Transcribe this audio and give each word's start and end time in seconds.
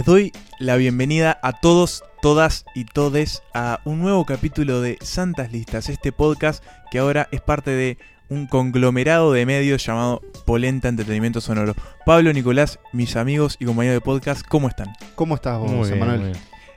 Les 0.00 0.06
doy 0.06 0.32
la 0.58 0.76
bienvenida 0.76 1.38
a 1.42 1.52
todos, 1.60 2.02
todas 2.22 2.64
y 2.74 2.86
todes 2.86 3.42
a 3.52 3.80
un 3.84 4.00
nuevo 4.00 4.24
capítulo 4.24 4.80
de 4.80 4.96
Santas 5.02 5.52
Listas, 5.52 5.90
este 5.90 6.10
podcast 6.10 6.64
que 6.90 7.00
ahora 7.00 7.28
es 7.32 7.42
parte 7.42 7.70
de 7.72 7.98
un 8.30 8.46
conglomerado 8.46 9.30
de 9.34 9.44
medios 9.44 9.84
llamado 9.84 10.22
Polenta 10.46 10.88
Entretenimiento 10.88 11.42
Sonoro. 11.42 11.74
Pablo, 12.06 12.32
Nicolás, 12.32 12.78
mis 12.94 13.14
amigos 13.14 13.58
y 13.60 13.66
compañeros 13.66 13.96
de 13.96 14.00
podcast, 14.00 14.40
¿cómo 14.46 14.68
están? 14.68 14.88
¿Cómo 15.16 15.34
estás 15.34 15.58
vos, 15.58 15.70
Muy 15.70 15.90
bien, 15.90 16.06
muy 16.08 16.18
bien. 16.18 16.32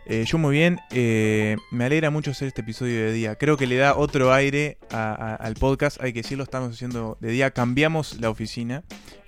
Eh, 0.05 0.25
yo 0.27 0.37
muy 0.37 0.53
bien, 0.53 0.81
eh, 0.91 1.55
me 1.71 1.85
alegra 1.85 2.09
mucho 2.09 2.31
hacer 2.31 2.49
este 2.49 2.59
episodio 2.59 3.05
de 3.05 3.13
día. 3.13 3.35
Creo 3.37 3.55
que 3.55 3.67
le 3.67 3.77
da 3.77 3.95
otro 3.95 4.33
aire 4.33 4.79
a- 4.91 5.13
a- 5.13 5.35
al 5.35 5.53
podcast, 5.53 5.95
hay 6.03 6.11
que 6.11 6.23
decirlo, 6.23 6.43
estamos 6.43 6.73
haciendo 6.73 7.17
de 7.21 7.29
día. 7.31 7.51
Cambiamos 7.51 8.19
la 8.19 8.29
oficina, 8.29 8.83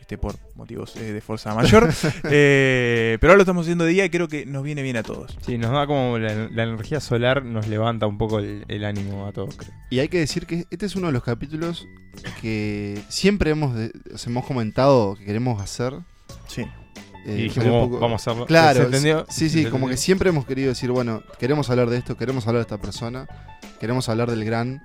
este 0.05 0.19
por 0.19 0.35
motivos 0.53 0.95
eh, 0.97 1.13
de 1.13 1.19
fuerza 1.19 1.55
mayor, 1.55 1.89
eh, 2.29 3.17
pero 3.19 3.31
ahora 3.31 3.37
lo 3.37 3.41
estamos 3.41 3.63
haciendo 3.65 3.85
de 3.85 3.91
día 3.91 4.05
y 4.05 4.11
creo 4.11 4.27
que 4.27 4.45
nos 4.45 4.61
viene 4.63 4.83
bien 4.83 4.97
a 4.97 5.01
todos. 5.03 5.35
Sí, 5.43 5.57
nos 5.57 5.71
da 5.71 5.87
como 5.87 6.19
la, 6.19 6.47
la 6.51 6.63
energía 6.63 6.99
solar, 6.99 7.43
nos 7.43 7.67
levanta 7.67 8.05
un 8.05 8.19
poco 8.19 8.37
el, 8.37 8.65
el 8.67 8.85
ánimo 8.85 9.25
a 9.25 9.31
todos, 9.31 9.55
creo. 9.57 9.71
Y 9.89 9.97
hay 9.99 10.07
que 10.07 10.19
decir 10.19 10.45
que 10.45 10.65
este 10.69 10.85
es 10.85 10.95
uno 10.95 11.07
de 11.07 11.13
los 11.13 11.23
capítulos 11.23 11.87
que 12.39 13.01
siempre 13.09 13.49
hemos, 13.49 13.73
de- 13.75 13.91
hemos 14.27 14.45
comentado 14.45 15.15
que 15.15 15.25
queremos 15.25 15.59
hacer. 15.59 15.93
Sí. 16.47 16.61
Eh, 17.25 17.37
y 17.39 17.41
dijimos, 17.45 17.69
vamos, 17.69 17.87
poco- 17.87 17.99
vamos 17.99 18.27
a 18.27 18.29
hacerlo. 18.31 18.45
Claro, 18.45 18.81
¿Se 18.81 18.85
entendió? 18.85 19.25
sí, 19.29 19.49
sí, 19.49 19.63
¿Se 19.63 19.69
como 19.71 19.89
que 19.89 19.97
siempre 19.97 20.29
hemos 20.29 20.45
querido 20.45 20.69
decir, 20.69 20.91
bueno, 20.91 21.23
queremos 21.39 21.67
hablar 21.71 21.89
de 21.89 21.97
esto, 21.97 22.15
queremos 22.15 22.45
hablar 22.47 22.59
de 22.59 22.67
esta 22.75 22.77
persona, 22.77 23.27
queremos 23.79 24.07
hablar 24.07 24.29
del 24.29 24.45
gran 24.45 24.83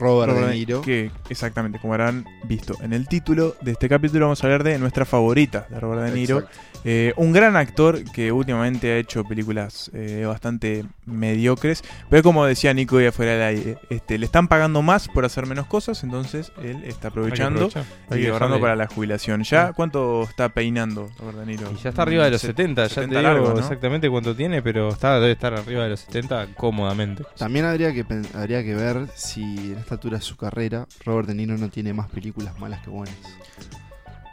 Robert, 0.00 0.32
Robert 0.32 0.48
De 0.48 0.54
Niro. 0.54 0.80
Que 0.82 1.10
exactamente, 1.28 1.78
como 1.78 1.92
habrán 1.94 2.24
visto 2.44 2.74
en 2.82 2.92
el 2.92 3.06
título 3.06 3.54
de 3.60 3.72
este 3.72 3.88
capítulo, 3.88 4.26
vamos 4.26 4.42
a 4.42 4.46
hablar 4.46 4.64
de 4.64 4.78
nuestra 4.78 5.04
favorita 5.04 5.66
de 5.70 5.78
Robert 5.78 6.02
De 6.10 6.12
Niro. 6.18 6.42
Eh, 6.82 7.12
un 7.16 7.32
gran 7.32 7.56
actor 7.56 8.02
que 8.10 8.32
últimamente 8.32 8.90
ha 8.90 8.96
hecho 8.96 9.22
películas 9.24 9.90
eh, 9.92 10.24
bastante 10.26 10.86
mediocres. 11.04 11.82
Pero 12.08 12.22
como 12.22 12.46
decía 12.46 12.72
Nico 12.72 12.98
y 13.00 13.06
afuera 13.06 13.32
del 13.32 13.42
aire, 13.42 13.78
este, 13.90 14.16
le 14.18 14.24
están 14.26 14.48
pagando 14.48 14.80
más 14.80 15.06
por 15.08 15.24
hacer 15.26 15.44
menos 15.46 15.66
cosas, 15.66 16.02
entonces 16.04 16.52
él 16.62 16.82
está 16.86 17.08
aprovechando 17.08 17.68
y 18.16 18.26
ahorrando 18.26 18.58
para 18.60 18.76
la 18.76 18.86
jubilación. 18.86 19.42
¿Ya 19.44 19.68
Sí. 19.68 19.72
cuánto 19.76 20.22
está 20.22 20.48
peinando 20.48 21.10
Robert 21.18 21.38
De 21.38 21.46
Niro? 21.46 21.70
Y 21.72 21.82
ya 21.82 21.90
está 21.90 22.02
arriba 22.02 22.24
de 22.24 22.30
los 22.30 22.40
Se- 22.40 22.46
70, 22.48 22.82
ya 22.84 22.88
te 22.88 22.94
70 22.94 23.34
digo 23.34 23.58
exactamente 23.58 24.08
cuánto 24.08 24.34
tiene, 24.34 24.62
pero 24.62 24.88
está, 24.88 25.20
debe 25.20 25.32
estar 25.32 25.52
arriba 25.52 25.84
de 25.84 25.90
los 25.90 26.00
70 26.00 26.48
cómodamente. 26.56 27.24
También 27.36 27.66
habría 27.66 27.92
que, 27.92 28.04
habría 28.34 28.62
que 28.64 28.74
ver 28.74 29.06
si 29.14 29.42
en 29.76 29.84
esta 29.90 29.96
altura 29.96 30.18
de 30.18 30.22
su 30.22 30.36
carrera 30.36 30.86
Robert 31.04 31.26
De 31.26 31.34
Niro 31.34 31.58
no 31.58 31.68
tiene 31.68 31.92
más 31.92 32.08
películas 32.08 32.56
malas 32.60 32.80
que 32.82 32.90
buenas. 32.90 33.16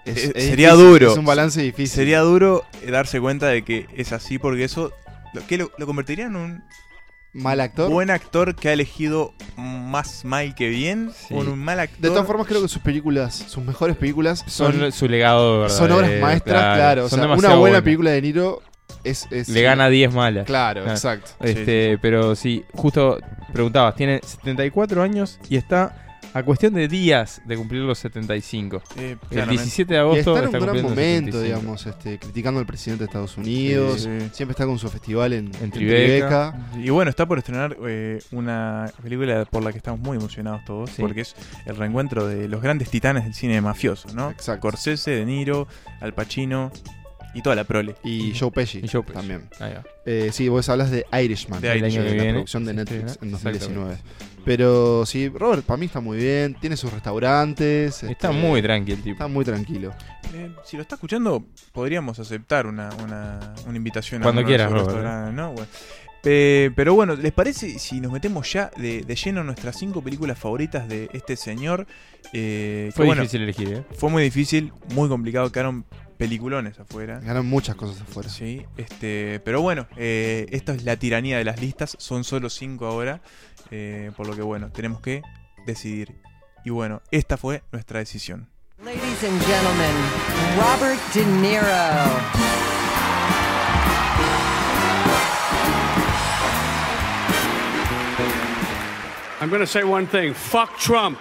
Es- 0.05 0.25
Eh, 0.25 0.31
es 0.35 0.43
sería 0.45 0.69
difícil, 0.73 0.87
duro. 0.91 1.11
Es 1.13 1.17
un 1.17 1.25
balance 1.25 1.59
difícil. 1.61 1.87
Sería 1.95 2.19
duro 2.21 2.63
eh, 2.83 2.91
darse 2.91 3.19
cuenta 3.19 3.47
de 3.47 3.63
que 3.63 3.87
es 3.95 4.13
así 4.13 4.37
porque 4.37 4.63
eso 4.65 4.91
lo, 5.33 5.45
que 5.47 5.57
lo, 5.57 5.71
lo 5.79 5.85
convertiría 5.87 6.27
en 6.27 6.35
un 6.35 6.63
mal 7.33 7.59
actor. 7.59 7.89
buen 7.89 8.11
actor 8.11 8.55
que 8.55 8.69
ha 8.69 8.73
elegido 8.73 9.33
más 9.57 10.25
mal 10.25 10.53
que 10.53 10.69
bien 10.69 11.11
Sí. 11.27 11.33
o 11.33 11.41
en 11.41 11.49
un 11.49 11.59
mal 11.59 11.79
actor. 11.79 11.99
De 12.01 12.09
todas 12.09 12.27
formas, 12.27 12.45
creo 12.47 12.61
que 12.61 12.67
sus 12.67 12.81
películas, 12.83 13.33
sus 13.47 13.63
mejores 13.63 13.97
películas 13.97 14.43
Son, 14.47 14.77
son, 14.79 14.91
su 14.91 15.07
legado, 15.07 15.61
¿verdad? 15.61 15.75
son 15.75 15.91
obras 15.91 16.11
maestras, 16.21 16.75
claro. 16.75 17.05
O 17.05 17.09
son 17.09 17.17
sea, 17.19 17.25
una 17.27 17.35
buena 17.35 17.55
buenas. 17.55 17.81
película 17.81 18.11
de 18.11 18.21
Niro 18.21 18.61
es. 19.03 19.27
es- 19.31 19.49
Le 19.49 19.61
gana 19.61 19.89
10 19.89 20.13
malas. 20.13 20.45
Claro, 20.45 20.89
exacto. 20.89 21.31
Este, 21.39 21.97
pero 22.01 22.35
sí, 22.35 22.63
justo 22.73 23.17
preguntabas, 23.53 23.95
tiene 23.95 24.19
74 24.23 25.01
años 25.01 25.39
y 25.49 25.57
está 25.57 26.03
a 26.33 26.43
cuestión 26.43 26.73
de 26.73 26.87
días 26.87 27.41
de 27.45 27.55
cumplir 27.57 27.81
los 27.81 27.97
75. 27.99 28.83
Eh, 28.97 29.11
El 29.11 29.17
claramente. 29.29 29.61
17 29.63 29.93
de 29.93 29.99
Y 29.99 30.01
agosto 30.01 30.19
está 30.19 30.31
en 30.31 30.37
un 30.37 30.45
está 30.45 30.59
gran 30.71 30.83
momento, 30.83 31.31
75. 31.31 31.39
digamos, 31.41 31.85
este, 31.87 32.19
criticando 32.19 32.59
al 32.59 32.65
presidente 32.67 33.03
de 33.03 33.05
Estados 33.05 33.37
Unidos. 33.37 34.01
Sí, 34.01 34.19
sí. 34.19 34.29
Siempre 34.33 34.51
está 34.51 34.65
con 34.65 34.77
su 34.77 34.87
festival 34.89 35.33
en, 35.33 35.47
En 35.55 35.63
en 35.63 35.71
Tribeca. 35.71 36.51
Tribeca. 36.51 36.85
Y 36.85 36.89
bueno, 36.91 37.09
está 37.09 37.25
por 37.25 37.39
estrenar 37.39 37.75
eh, 37.87 38.19
una 38.31 38.91
película 39.01 39.45
por 39.45 39.63
la 39.63 39.71
que 39.71 39.77
estamos 39.77 39.99
muy 40.01 40.17
emocionados 40.17 40.63
todos, 40.65 40.91
Sí. 40.91 41.01
porque 41.01 41.21
es 41.21 41.33
el 41.65 41.75
reencuentro 41.75 42.27
de 42.27 42.47
los 42.47 42.61
grandes 42.61 42.89
titanes 42.91 43.23
del 43.23 43.33
cine 43.33 43.59
mafioso, 43.61 44.09
¿no? 44.13 44.29
Exacto. 44.29 44.67
Scorsese, 44.67 45.11
De 45.11 45.25
Niro, 45.25 45.67
Al 46.01 46.13
Pacino 46.13 46.71
y 47.33 47.41
toda 47.41 47.55
la 47.55 47.63
prole. 47.63 47.95
Y 48.03 48.33
Joe 48.37 48.51
Pesci, 48.51 48.79
Y 48.83 48.87
Joe 48.87 49.01
Pesci. 49.03 49.13
también. 49.13 49.49
Ahí 49.59 49.73
va. 49.73 49.83
Eh, 50.05 50.29
sí, 50.31 50.49
vos 50.49 50.67
hablas 50.69 50.89
de 50.91 51.05
Irishman, 51.21 51.61
De 51.61 51.71
el 51.71 51.77
Irishman. 51.79 51.91
año 52.01 52.03
que 52.03 52.09
de 52.11 52.17
la 52.17 52.23
viene. 52.23 52.33
producción 52.33 52.65
de 52.65 52.73
Netflix 52.73 53.11
sí, 53.13 53.17
en 53.21 53.31
¿no? 53.31 53.37
2019. 53.37 53.97
Pero 54.45 55.05
sí, 55.05 55.27
Robert 55.27 55.63
para 55.65 55.77
mí 55.77 55.87
está 55.87 55.99
muy 55.99 56.17
bien, 56.17 56.55
tiene 56.59 56.77
sus 56.77 56.91
restaurantes. 56.93 58.01
Está 58.03 58.29
este, 58.31 58.41
muy 58.41 58.61
tranqui 58.61 58.93
el 58.93 58.97
tipo. 59.01 59.11
Está 59.13 59.27
muy 59.27 59.43
tranquilo. 59.43 59.93
Eh, 60.33 60.51
si 60.63 60.77
lo 60.77 60.81
está 60.83 60.95
escuchando, 60.95 61.45
podríamos 61.73 62.17
aceptar 62.19 62.65
una, 62.65 62.89
una, 63.03 63.53
una 63.65 63.77
invitación 63.77 64.21
Cuando 64.21 64.39
a 64.39 64.43
uno 64.43 64.47
quieras, 64.47 64.71
Robert, 64.71 64.87
restaurantes, 64.87 65.33
¿no? 65.35 65.51
Bueno. 65.53 65.67
Eh, 66.29 66.71
pero 66.75 66.93
bueno, 66.93 67.15
¿les 67.15 67.31
parece 67.31 67.77
si 67.79 68.01
nos 68.01 68.11
metemos 68.11 68.51
ya 68.51 68.69
de, 68.75 69.01
de 69.03 69.15
lleno 69.15 69.41
en 69.41 69.45
nuestras 69.47 69.77
cinco 69.77 70.01
películas 70.01 70.37
favoritas 70.37 70.87
de 70.89 71.09
este 71.13 71.35
señor? 71.37 71.85
Eh, 72.33 72.85
que 72.87 72.91
Fue 72.95 73.05
bueno, 73.05 73.21
difícil 73.21 73.43
elegir, 73.43 73.69
¿eh? 73.73 73.83
fue 73.95 74.09
muy 74.09 74.23
difícil, 74.23 74.73
muy 74.93 75.07
complicado, 75.07 75.49
quedaron 75.51 75.85
peliculones 76.17 76.79
afuera. 76.79 77.19
Ganan 77.19 77.45
muchas 77.45 77.75
cosas 77.75 78.01
afuera. 78.01 78.29
Sí, 78.29 78.65
este, 78.75 79.39
pero 79.45 79.61
bueno, 79.61 79.87
eh, 79.95 80.47
esto 80.51 80.71
es 80.71 80.83
la 80.83 80.97
tiranía 80.97 81.37
de 81.37 81.43
las 81.43 81.61
listas, 81.61 81.95
son 81.99 82.23
solo 82.23 82.49
cinco 82.49 82.87
ahora, 82.87 83.21
eh, 83.71 84.11
por 84.17 84.27
lo 84.27 84.35
que 84.35 84.41
bueno, 84.41 84.69
tenemos 84.71 85.01
que 85.01 85.21
decidir. 85.65 86.15
Y 86.65 86.69
bueno, 86.69 87.01
esta 87.11 87.37
fue 87.37 87.63
nuestra 87.71 87.99
decisión. 87.99 88.49
Ladies 88.83 89.23
and 89.23 89.41
gentlemen, 89.45 89.95
Robert 90.57 90.99
De 91.13 91.25
Niro. 91.25 92.47
I'm 99.39 99.49
going 99.49 99.61
to 99.61 99.67
say 99.67 99.83
one 99.83 100.07
thing 100.07 100.33
fuck 100.33 100.77
Trump. 100.77 101.19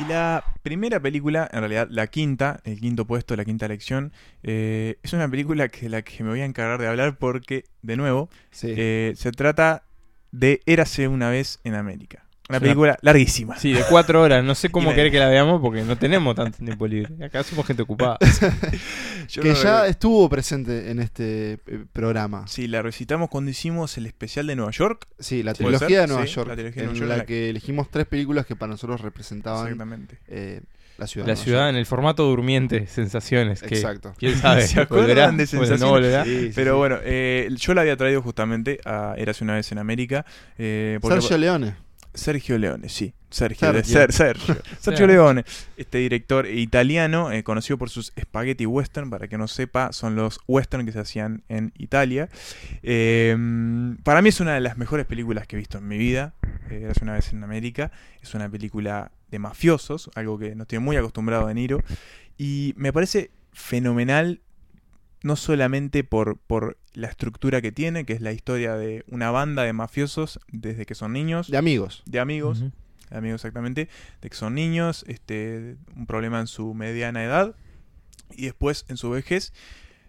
Y 0.00 0.04
la 0.04 0.44
primera 0.62 1.00
película, 1.00 1.48
en 1.52 1.58
realidad 1.60 1.88
la 1.90 2.06
quinta, 2.06 2.60
el 2.64 2.78
quinto 2.78 3.04
puesto, 3.04 3.34
la 3.34 3.44
quinta 3.44 3.66
elección, 3.66 4.12
eh, 4.44 4.96
es 5.02 5.12
una 5.12 5.28
película 5.28 5.68
que 5.68 5.88
la 5.88 6.02
que 6.02 6.22
me 6.22 6.30
voy 6.30 6.40
a 6.40 6.44
encargar 6.44 6.80
de 6.80 6.86
hablar 6.86 7.18
porque, 7.18 7.64
de 7.82 7.96
nuevo, 7.96 8.28
Sí. 8.50 8.72
eh, 8.76 9.14
se 9.16 9.32
trata 9.32 9.84
de 10.30 10.60
Érase 10.66 11.08
una 11.08 11.30
vez 11.30 11.58
en 11.64 11.74
América. 11.74 12.24
Una 12.48 12.60
película 12.60 12.98
larguísima. 13.02 13.58
Sí, 13.58 13.72
de 13.72 13.82
cuatro 13.90 14.22
horas. 14.22 14.42
No 14.42 14.54
sé 14.54 14.70
cómo 14.70 14.94
querer 14.94 15.10
que 15.12 15.18
la 15.18 15.28
veamos 15.28 15.60
porque 15.60 15.82
no 15.82 15.96
tenemos 15.98 16.34
tanto 16.34 16.58
tiempo 16.64 16.86
libre. 16.86 17.24
Acá 17.24 17.42
somos 17.42 17.66
gente 17.66 17.82
ocupada. 17.82 18.16
Que 19.28 19.50
no- 19.50 19.54
ya 19.62 19.86
estuvo 19.86 20.28
presente 20.30 20.90
en 20.90 21.00
este 21.00 21.52
eh, 21.66 21.84
programa. 21.92 22.46
Sí, 22.46 22.66
la 22.66 22.80
recitamos 22.80 23.28
cuando 23.28 23.50
hicimos 23.50 23.98
el 23.98 24.06
especial 24.06 24.46
de 24.46 24.56
Nueva 24.56 24.70
York. 24.70 25.06
Sí, 25.18 25.42
la 25.42 25.54
Sí, 25.54 25.62
¿puede 25.62 25.76
trilogía 25.76 26.00
de? 26.02 26.06
Nueva 26.06 26.26
Sí, 26.26 26.32
York. 26.32 26.48
la 26.48 26.54
trilogía 26.54 26.82
de 26.82 26.88
en 26.88 26.92
Nueva 26.92 26.98
York, 27.00 27.10
la 27.10 27.16
la- 27.18 27.26
que 27.26 27.50
elegimos 27.50 27.90
tres 27.90 28.06
películas 28.06 28.46
que 28.46 28.56
para 28.56 28.70
nosotros 28.70 29.02
representaban 29.02 29.64
Exactamente. 29.66 30.18
eh, 30.28 30.62
la 30.96 31.06
ciudad. 31.06 31.26
La 31.26 31.32
de 31.32 31.36
Nueva 31.36 31.44
ciudad 31.44 31.60
York. 31.64 31.70
en 31.70 31.76
el 31.76 31.84
formato 31.86 32.24
durmiente, 32.24 32.86
sensaciones. 32.86 33.60
Que, 33.60 33.74
Exacto. 33.74 34.14
¿Quién 34.18 34.36
sabe? 34.38 34.62
¿Se 34.66 34.80
acuerdan 34.80 35.08
¿Volverá? 35.08 35.30
de 35.32 35.46
sensaciones? 35.46 35.80
no 35.80 35.90
volverá. 35.90 36.24
Sí, 36.24 36.40
sí, 36.46 36.52
Pero 36.54 36.72
sí. 36.72 36.78
bueno, 36.78 36.96
eh, 37.02 37.48
yo 37.56 37.74
la 37.74 37.82
había 37.82 37.96
traído 37.98 38.22
justamente 38.22 38.80
a 38.86 39.14
Érase 39.18 39.44
una 39.44 39.54
vez 39.56 39.70
en 39.72 39.78
América. 39.78 40.24
eh, 40.56 40.98
Sergio 41.02 41.36
Leone. 41.36 41.74
Sergio 42.14 42.58
Leone, 42.58 42.88
sí. 42.88 43.14
Sergio, 43.30 43.72
de 43.72 43.84
Sergio. 43.84 44.12
Ser, 44.12 44.38
Sergio. 44.38 44.56
Sergio 44.80 45.06
Leone, 45.06 45.44
este 45.76 45.98
director 45.98 46.46
italiano, 46.46 47.30
eh, 47.30 47.42
conocido 47.42 47.76
por 47.76 47.90
sus 47.90 48.12
spaghetti 48.18 48.64
western, 48.64 49.10
para 49.10 49.28
que 49.28 49.36
no 49.36 49.48
sepa, 49.48 49.92
son 49.92 50.16
los 50.16 50.40
western 50.46 50.86
que 50.86 50.92
se 50.92 51.00
hacían 51.00 51.42
en 51.48 51.72
Italia. 51.76 52.30
Eh, 52.82 53.36
para 54.02 54.22
mí 54.22 54.30
es 54.30 54.40
una 54.40 54.54
de 54.54 54.60
las 54.60 54.78
mejores 54.78 55.04
películas 55.06 55.46
que 55.46 55.56
he 55.56 55.58
visto 55.58 55.78
en 55.78 55.88
mi 55.88 55.98
vida. 55.98 56.34
Eh, 56.70 56.82
Érase 56.84 57.04
una 57.04 57.14
vez 57.14 57.32
en 57.32 57.44
América. 57.44 57.92
Es 58.22 58.34
una 58.34 58.48
película 58.48 59.12
de 59.30 59.38
mafiosos, 59.38 60.10
algo 60.14 60.38
que 60.38 60.54
no 60.54 60.62
estoy 60.62 60.78
muy 60.78 60.96
acostumbrado 60.96 61.48
de 61.48 61.54
Niro. 61.54 61.82
Y 62.38 62.72
me 62.76 62.92
parece 62.92 63.30
fenomenal, 63.52 64.40
no 65.22 65.36
solamente 65.36 66.04
por, 66.04 66.38
por 66.38 66.78
la 66.94 67.08
estructura 67.08 67.60
que 67.60 67.72
tiene, 67.72 68.04
que 68.04 68.12
es 68.12 68.20
la 68.20 68.32
historia 68.32 68.74
de 68.76 69.04
una 69.08 69.30
banda 69.30 69.62
de 69.64 69.72
mafiosos 69.72 70.38
desde 70.52 70.86
que 70.86 70.94
son 70.94 71.12
niños, 71.12 71.50
De 71.50 71.56
amigos. 71.56 72.02
de 72.06 72.20
amigos, 72.20 72.60
Ujú. 72.60 72.72
amigos 73.10 73.40
exactamente, 73.40 73.88
de 74.22 74.30
que 74.30 74.36
son 74.36 74.54
niños, 74.54 75.04
este, 75.08 75.76
un 75.96 76.06
problema 76.06 76.40
en 76.40 76.46
su 76.46 76.74
mediana 76.74 77.24
edad 77.24 77.54
y 78.30 78.44
después 78.44 78.84
en 78.88 78.96
su 78.96 79.10
vejez, 79.10 79.52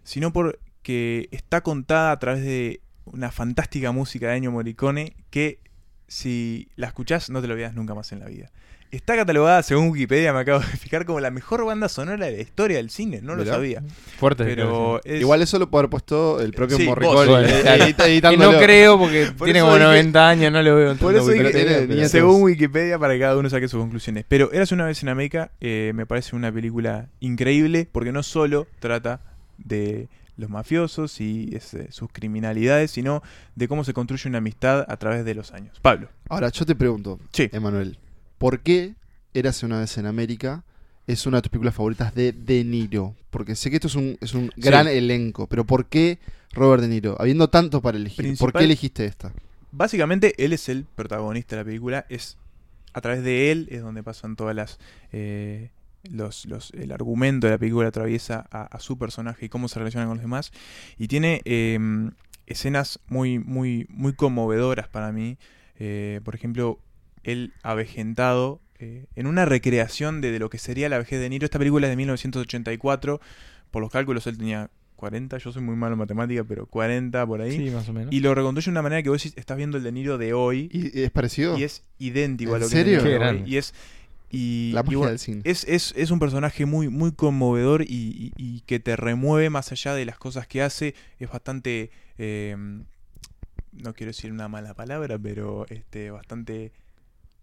sino 0.04 0.32
porque 0.34 1.28
está 1.32 1.62
contada 1.62 2.12
a 2.12 2.20
través 2.20 2.44
de 2.44 2.82
una 3.06 3.32
fantástica 3.32 3.92
música 3.92 4.30
de 4.30 4.38
Ennio 4.38 4.52
Morricone 4.52 5.16
que 5.32 5.60
si 6.08 6.70
la 6.76 6.88
escuchás 6.88 7.30
no 7.30 7.42
te 7.42 7.48
lo 7.48 7.54
olvidas 7.54 7.74
nunca 7.74 7.94
más 7.96 8.12
en 8.12 8.20
la 8.20 8.28
vida. 8.28 8.52
Está 8.92 9.16
catalogada 9.16 9.62
según 9.64 9.90
Wikipedia, 9.90 10.34
me 10.34 10.40
acabo 10.40 10.60
de 10.60 10.66
fijar, 10.66 11.06
como 11.06 11.20
la 11.20 11.32
mejor 11.32 11.64
banda 11.66 11.88
sonora 11.90 12.26
de 12.26 12.32
la 12.38 12.42
historia 12.42 12.78
del 12.78 12.90
cine. 12.90 13.22
No 13.22 13.36
lo 13.36 13.46
sabía. 13.46 13.84
Fuerte. 14.18 14.44
Pero 14.46 15.00
es- 15.04 15.22
Igual 15.22 15.42
eso 15.42 15.60
lo 15.60 15.70
puede 15.70 15.82
haber 15.82 15.90
puesto 15.92 16.40
el 16.42 16.54
propio 16.54 16.78
Sí, 16.78 16.86
Morricone. 16.86 17.28
vos. 17.28 17.40
eh, 17.44 17.64
edit- 17.96 18.34
Y 18.34 18.38
no 18.38 18.52
creo 18.58 18.98
porque 18.98 19.32
Por 19.38 19.46
tiene 19.46 19.62
como 19.62 19.74
dije- 19.76 19.86
90 19.86 20.30
años, 20.30 20.52
no 20.52 20.62
lo 20.62 20.76
veo. 20.76 20.96
Por 20.96 21.16
eso 21.16 21.26
tiene 21.26 21.42
Wikipedia, 21.48 21.78
pero- 21.80 21.94
nietos. 21.94 22.12
según 22.12 22.42
Wikipedia, 22.44 22.98
para 23.00 23.14
que 23.14 23.20
cada 23.20 23.38
uno 23.38 23.50
saque 23.50 23.68
sus 23.68 23.80
conclusiones. 23.80 24.26
Pero 24.28 24.52
Eras 24.52 24.72
una 24.72 24.86
vez 24.86 25.02
en 25.04 25.10
América 25.10 25.52
eh, 25.62 25.92
me 25.96 26.06
parece 26.06 26.36
una 26.36 26.52
película 26.52 27.10
increíble 27.20 27.88
porque 27.92 28.12
no 28.12 28.24
solo 28.24 28.68
trata 28.80 29.22
de 29.58 30.08
los 30.38 30.50
mafiosos 30.50 31.20
y 31.20 31.50
ese, 31.54 31.92
sus 31.92 32.10
criminalidades, 32.14 32.92
sino 32.92 33.22
de 33.56 33.68
cómo 33.68 33.84
se 33.84 33.94
construye 33.94 34.30
una 34.30 34.38
amistad 34.38 34.86
a 34.88 34.96
través 34.98 35.26
de 35.26 35.36
los 35.36 35.52
años. 35.52 35.78
Pablo. 35.82 36.08
Ahora, 36.30 36.48
yo 36.50 36.66
te 36.66 36.76
pregunto, 36.76 37.20
Sí. 37.34 37.50
Emanuel, 37.52 37.98
¿por 38.40 38.62
qué 38.62 38.96
Érase 39.36 39.68
una 39.68 39.80
vez 39.80 39.96
en 40.00 40.08
América 40.08 40.64
es 41.06 41.28
una 41.28 41.38
de 41.38 41.42
tus 41.44 41.50
películas 41.52 41.76
favoritas 41.76 42.16
de 42.16 42.32
De 42.32 42.64
Niro? 42.64 43.16
Porque 43.30 43.56
sé 43.56 43.70
que 43.70 43.76
esto 43.76 43.88
es 43.88 43.96
un, 43.96 44.18
es 44.22 44.34
un 44.34 44.50
gran 44.58 44.88
elenco, 44.88 45.46
pero 45.46 45.66
¿por 45.66 45.86
qué 45.86 46.18
Robert 46.54 46.82
De 46.82 46.88
Niro? 46.90 47.16
Habiendo 47.20 47.50
tanto 47.50 47.80
para 47.82 47.98
elegir, 47.98 48.26
¿por 48.40 48.52
qué 48.54 48.58
elegiste 48.66 49.06
esta? 49.06 49.32
Básicamente, 49.72 50.34
él 50.44 50.54
es 50.54 50.68
el 50.68 50.86
protagonista 50.86 51.56
de 51.56 51.62
la 51.62 51.66
película. 51.66 52.06
Es 52.10 52.38
a 52.94 53.02
través 53.02 53.24
de 53.24 53.52
él 53.52 53.68
es 53.70 53.82
donde 53.84 54.02
pasan 54.02 54.36
todas 54.36 54.56
las. 54.56 54.80
eh, 55.12 55.70
los, 56.10 56.46
los- 56.46 56.72
el 56.72 56.92
argumento 56.94 57.46
de 57.46 57.52
la 57.52 57.58
película 57.60 57.90
atraviesa 57.90 58.48
a, 58.52 58.64
a 58.64 58.80
su 58.80 58.98
personaje 58.98 59.46
y 59.46 59.50
cómo 59.50 59.68
se 59.68 59.78
relaciona 59.80 60.08
con 60.08 60.16
los 60.18 60.24
demás. 60.24 60.52
Y 60.98 61.08
tiene 61.08 61.42
eh, 61.46 61.78
escenas 62.48 63.00
muy, 63.08 63.38
muy, 63.38 63.86
muy 63.90 64.14
conmovedoras 64.14 64.88
para 64.88 65.12
mí. 65.12 65.38
Eh, 65.78 66.22
por 66.24 66.36
ejemplo, 66.36 66.80
él 67.24 67.54
avejentado 67.64 68.60
eh, 68.80 69.06
en 69.16 69.28
una 69.28 69.46
recreación 69.46 70.22
de, 70.22 70.32
de 70.32 70.40
lo 70.40 70.50
que 70.50 70.58
sería 70.58 70.88
la 70.90 70.98
vejez 70.98 71.20
de 71.20 71.30
Niro. 71.30 71.46
Esta 71.46 71.60
película 71.60 71.88
es 71.88 71.92
de 71.92 71.98
1984. 71.98 73.20
Por 73.72 73.82
los 73.82 73.92
cálculos, 73.92 74.26
él 74.28 74.38
tenía 74.38 74.70
40. 74.96 75.38
Yo 75.38 75.52
soy 75.52 75.62
muy 75.62 75.76
malo 75.76 75.94
en 75.94 76.00
matemática, 76.00 76.44
pero 76.44 76.66
40 76.66 77.26
por 77.28 77.42
ahí. 77.42 77.58
Sí, 77.58 77.70
más 77.72 77.88
o 77.90 77.94
menos. 77.94 78.14
Y 78.14 78.20
lo 78.22 78.34
reconstruye 78.36 78.66
de 78.66 78.72
una 78.72 78.82
manera 78.82 79.04
que 79.04 79.10
vos 79.10 79.26
estás 79.26 79.58
viendo 79.58 79.78
el 79.78 79.84
De 79.84 79.92
Niro 79.92 80.18
de 80.18 80.34
hoy 80.34 80.70
¿Y 80.72 81.02
es 81.02 81.12
parecido? 81.12 81.58
y 81.58 81.64
es 81.64 81.84
idéntico 82.00 82.54
a 82.54 82.56
¿En 82.56 82.62
lo 82.62 82.68
que 82.68 82.72
serio? 82.76 82.98
es 83.00 83.04
hoy. 83.06 83.14
grande. 83.14 83.50
Y 83.50 83.58
es 83.58 83.74
y, 84.32 84.72
La 84.76 84.82
y 84.88 84.94
bueno, 84.96 85.10
del 85.10 85.18
cine. 85.20 85.42
es, 85.44 85.64
es, 85.68 85.92
es 85.98 86.12
un 86.12 86.20
personaje 86.20 86.66
muy, 86.68 86.88
muy 86.88 87.12
conmovedor 87.14 87.82
y, 87.82 87.88
y- 87.88 88.32
y 88.38 88.62
que 88.62 88.80
te 88.80 88.96
remueve 88.96 89.50
más 89.50 89.72
allá 89.72 89.96
de 89.96 90.06
las 90.06 90.18
cosas 90.20 90.46
que 90.48 90.62
hace. 90.62 90.94
Es 91.20 91.30
bastante 91.32 91.90
eh, 92.20 92.56
no 93.72 93.94
quiero 93.94 94.10
decir 94.10 94.32
una 94.32 94.48
mala 94.48 94.74
palabra, 94.74 95.18
pero 95.18 95.66
este 95.70 96.12
bastante 96.12 96.72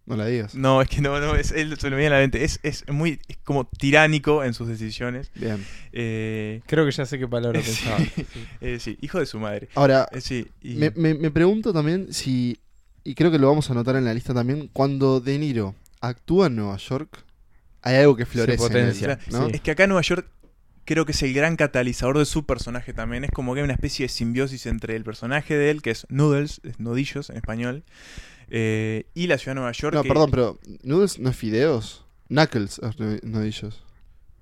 No 0.06 0.16
la 0.16 0.26
digas. 0.26 0.54
no, 0.54 0.80
es 0.82 0.88
que 0.88 1.00
no, 1.00 1.18
no, 1.20 1.34
es, 1.34 1.50
él 1.50 1.76
se 1.78 1.90
lo 1.90 1.96
viene 1.96 2.14
a 2.14 2.18
la 2.18 2.22
mente. 2.22 2.44
Es, 2.44 2.60
es 2.62 2.84
muy 2.88 3.18
es 3.28 3.38
como 3.44 3.64
tiránico 3.66 4.44
en 4.44 4.54
sus 4.54 4.68
decisiones. 4.68 5.30
Bien. 5.34 5.64
Eh, 5.92 6.60
Creo 6.66 6.84
que 6.86 6.92
ya 6.92 7.04
sé 7.06 7.18
qué 7.18 7.26
palabra 7.26 7.60
Sí. 7.64 7.66
pensaba. 7.66 7.98
eh, 8.60 8.78
sí, 8.80 8.96
hijo 9.00 9.18
de 9.18 9.26
su 9.26 9.38
madre. 9.40 9.68
Ahora, 9.74 10.08
Eh, 10.12 10.20
sí, 10.20 10.46
y- 10.62 10.74
me, 10.76 10.90
me- 10.92 11.14
me 11.14 11.30
pregunto 11.30 11.72
también 11.72 12.12
si, 12.12 12.60
y 13.04 13.14
creo 13.14 13.30
que 13.32 13.38
lo 13.38 13.48
vamos 13.48 13.68
a 13.68 13.72
anotar 13.72 13.96
en 13.96 14.04
la 14.04 14.14
lista 14.14 14.32
también, 14.32 14.70
cuando 14.72 15.20
De 15.20 15.38
Niro 15.38 15.74
actúa 16.00 16.46
en 16.46 16.56
Nueva 16.56 16.76
York, 16.76 17.24
hay 17.82 17.96
algo 17.96 18.14
que 18.16 18.26
florece. 18.26 18.62
en 18.64 18.72
él, 18.72 18.86
potencia, 18.94 19.18
¿no? 19.32 19.46
sí. 19.46 19.52
Es 19.54 19.60
que 19.60 19.72
acá 19.72 19.84
en 19.84 19.88
Nueva 19.90 20.02
York 20.02 20.28
creo 20.84 21.04
que 21.04 21.10
es 21.12 21.22
el 21.24 21.32
gran 21.34 21.56
catalizador 21.56 22.16
de 22.18 22.26
su 22.26 22.46
personaje 22.46 22.92
también. 22.92 23.24
Es 23.24 23.32
como 23.32 23.54
que 23.54 23.60
hay 23.60 23.64
una 23.64 23.72
especie 23.74 24.04
de 24.04 24.08
simbiosis 24.08 24.66
entre 24.66 24.94
el 24.94 25.02
personaje 25.02 25.56
de 25.56 25.70
él, 25.70 25.82
que 25.82 25.90
es 25.90 26.06
Noodles, 26.10 26.60
es 26.62 26.78
nudillos 26.78 27.28
en 27.30 27.36
español, 27.36 27.82
eh, 28.50 29.06
y 29.14 29.26
la 29.26 29.38
ciudad 29.38 29.52
de 29.52 29.60
Nueva 29.60 29.72
York. 29.72 29.94
No, 29.94 30.02
que- 30.02 30.08
perdón, 30.08 30.30
pero 30.30 30.58
¿Noodles 30.82 31.18
no 31.18 31.30
es 31.30 31.36
fideos? 31.36 32.04
Knuckles, 32.28 32.78
es 32.80 32.98
nu- 32.98 33.18
nudillos. 33.22 33.82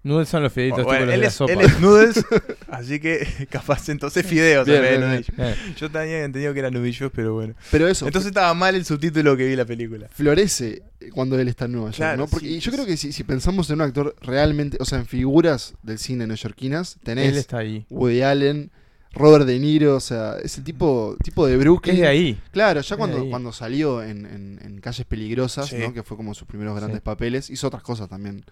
Noodles 0.02 0.28
son 0.28 0.42
los 0.42 0.52
fideitos 0.52 0.84
Bueno, 0.84 1.04
él, 1.04 1.10
de 1.12 1.16
la 1.16 1.26
es, 1.28 1.34
sopa. 1.34 1.52
él 1.54 1.60
es 1.62 1.80
Noodles, 1.80 2.22
así 2.68 3.00
que 3.00 3.26
capaz 3.50 3.88
entonces 3.88 4.26
fideos 4.26 4.66
Bien, 4.66 4.82
bien, 4.82 5.00
nudillos. 5.00 5.28
Eh, 5.38 5.54
Yo 5.78 5.90
también 5.90 6.16
había 6.16 6.24
entendido 6.26 6.52
que 6.52 6.58
eran 6.58 6.74
nudillos, 6.74 7.10
pero 7.14 7.32
bueno. 7.32 7.54
Pero 7.70 7.88
eso, 7.88 8.06
Entonces 8.06 8.28
estaba 8.28 8.52
mal 8.52 8.74
el 8.74 8.84
subtítulo 8.84 9.34
que 9.34 9.46
vi 9.46 9.56
la 9.56 9.64
película. 9.64 10.08
florece 10.10 10.82
cuando 11.14 11.38
él 11.38 11.48
está 11.48 11.64
en 11.64 11.72
Nueva 11.72 11.86
York, 11.88 11.96
Claro, 11.96 12.16
¿no? 12.18 12.26
Porque 12.26 12.46
sí, 12.48 12.60
yo 12.60 12.70
creo 12.72 12.84
que 12.84 12.98
si, 12.98 13.12
si 13.12 13.24
pensamos 13.24 13.70
en 13.70 13.76
un 13.76 13.80
actor 13.82 14.14
realmente, 14.20 14.76
o 14.78 14.84
sea, 14.84 14.98
en 14.98 15.06
figuras 15.06 15.72
del 15.82 15.98
cine 15.98 16.26
neoyorquinas, 16.26 16.98
tenés 17.02 17.28
él 17.32 17.38
está 17.38 17.58
ahí. 17.58 17.86
Woody 17.88 18.20
Allen, 18.22 18.70
Robert 19.14 19.46
De 19.46 19.58
Niro, 19.58 19.96
o 19.96 20.00
sea, 20.00 20.36
es 20.42 20.58
el 20.58 20.64
tipo, 20.64 21.16
tipo 21.22 21.46
de 21.46 21.56
Brooklyn. 21.56 21.94
Es 21.96 22.00
de 22.02 22.06
ahí. 22.08 22.40
Claro, 22.50 22.80
ya 22.80 22.96
cuando, 22.96 23.28
cuando 23.28 23.52
salió 23.52 24.02
en, 24.02 24.26
en- 24.26 24.60
en 24.64 24.80
Calles 24.80 25.06
Peligrosas, 25.06 25.68
Sí. 25.68 25.76
¿no? 25.78 25.92
que 25.92 26.02
fue 26.02 26.16
como 26.16 26.34
sus 26.34 26.46
primeros 26.48 26.74
grandes 26.76 26.98
Sí. 26.98 27.02
papeles, 27.04 27.50
hizo 27.50 27.66
otras 27.68 27.82
cosas 27.82 28.08
también 28.08 28.44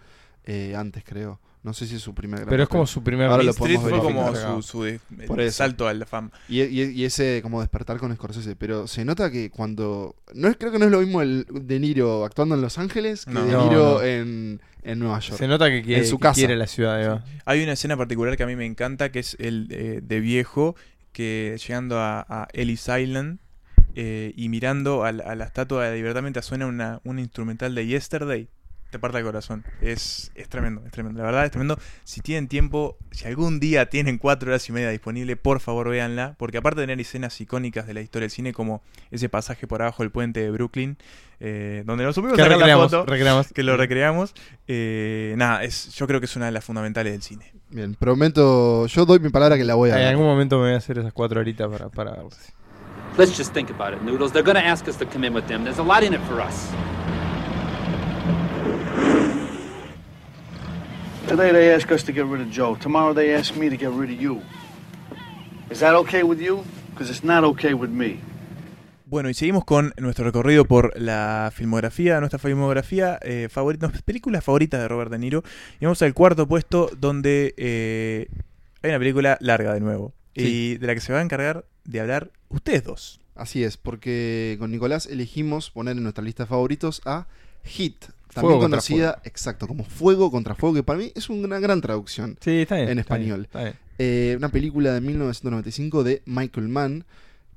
eh, 0.44 0.74
antes, 0.76 1.04
creo. 1.04 1.38
No 1.64 1.72
sé 1.72 1.86
si 1.86 1.94
es 1.94 2.02
su 2.02 2.12
primer 2.12 2.40
gran 2.40 2.48
Pero 2.50 2.62
es 2.64 2.68
papel. 2.68 2.78
como 2.78 2.86
su 2.88 3.04
primer 3.04 3.28
Ahora 3.28 3.44
lo. 3.44 3.50
Street 3.52 3.76
podemos 3.78 4.00
fue 4.00 4.12
como 4.12 4.24
verificar. 4.32 4.56
su, 4.56 4.62
su 4.62 4.82
de- 4.82 5.00
Por 5.28 5.40
eso. 5.40 5.58
salto 5.58 5.86
a 5.86 5.94
la 5.94 6.06
fama. 6.06 6.32
Y, 6.48 6.60
y- 6.62 6.90
y 6.90 7.04
ese 7.04 7.40
como 7.40 7.60
despertar 7.60 7.98
con 7.98 8.12
Scorsese, 8.16 8.56
pero 8.56 8.88
se 8.88 9.04
nota 9.04 9.30
que 9.30 9.48
cuando... 9.50 10.16
no 10.34 10.48
es 10.48 10.56
Creo 10.56 10.72
que 10.72 10.78
no 10.80 10.86
es 10.86 10.90
lo 10.90 11.00
mismo 11.00 11.22
el 11.22 11.46
De 11.52 11.78
Niro 11.78 12.24
actuando 12.24 12.56
en 12.56 12.62
Los 12.62 12.78
Ángeles 12.78 13.24
que 13.26 13.30
No. 13.32 13.44
De 13.44 13.52
No, 13.52 13.64
Niro 13.68 13.92
no. 13.94 14.02
En, 14.02 14.60
en 14.82 14.98
Nueva 14.98 15.20
York. 15.20 15.38
Se 15.38 15.46
nota 15.46 15.70
que 15.70 15.82
quiere, 15.82 16.02
En 16.02 16.08
su 16.08 16.18
que 16.18 16.22
casa. 16.22 16.34
quiere 16.34 16.56
la 16.56 16.66
ciudad 16.66 16.96
de 16.98 17.04
Eva. 17.04 17.24
Hay 17.44 17.62
una 17.62 17.72
escena 17.74 17.96
particular 17.96 18.36
que 18.36 18.42
a 18.42 18.46
mí 18.48 18.56
me 18.56 18.66
encanta, 18.66 19.12
que 19.12 19.20
es 19.20 19.36
el 19.38 19.68
eh, 19.70 20.00
de 20.02 20.18
viejo, 20.20 20.74
que 21.12 21.56
llegando 21.64 21.98
a, 22.00 22.26
a 22.28 22.48
Ellis 22.54 22.88
Island 22.88 23.38
eh, 23.94 24.32
y 24.36 24.48
mirando 24.48 25.04
a, 25.04 25.12
la- 25.12 25.24
a 25.24 25.34
la 25.36 25.44
estatua 25.44 25.84
de 25.84 25.90
la 25.90 25.96
libertad 25.96 26.22
mientras 26.22 26.44
suena 26.46 26.66
una, 26.66 27.00
una 27.04 27.20
instrumental 27.20 27.74
de 27.76 27.86
Yesterday, 27.86 28.48
te 28.92 28.98
parte 28.98 29.18
el 29.18 29.24
corazón. 29.24 29.64
Es, 29.80 30.30
es 30.34 30.48
tremendo, 30.48 30.82
es 30.84 30.92
tremendo. 30.92 31.18
La 31.20 31.26
verdad 31.26 31.44
es 31.46 31.50
tremendo. 31.50 31.78
Si 32.04 32.20
tienen 32.20 32.46
tiempo, 32.46 32.98
si 33.10 33.26
algún 33.26 33.58
día 33.58 33.86
tienen 33.86 34.18
cuatro 34.18 34.50
horas 34.50 34.68
y 34.68 34.72
media 34.72 34.90
disponible, 34.90 35.34
por 35.36 35.60
favor 35.60 35.88
véanla, 35.88 36.34
porque 36.38 36.58
aparte 36.58 36.80
de 36.80 36.86
tener 36.86 37.00
escenas 37.00 37.40
icónicas 37.40 37.86
de 37.86 37.94
la 37.94 38.02
historia 38.02 38.24
del 38.24 38.30
cine, 38.30 38.52
como 38.52 38.82
ese 39.10 39.28
pasaje 39.28 39.66
por 39.66 39.82
abajo 39.82 40.02
del 40.02 40.12
puente 40.12 40.40
de 40.40 40.50
Brooklyn, 40.50 40.98
eh, 41.40 41.82
donde 41.86 42.04
nos 42.04 42.14
subimos 42.14 42.36
Que 42.36 42.42
a 42.42 42.44
sacar 42.44 42.58
la 42.58 42.64
recreamos, 42.66 42.90
foto, 42.92 43.06
recreamos. 43.06 43.46
que 43.52 43.62
lo 43.62 43.76
recreamos, 43.76 44.34
eh, 44.68 45.34
nada, 45.38 45.64
es, 45.64 45.92
yo 45.94 46.06
creo 46.06 46.20
que 46.20 46.26
es 46.26 46.36
una 46.36 46.46
de 46.46 46.52
las 46.52 46.64
fundamentales 46.64 47.12
del 47.14 47.22
cine. 47.22 47.50
Bien, 47.70 47.94
prometo... 47.94 48.86
Yo 48.86 49.06
doy 49.06 49.18
mi 49.18 49.30
palabra 49.30 49.56
que 49.56 49.64
la 49.64 49.74
voy 49.74 49.90
a 49.90 50.00
En 50.00 50.08
algún 50.08 50.26
momento 50.26 50.58
me 50.58 50.66
voy 50.66 50.74
a 50.74 50.76
hacer 50.76 50.98
esas 50.98 51.12
cuatro 51.14 51.40
horitas 51.40 51.68
para, 51.68 51.88
para 51.88 52.22
Let's 53.18 53.36
just 53.36 53.52
think 53.52 53.70
about 53.70 53.94
it, 53.94 54.02
Noodles. 54.02 54.32
They're 54.32 54.44
gonna 54.46 54.60
ask 54.60 54.86
us 54.86 54.96
to 54.98 55.06
come 55.06 55.26
in 55.26 55.34
with 55.34 55.46
them. 55.46 55.64
There's 55.64 55.78
a 55.78 55.82
lot 55.82 56.02
in 56.02 56.14
it 56.14 56.20
for 56.28 56.40
us. 56.40 56.68
Today 61.32 61.50
they 61.50 61.72
ask 61.72 61.90
us 61.90 62.04
to 62.04 62.12
get 62.12 62.26
rid 62.26 62.42
of 62.42 62.50
Joe. 62.50 62.76
Tomorrow 62.76 63.14
they 63.14 63.34
ask 63.34 63.56
me 63.56 63.70
to 63.70 63.76
get 63.78 63.90
rid 63.90 64.10
of 64.10 64.20
you. 64.20 64.42
Is 65.70 65.80
that 65.80 65.94
okay 65.94 66.22
with 66.22 66.38
you? 66.38 66.62
Because 66.90 67.08
it's 67.08 67.24
not 67.24 67.42
okay 67.42 67.72
with 67.72 67.88
me. 67.88 68.20
Bueno, 69.06 69.30
y 69.30 69.34
seguimos 69.34 69.64
con 69.64 69.94
nuestro 69.96 70.26
recorrido 70.26 70.66
por 70.66 70.92
la 71.00 71.50
filmografía, 71.54 72.20
nuestra 72.20 72.38
filmografía 72.38 73.18
eh, 73.22 73.48
favorita, 73.50 73.86
nuestras 73.86 74.02
películas 74.02 74.44
favoritas 74.44 74.78
de 74.78 74.88
Robert 74.88 75.10
De 75.10 75.18
Niro. 75.18 75.42
Y 75.80 75.86
vamos 75.86 76.02
al 76.02 76.12
cuarto 76.12 76.46
puesto 76.46 76.90
donde 76.98 77.54
eh, 77.56 78.28
hay 78.82 78.90
una 78.90 78.98
película 78.98 79.38
larga 79.40 79.72
de 79.72 79.80
nuevo. 79.80 80.12
Sí. 80.36 80.42
Y 80.74 80.76
de 80.76 80.86
la 80.86 80.92
que 80.92 81.00
se 81.00 81.14
va 81.14 81.20
a 81.20 81.22
encargar 81.22 81.64
de 81.86 82.00
hablar 82.00 82.30
ustedes 82.50 82.84
dos. 82.84 83.22
Así 83.34 83.64
es, 83.64 83.78
porque 83.78 84.56
con 84.58 84.70
Nicolás 84.70 85.06
elegimos 85.06 85.70
poner 85.70 85.96
en 85.96 86.02
nuestra 86.02 86.22
lista 86.22 86.42
de 86.42 86.48
favoritos 86.48 87.00
a 87.06 87.26
Hit, 87.64 88.04
también 88.32 88.52
Fuego 88.52 88.60
conocida, 88.60 89.20
exacto, 89.24 89.66
como 89.68 89.84
Fuego 89.84 90.30
contra 90.30 90.54
Fuego, 90.54 90.76
que 90.76 90.82
para 90.82 90.98
mí 90.98 91.12
es 91.14 91.28
una 91.28 91.58
gran 91.60 91.80
traducción. 91.80 92.38
Sí, 92.40 92.62
está 92.62 92.76
bien. 92.76 92.88
En 92.90 92.98
está 92.98 93.16
bien, 93.16 93.28
español. 93.30 93.44
está 93.44 93.62
bien. 93.62 93.74
Eh, 93.98 94.34
una 94.38 94.48
película 94.48 94.92
de 94.94 95.00
1995 95.00 96.02
de 96.04 96.22
Michael 96.26 96.68
Mann, 96.68 97.04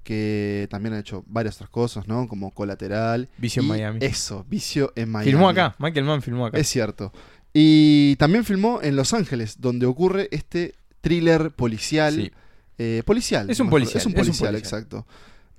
que 0.04 0.68
también 0.70 0.94
ha 0.94 1.00
hecho 1.00 1.24
varias 1.28 1.56
otras 1.56 1.70
cosas, 1.70 2.08
¿no? 2.08 2.28
Como 2.28 2.52
Colateral. 2.52 3.28
Vicio 3.38 3.62
en 3.62 3.68
Miami. 3.70 4.00
Eso, 4.02 4.46
Vicio 4.50 4.94
en 4.96 5.10
Miami. 5.10 5.32
Filmó 5.32 5.50
acá. 5.50 5.76
Michael 5.80 6.06
Mann 6.06 6.22
filmó 6.22 6.46
acá. 6.46 6.58
Es 6.60 6.68
cierto. 6.68 7.12
Y 7.54 8.16
también 8.18 8.44
filmó 8.46 8.82
en 8.84 8.96
Los 8.98 9.14
Ángeles, 9.14 9.62
donde 9.62 9.86
ocurre 9.86 10.28
este 10.32 10.76
thriller 11.02 11.52
policial. 11.52 12.14
Sí. 12.16 12.32
eh, 12.78 13.02
policial. 13.06 13.50
Es 13.50 13.60
un 13.60 13.70
policial, 13.70 13.98
Es 13.98 14.06
un 14.06 14.12
es 14.12 14.18
un 14.18 14.22
policial, 14.26 14.52
policial. 14.52 14.56
exacto. 14.56 15.08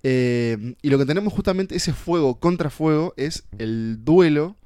Eh, 0.02 0.74
y 0.82 0.90
lo 0.90 0.98
que 0.98 1.06
tenemos 1.06 1.32
justamente, 1.32 1.74
ese 1.74 1.92
fuego 1.92 2.38
contra 2.38 2.70
fuego, 2.70 3.14
es 3.16 3.44
el 3.58 4.04
duelo, 4.04 4.56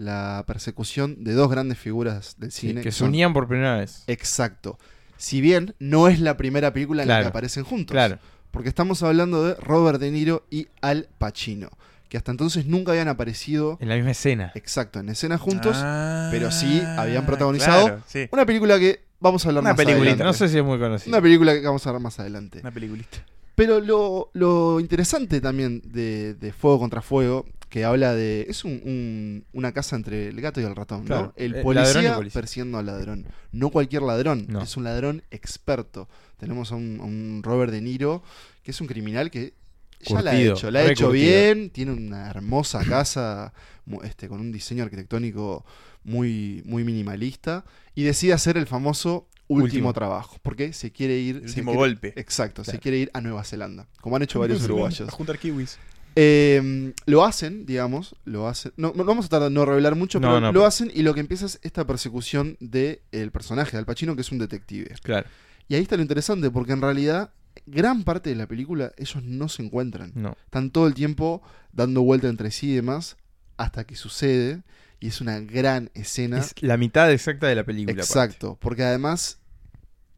la 0.00 0.44
persecución 0.46 1.22
de 1.22 1.34
dos 1.34 1.50
grandes 1.50 1.78
figuras 1.78 2.36
del 2.38 2.50
Sí, 2.50 2.68
cine. 2.68 2.80
que 2.80 2.90
se 2.90 3.04
unían 3.04 3.32
por 3.32 3.46
primera 3.46 3.76
vez. 3.76 4.02
Exacto. 4.06 4.78
Si 5.18 5.40
bien 5.42 5.74
no 5.78 6.08
es 6.08 6.20
la 6.20 6.36
primera 6.38 6.72
película 6.72 7.02
en 7.02 7.08
la 7.08 7.20
que 7.20 7.26
aparecen 7.28 7.64
juntos. 7.64 7.92
Claro. 7.92 8.18
Porque 8.50 8.68
estamos 8.70 9.02
hablando 9.02 9.44
de 9.44 9.54
Robert 9.56 10.00
De 10.00 10.10
Niro 10.10 10.46
y 10.50 10.68
Al 10.80 11.08
Pacino. 11.18 11.68
Que 12.08 12.16
hasta 12.16 12.30
entonces 12.32 12.66
nunca 12.66 12.92
habían 12.92 13.08
aparecido 13.08 13.76
En 13.80 13.88
la 13.90 13.94
misma 13.94 14.10
escena. 14.12 14.50
exacto 14.54 14.98
en 15.00 15.10
escena 15.10 15.36
juntos. 15.38 15.76
Ah, 15.78 16.28
pero 16.32 16.50
sí 16.50 16.82
habían 16.96 17.26
protagonizado 17.26 17.84
claro, 17.86 18.02
sí. 18.06 18.26
Una 18.32 18.46
película 18.46 18.78
que 18.78 19.04
vamos 19.20 19.44
a 19.44 19.50
hablar 19.50 19.62
Una 19.62 19.70
más 19.72 19.76
peliculita, 19.76 20.14
adelante. 20.14 20.24
No 20.24 20.32
sé 20.32 20.48
si 20.48 20.58
es 20.58 20.64
muy 20.64 20.78
conocido. 20.78 21.10
Una 21.14 21.22
película 21.22 21.52
que 21.54 21.60
vamos 21.66 21.86
a 21.86 21.90
hablar 21.90 22.02
más 22.02 22.18
adelante. 22.18 22.60
Una 22.60 22.70
peliculita. 22.72 23.18
Pero 23.54 23.78
lo, 23.80 24.30
lo 24.32 24.80
interesante 24.80 25.40
también 25.42 25.82
de, 25.84 26.32
de 26.34 26.52
Fuego 26.52 26.78
contra 26.80 27.02
Fuego 27.02 27.44
que 27.70 27.84
habla 27.84 28.14
de. 28.14 28.44
Es 28.48 28.64
un, 28.64 28.72
un- 28.84 29.44
una 29.52 29.72
casa 29.72 29.96
entre 29.96 30.28
el 30.28 30.38
gato 30.40 30.60
y 30.60 30.64
el 30.64 30.76
ratón, 30.76 31.04
Claro, 31.06 31.26
¿no? 31.28 31.32
El 31.36 31.54
eh, 31.54 31.60
y 31.60 31.62
policía, 31.62 32.16
policía. 32.16 32.40
persiguiendo 32.40 32.76
al 32.78 32.84
ladrón. 32.86 33.26
No 33.52 33.70
cualquier 33.70 34.02
ladrón, 34.02 34.44
No. 34.48 34.60
es 34.60 34.76
un 34.76 34.84
ladrón 34.84 35.22
experto. 35.30 36.08
Tenemos 36.36 36.72
a 36.72 36.74
un, 36.74 36.98
a 37.00 37.04
un 37.04 37.40
Robert 37.42 37.72
De 37.72 37.80
Niro, 37.80 38.22
que 38.62 38.72
es 38.72 38.80
un 38.82 38.86
criminal 38.88 39.30
que 39.30 39.54
ya 40.00 40.20
la 40.20 40.32
ha 40.32 40.40
hecho. 40.40 40.70
La 40.70 40.80
ha 40.80 40.90
hecho 40.90 41.06
curtido. 41.06 41.12
bien, 41.30 41.70
tiene 41.70 41.92
una 41.92 42.28
hermosa 42.28 42.84
casa 42.84 43.52
mu- 43.86 44.02
este, 44.02 44.28
con 44.28 44.40
un 44.40 44.50
diseño 44.52 44.82
arquitectónico 44.84 45.64
muy, 46.04 46.62
muy 46.64 46.82
minimalista. 46.84 47.64
Y 47.94 48.02
decide 48.04 48.32
hacer 48.32 48.56
el 48.56 48.66
famoso 48.66 49.28
último, 49.46 49.64
Último. 49.64 49.92
trabajo. 49.92 50.38
Porque 50.42 50.72
se 50.72 50.90
quiere 50.90 51.18
ir. 51.18 51.36
El 51.36 51.42
último 51.44 51.72
quiere- 51.72 51.78
golpe. 51.78 52.12
Exacto, 52.16 52.64
se 52.64 52.78
quiere 52.78 52.98
ir 52.98 53.10
a 53.14 53.20
Nueva 53.20 53.44
Zelanda. 53.44 53.86
Como 54.00 54.16
han 54.16 54.22
hecho 54.22 54.40
varios 54.40 54.62
uruguayos. 54.64 55.06
A 55.08 55.12
juntar 55.12 55.38
kiwis. 55.38 55.78
Eh, 56.16 56.92
lo 57.06 57.24
hacen, 57.24 57.66
digamos, 57.66 58.16
lo 58.24 58.48
hacen. 58.48 58.72
No, 58.76 58.92
no 58.94 59.04
vamos 59.04 59.32
a 59.32 59.40
de 59.40 59.50
no 59.50 59.64
revelar 59.64 59.94
mucho, 59.94 60.20
No, 60.20 60.28
pero 60.28 60.40
no, 60.40 60.52
lo 60.52 60.66
hacen 60.66 60.90
y 60.92 61.02
lo 61.02 61.14
que 61.14 61.20
empieza 61.20 61.46
es 61.46 61.60
esta 61.62 61.86
persecución 61.86 62.56
del 62.60 63.30
personaje 63.32 63.72
de 63.72 63.78
Al 63.78 63.86
Pacino, 63.86 64.14
que 64.14 64.22
es 64.22 64.32
un 64.32 64.38
detective. 64.38 64.94
Claro. 65.02 65.26
Y 65.68 65.74
ahí 65.74 65.82
está 65.82 65.96
lo 65.96 66.02
interesante, 66.02 66.50
porque 66.50 66.72
en 66.72 66.82
realidad, 66.82 67.32
gran 67.66 68.02
parte 68.02 68.30
de 68.30 68.36
la 68.36 68.46
película, 68.46 68.92
ellos 68.96 69.22
no 69.22 69.48
se 69.48 69.62
encuentran. 69.62 70.12
No. 70.14 70.36
Están 70.44 70.70
todo 70.70 70.86
el 70.86 70.94
tiempo 70.94 71.42
dando 71.72 72.02
vuelta 72.02 72.28
entre 72.28 72.50
sí 72.50 72.70
y 72.70 72.74
demás, 72.74 73.16
hasta 73.56 73.84
que 73.84 73.94
sucede. 73.94 74.62
Y 74.98 75.06
es 75.06 75.20
una 75.20 75.40
gran 75.40 75.90
escena. 75.94 76.38
Es 76.38 76.54
la 76.60 76.76
mitad 76.76 77.10
exacta 77.10 77.46
de 77.46 77.54
la 77.54 77.64
película. 77.64 77.92
aparte. 77.92 78.06
Exacto, 78.06 78.58
porque 78.60 78.82
además 78.82 79.38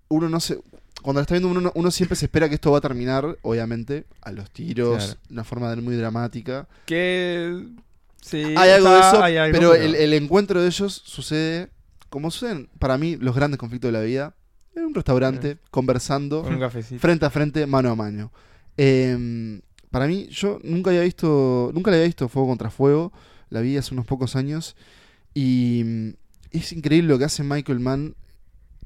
uno 0.08 0.28
no 0.28 0.40
se 0.40 0.58
cuando 1.00 1.20
la 1.20 1.22
está 1.22 1.34
viendo 1.34 1.48
uno, 1.48 1.60
no- 1.60 1.72
uno 1.74 1.90
siempre 1.90 2.16
se 2.16 2.26
espera 2.26 2.48
que 2.48 2.56
esto 2.56 2.70
va 2.72 2.78
a 2.78 2.80
terminar, 2.82 3.36
obviamente, 3.42 4.04
a 4.20 4.30
los 4.32 4.50
tiros, 4.50 4.96
Claro. 5.04 5.20
de 5.28 5.32
una 5.34 5.44
forma 5.44 5.74
muy 5.76 5.96
dramática. 5.96 6.68
Que. 6.86 7.66
Sí. 8.20 8.42
hay 8.56 8.70
algo 8.70 8.88
de 8.90 9.00
eso, 9.00 9.22
hay 9.24 9.36
algo, 9.36 9.52
pero 9.58 9.74
el, 9.74 9.96
el 9.96 10.12
encuentro 10.12 10.60
de 10.62 10.68
ellos 10.68 11.02
sucede 11.04 11.70
como 12.08 12.30
suceden 12.30 12.68
para 12.78 12.96
mí 12.96 13.16
los 13.16 13.34
grandes 13.34 13.58
conflictos 13.58 13.88
de 13.88 13.98
la 13.98 14.04
vida, 14.04 14.34
en 14.76 14.84
un 14.84 14.94
restaurante, 14.94 15.58
conversando, 15.72 16.42
Con 16.42 16.54
un 16.54 16.60
cafecito. 16.60 17.00
frente 17.00 17.26
a 17.26 17.30
frente, 17.30 17.66
mano 17.66 17.90
a 17.90 17.96
mano. 17.96 18.30
Eh, 18.76 19.60
para 19.90 20.06
mí, 20.06 20.28
yo 20.30 20.60
nunca 20.62 20.90
había 20.90 21.02
visto, 21.02 21.72
nunca 21.74 21.90
le 21.90 21.96
había 21.96 22.06
visto 22.06 22.28
Fuego 22.28 22.48
contra 22.48 22.70
Fuego, 22.70 23.12
la 23.50 23.60
vi 23.60 23.76
hace 23.76 23.92
unos 23.92 24.06
pocos 24.06 24.36
años 24.36 24.76
y 25.34 25.82
mm, 25.84 26.08
es 26.52 26.72
increíble 26.72 27.08
lo 27.08 27.18
que 27.18 27.24
hace 27.24 27.42
Michael 27.42 27.80
Mann 27.80 28.14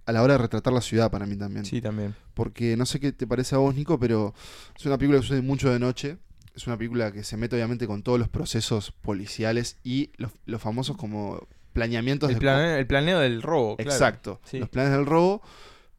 a 0.06 0.12
la 0.12 0.22
hora 0.22 0.34
de 0.34 0.38
retratar 0.38 0.72
la 0.72 0.80
ciudad 0.80 1.10
para 1.10 1.26
mí 1.26 1.36
también. 1.36 1.64
Sí, 1.64 1.80
también. 1.82 2.14
Porque 2.34 2.76
no 2.76 2.86
sé 2.86 3.00
qué 3.00 3.12
te 3.12 3.26
parece 3.26 3.54
a 3.54 3.58
vos, 3.58 3.74
Nico, 3.74 3.98
pero 3.98 4.34
es 4.76 4.86
una 4.86 4.96
película 4.96 5.18
que 5.20 5.26
sucede 5.26 5.42
mucho 5.42 5.70
de 5.70 5.78
noche. 5.78 6.18
Es 6.54 6.66
una 6.66 6.78
película 6.78 7.12
que 7.12 7.22
se 7.24 7.36
mete 7.36 7.56
obviamente 7.56 7.86
con 7.86 8.02
todos 8.02 8.18
los 8.18 8.28
procesos 8.28 8.90
policiales 8.92 9.76
y 9.84 10.10
los, 10.16 10.30
los 10.46 10.62
famosos 10.62 10.96
como 10.96 11.46
planeamientos 11.74 12.30
El, 12.30 12.36
de 12.36 12.40
plane- 12.40 12.78
el 12.78 12.86
planeo 12.86 13.18
del 13.20 13.42
robo. 13.42 13.76
claro. 13.76 13.90
Exacto, 13.90 14.40
Sí. 14.44 14.58
los 14.58 14.68
planes 14.70 14.92
del 14.92 15.04
robo. 15.04 15.42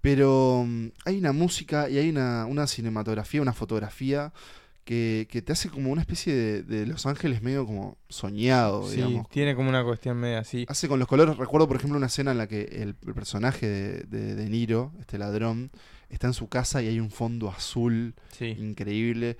Pero 0.02 0.64
mm, 0.66 0.88
hay 1.06 1.18
una 1.18 1.32
música 1.34 1.90
y 1.90 1.98
hay 1.98 2.10
una, 2.10 2.46
una 2.46 2.66
cinematografía, 2.68 3.42
una 3.42 3.54
fotografía 3.54 4.32
que, 4.88 5.27
que 5.29 5.41
te 5.41 5.51
hace 5.51 5.67
como 5.70 5.91
una 5.91 6.00
especie 6.00 6.34
de, 6.34 6.63
de 6.63 6.86
Los 6.86 7.06
Ángeles 7.06 7.41
medio 7.41 7.65
como 7.65 7.98
soñado, 8.08 8.88
Sí, 8.89 8.96
digamos. 8.96 9.27
tiene 9.29 9.53
como 9.53 9.67
una 9.67 9.84
cuestión 9.84 10.17
media 10.17 10.39
así. 10.39 10.65
Hace 10.70 10.88
con 10.88 10.98
los 10.98 11.10
colores, 11.10 11.36
recuerdo 11.36 11.67
por 11.67 11.75
ejemplo 11.75 11.98
una 11.98 12.08
escena 12.08 12.32
en 12.32 12.38
la 12.38 12.48
que 12.48 12.62
el, 12.72 12.96
el 13.06 13.13
personaje 13.13 13.67
de, 13.67 14.00
de, 14.03 14.36
de 14.36 14.50
Niro, 14.50 14.94
este 15.01 15.17
ladrón, 15.17 15.72
está 16.10 16.27
en 16.27 16.34
su 16.34 16.48
casa 16.48 16.82
y 16.82 16.88
hay 16.88 17.01
un 17.01 17.12
fondo 17.12 17.50
azul 17.50 18.15
Sí. 18.32 18.56
increíble. 18.58 19.36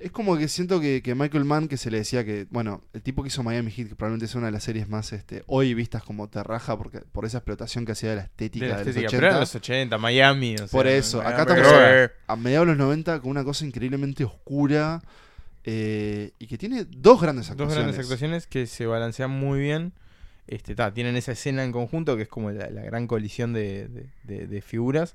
Es 0.00 0.10
como 0.12 0.36
que 0.38 0.48
siento 0.48 0.80
que, 0.80 1.02
que 1.02 1.14
Michael 1.14 1.44
Mann, 1.44 1.68
que 1.68 1.76
se 1.76 1.90
le 1.90 1.98
decía 1.98 2.24
que, 2.24 2.46
bueno, 2.50 2.82
el 2.94 3.02
tipo 3.02 3.22
que 3.22 3.28
hizo 3.28 3.42
Miami 3.42 3.70
Heat, 3.70 3.88
que 3.90 3.94
probablemente 3.96 4.24
es 4.24 4.34
una 4.34 4.46
de 4.46 4.52
las 4.52 4.64
series 4.64 4.88
más 4.88 5.12
este, 5.12 5.42
hoy 5.46 5.74
vistas 5.74 6.02
como 6.02 6.28
terraja, 6.28 6.76
porque 6.78 7.00
por 7.12 7.24
esa 7.26 7.38
explotación 7.38 7.84
que 7.84 7.92
hacía 7.92 8.10
de 8.10 8.16
la 8.16 8.22
estética 8.22 8.64
De 8.64 8.70
de, 8.70 8.72
la 8.72 8.78
los 8.80 8.88
estética, 8.88 9.08
80. 9.08 9.18
pero 9.20 9.26
eran 9.28 9.40
los 9.40 9.54
80, 9.54 9.98
Miami. 9.98 10.54
o 10.54 10.58
sea, 10.58 10.66
Por 10.68 10.86
eso, 10.86 11.20
acá 11.20 11.42
estamos 11.42 11.62
pero- 11.70 12.12
a, 12.26 12.32
a 12.32 12.36
mediados 12.36 12.66
de 12.66 12.72
los 12.72 12.78
90 12.78 13.20
con 13.20 13.30
una 13.30 13.44
cosa 13.44 13.66
increíblemente 13.66 14.24
oscura 14.24 15.02
eh, 15.64 16.32
y 16.38 16.46
que 16.46 16.56
tiene 16.56 16.84
dos 16.88 17.20
grandes 17.20 17.46
Dos 17.46 17.52
actuaciones. 17.52 17.84
grandes 17.84 17.98
actuaciones 18.00 18.46
que 18.46 18.66
se 18.66 18.86
balancean 18.86 19.30
muy 19.30 19.60
bien. 19.60 19.92
Este, 20.46 20.74
ta, 20.74 20.92
tienen 20.92 21.16
esa 21.16 21.32
escena 21.32 21.62
en 21.62 21.72
conjunto 21.72 22.16
que 22.16 22.22
es 22.22 22.28
como 22.28 22.50
la, 22.50 22.70
la 22.70 22.82
gran 22.82 23.06
colisión 23.06 23.52
de, 23.52 23.86
de- 23.88 24.06
de- 24.24 24.46
de 24.46 24.62
figuras. 24.62 25.14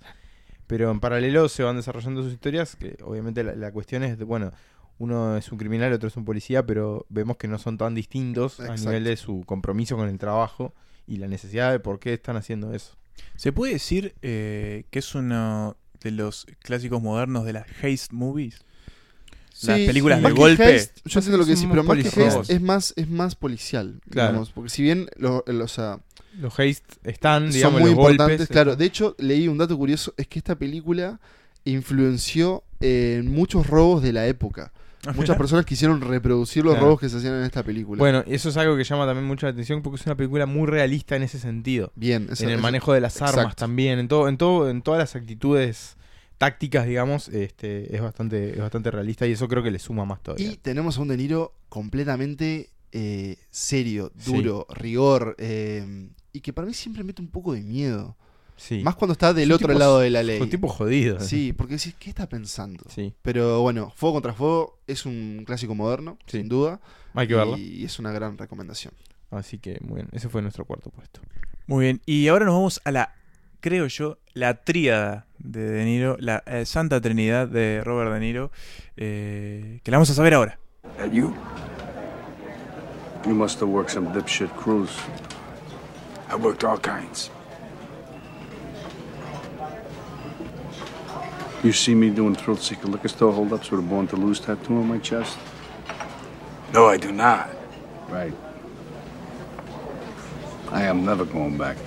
Pero 0.67 0.89
en 0.91 0.99
paralelo 0.99 1.47
se 1.49 1.61
van 1.63 1.75
desarrollando 1.75 2.23
sus 2.23 2.33
historias. 2.33 2.75
Que 2.75 2.97
obviamente 3.03 3.43
la, 3.43 3.53
la 3.55 3.71
cuestión 3.71 4.03
es, 4.03 4.17
de, 4.17 4.23
bueno, 4.23 4.51
uno 4.97 5.35
es 5.37 5.51
un 5.51 5.57
criminal, 5.57 5.91
otro 5.93 6.07
es 6.07 6.15
un 6.17 6.25
policía, 6.25 6.65
pero 6.65 7.05
vemos 7.09 7.37
que 7.37 7.47
no 7.47 7.57
son 7.59 7.77
tan 7.77 7.95
distintos 7.95 8.59
a 8.59 8.75
nivel 8.75 9.03
de 9.03 9.17
su 9.17 9.43
compromiso 9.45 9.95
con 9.97 10.07
el 10.09 10.17
trabajo 10.17 10.73
y 11.07 11.17
la 11.17 11.27
necesidad 11.27 11.71
de 11.71 11.79
por 11.79 11.99
qué 11.99 12.13
están 12.13 12.37
haciendo 12.37 12.73
eso. 12.73 12.95
¿Se 13.35 13.51
puede 13.51 13.73
decir 13.73 14.15
eh, 14.21 14.85
que 14.91 14.99
es 14.99 15.15
uno 15.15 15.75
de 16.01 16.11
los 16.11 16.45
clásicos 16.61 17.01
modernos 17.01 17.45
de 17.45 17.53
las 17.53 17.65
heist 17.83 18.11
movies? 18.13 18.59
Las 19.63 19.77
Sí, 19.77 19.85
películas 19.87 20.17
sí. 20.17 20.23
de 20.23 20.29
Más 20.29 20.37
golpe. 20.37 20.73
Heist, 20.75 20.97
yo 21.05 21.19
entiendo 21.19 21.37
lo 21.37 21.45
que 21.45 21.51
decís, 21.51 21.67
pero 21.69 21.83
más 21.83 21.95
que 21.97 22.03
policías. 22.03 22.35
Heist 22.35 22.49
es 22.51 22.61
más, 22.61 22.93
es 22.97 23.09
más 23.09 23.35
policial, 23.35 24.01
Claro. 24.09 24.29
digamos, 24.31 24.51
porque 24.51 24.69
si 24.69 24.83
bien 24.83 25.07
lo- 25.17 25.43
el- 25.47 25.61
o 25.61 25.67
sea, 25.67 25.99
Los 26.37 26.53
haste 26.59 26.81
están, 27.03 27.43
son 27.43 27.51
digamos, 27.53 27.79
muy 27.81 27.89
los 27.91 27.97
importantes, 27.97 28.37
golpes, 28.39 28.47
claro, 28.49 28.75
de 28.75 28.85
hecho 28.85 29.15
leí 29.17 29.47
un 29.47 29.57
dato 29.57 29.77
curioso, 29.77 30.13
es 30.17 30.27
que 30.27 30.39
esta 30.39 30.55
película 30.55 31.19
influenció 31.63 32.63
en 32.81 33.31
muchos 33.31 33.67
robos 33.67 34.03
de 34.03 34.13
la 34.13 34.27
época. 34.27 34.71
Muchas 35.13 35.37
personas 35.37 35.65
quisieron 35.65 36.01
reproducir 36.01 36.63
los 36.63 36.73
Claro. 36.73 36.87
robos 36.87 36.99
que 36.99 37.09
se 37.09 37.17
hacían 37.17 37.35
en 37.35 37.43
esta 37.43 37.63
película. 37.63 37.99
Bueno, 37.99 38.23
eso 38.27 38.49
es 38.49 38.57
algo 38.57 38.75
que 38.75 38.83
llama 38.83 39.05
también 39.05 39.25
mucho 39.27 39.45
la 39.45 39.51
atención 39.51 39.81
porque 39.81 39.99
es 39.99 40.05
una 40.05 40.15
película 40.15 40.45
muy 40.45 40.67
realista 40.67 41.15
en 41.15 41.23
ese 41.23 41.39
sentido. 41.39 41.91
bien, 41.95 42.27
eso- 42.31 42.43
en 42.43 42.49
el 42.49 42.59
manejo 42.59 42.93
de 42.93 43.01
las 43.01 43.21
armas 43.21 43.35
exacto. 43.35 43.55
también, 43.57 43.99
en 43.99 44.07
todo, 44.07 44.27
en 44.29 44.37
todo, 44.37 44.69
en 44.69 44.81
todas 44.81 44.99
las 44.99 45.15
actitudes 45.15 45.97
tácticas, 46.37 46.85
digamos, 46.85 47.29
este, 47.29 47.95
es 47.95 48.01
bastante, 48.01 48.51
es 48.53 48.59
bastante 48.59 48.91
realista 48.91 49.25
y 49.27 49.31
eso 49.33 49.47
creo 49.47 49.63
que 49.63 49.71
le 49.71 49.79
suma 49.79 50.05
más 50.05 50.21
todavía. 50.21 50.51
Y 50.51 50.57
tenemos 50.57 50.97
a 50.97 51.01
un 51.01 51.07
De 51.09 51.17
Niro 51.17 51.53
completamente 51.69 52.69
eh, 52.91 53.37
serio, 53.49 54.11
Sí. 54.17 54.31
duro, 54.33 54.65
rigor, 54.73 55.35
eh, 55.37 56.09
y 56.31 56.39
que 56.41 56.53
para 56.53 56.65
mí 56.67 56.73
siempre 56.73 57.03
mete 57.03 57.21
un 57.21 57.27
poco 57.29 57.53
de 57.53 57.61
miedo. 57.61 58.15
Sí. 58.55 58.81
Más 58.83 58.95
cuando 58.95 59.13
está 59.13 59.33
del 59.33 59.51
otro 59.51 59.67
tipo- 59.67 59.79
lado 59.79 59.99
de 59.99 60.09
la 60.09 60.23
ley. 60.23 60.41
un 60.41 60.49
tipo 60.49 60.67
jodido. 60.67 61.19
Sí, 61.19 61.53
porque 61.53 61.75
decís, 61.75 61.95
¿qué 61.99 62.09
está 62.09 62.27
pensando? 62.27 62.83
Sí. 62.89 63.13
Pero 63.21 63.61
bueno, 63.61 63.91
Fuego 63.95 64.13
contra 64.15 64.33
Fuego 64.33 64.79
es 64.87 65.05
un 65.05 65.43
clásico 65.45 65.75
moderno, 65.75 66.17
Sí. 66.27 66.39
sin 66.39 66.49
duda. 66.49 66.79
Hay 67.13 67.27
que 67.27 67.35
verlo. 67.35 67.57
Y 67.57 67.83
es 67.85 67.99
una 67.99 68.11
gran 68.11 68.37
recomendación. 68.37 68.93
Así 69.31 69.57
que 69.59 69.79
muy 69.81 69.95
bien, 69.95 70.09
ese 70.11 70.29
fue 70.29 70.41
nuestro 70.41 70.65
cuarto 70.65 70.89
puesto. 70.89 71.21
Muy 71.67 71.85
bien. 71.85 72.01
Y 72.05 72.27
ahora 72.27 72.45
nos 72.45 72.53
vamos 72.55 72.81
a 72.85 72.91
la, 72.91 73.13
creo 73.59 73.87
yo, 73.87 74.17
la 74.33 74.63
tríada 74.63 75.25
de 75.39 75.61
De 75.69 75.83
Niro, 75.85 76.15
la 76.19 76.43
eh, 76.45 76.65
Santa 76.65 77.01
Trinidad 77.01 77.47
de 77.47 77.81
Robert 77.83 78.11
De 78.13 78.19
Niro, 78.19 78.51
eh, 78.97 79.79
que 79.83 79.91
la 79.91 79.97
vamos 79.97 80.09
a 80.09 80.13
saber 80.13 80.33
ahora. 80.35 80.59
You? 81.11 81.33
You 83.25 83.33
must 83.33 83.59
have 83.61 83.71
worked 83.71 83.91
some 83.91 84.09
dipshit 84.13 84.49
cruise. 84.55 84.91
I 86.29 86.35
worked 86.35 86.63
all 86.63 86.79
kinds. 86.79 87.31
You 91.63 91.71
see 91.73 91.95
me 91.95 92.09
doing 92.11 92.35
thrill 92.35 92.57
seeker 92.57 92.87
liquor 92.87 93.09
store 93.09 93.33
holdups 93.33 93.71
with 93.71 93.79
a 93.79 93.83
born 93.87 94.07
to 94.07 94.15
lose 94.17 94.39
tattoo 94.39 94.75
on 94.77 94.87
my 94.87 94.99
chest? 94.99 95.37
No, 96.73 96.91
I 96.93 96.97
do 96.97 97.11
not. 97.11 97.47
Right. 98.09 98.33
I 100.71 100.83
am 100.87 101.03
never 101.05 101.25
going 101.25 101.57
back. 101.57 101.77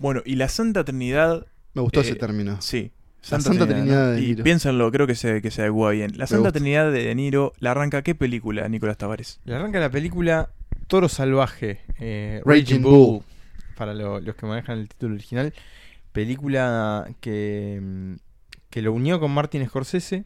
Bueno, 0.00 0.22
y 0.24 0.36
la 0.36 0.48
Santa 0.48 0.84
Trinidad, 0.84 1.46
Me 1.74 1.82
gustó 1.82 2.00
Eh, 2.00 2.04
ese 2.04 2.14
término. 2.16 2.60
sí. 2.60 2.92
La 3.30 3.40
Santa 3.40 3.66
Trinidad 3.66 4.14
de 4.14 4.20
Y 4.22 4.26
Niro. 4.28 4.44
piénsenlo, 4.44 4.90
creo 4.92 5.06
que 5.06 5.14
se, 5.14 5.42
que 5.42 5.50
se 5.50 5.62
adecua 5.62 5.90
bien. 5.90 6.12
La 6.16 6.26
Santa. 6.26 6.52
Trinidad 6.52 6.90
de 6.92 7.04
De 7.04 7.14
Niro 7.14 7.52
la 7.58 7.72
arranca 7.72 8.02
qué 8.02 8.14
película, 8.14 8.68
Nicolás 8.68 8.96
Tavares? 8.96 9.40
Le 9.44 9.54
arranca 9.54 9.80
la 9.80 9.90
película 9.90 10.50
Toro 10.86 11.08
Salvaje, 11.08 11.80
eh, 11.98 12.40
Raging 12.44 12.62
Raging 12.64 12.82
Bull. 12.82 12.92
Bull, 12.92 13.22
para 13.76 13.92
lo- 13.94 14.20
los 14.20 14.34
que 14.36 14.46
manejan 14.46 14.78
el 14.78 14.88
título 14.88 15.14
original. 15.14 15.52
Película 16.12 17.06
que, 17.20 17.78
mm, 17.82 18.14
que 18.70 18.82
lo 18.82 18.92
unió 18.92 19.20
con 19.20 19.30
Martin 19.30 19.66
Scorsese. 19.66 20.24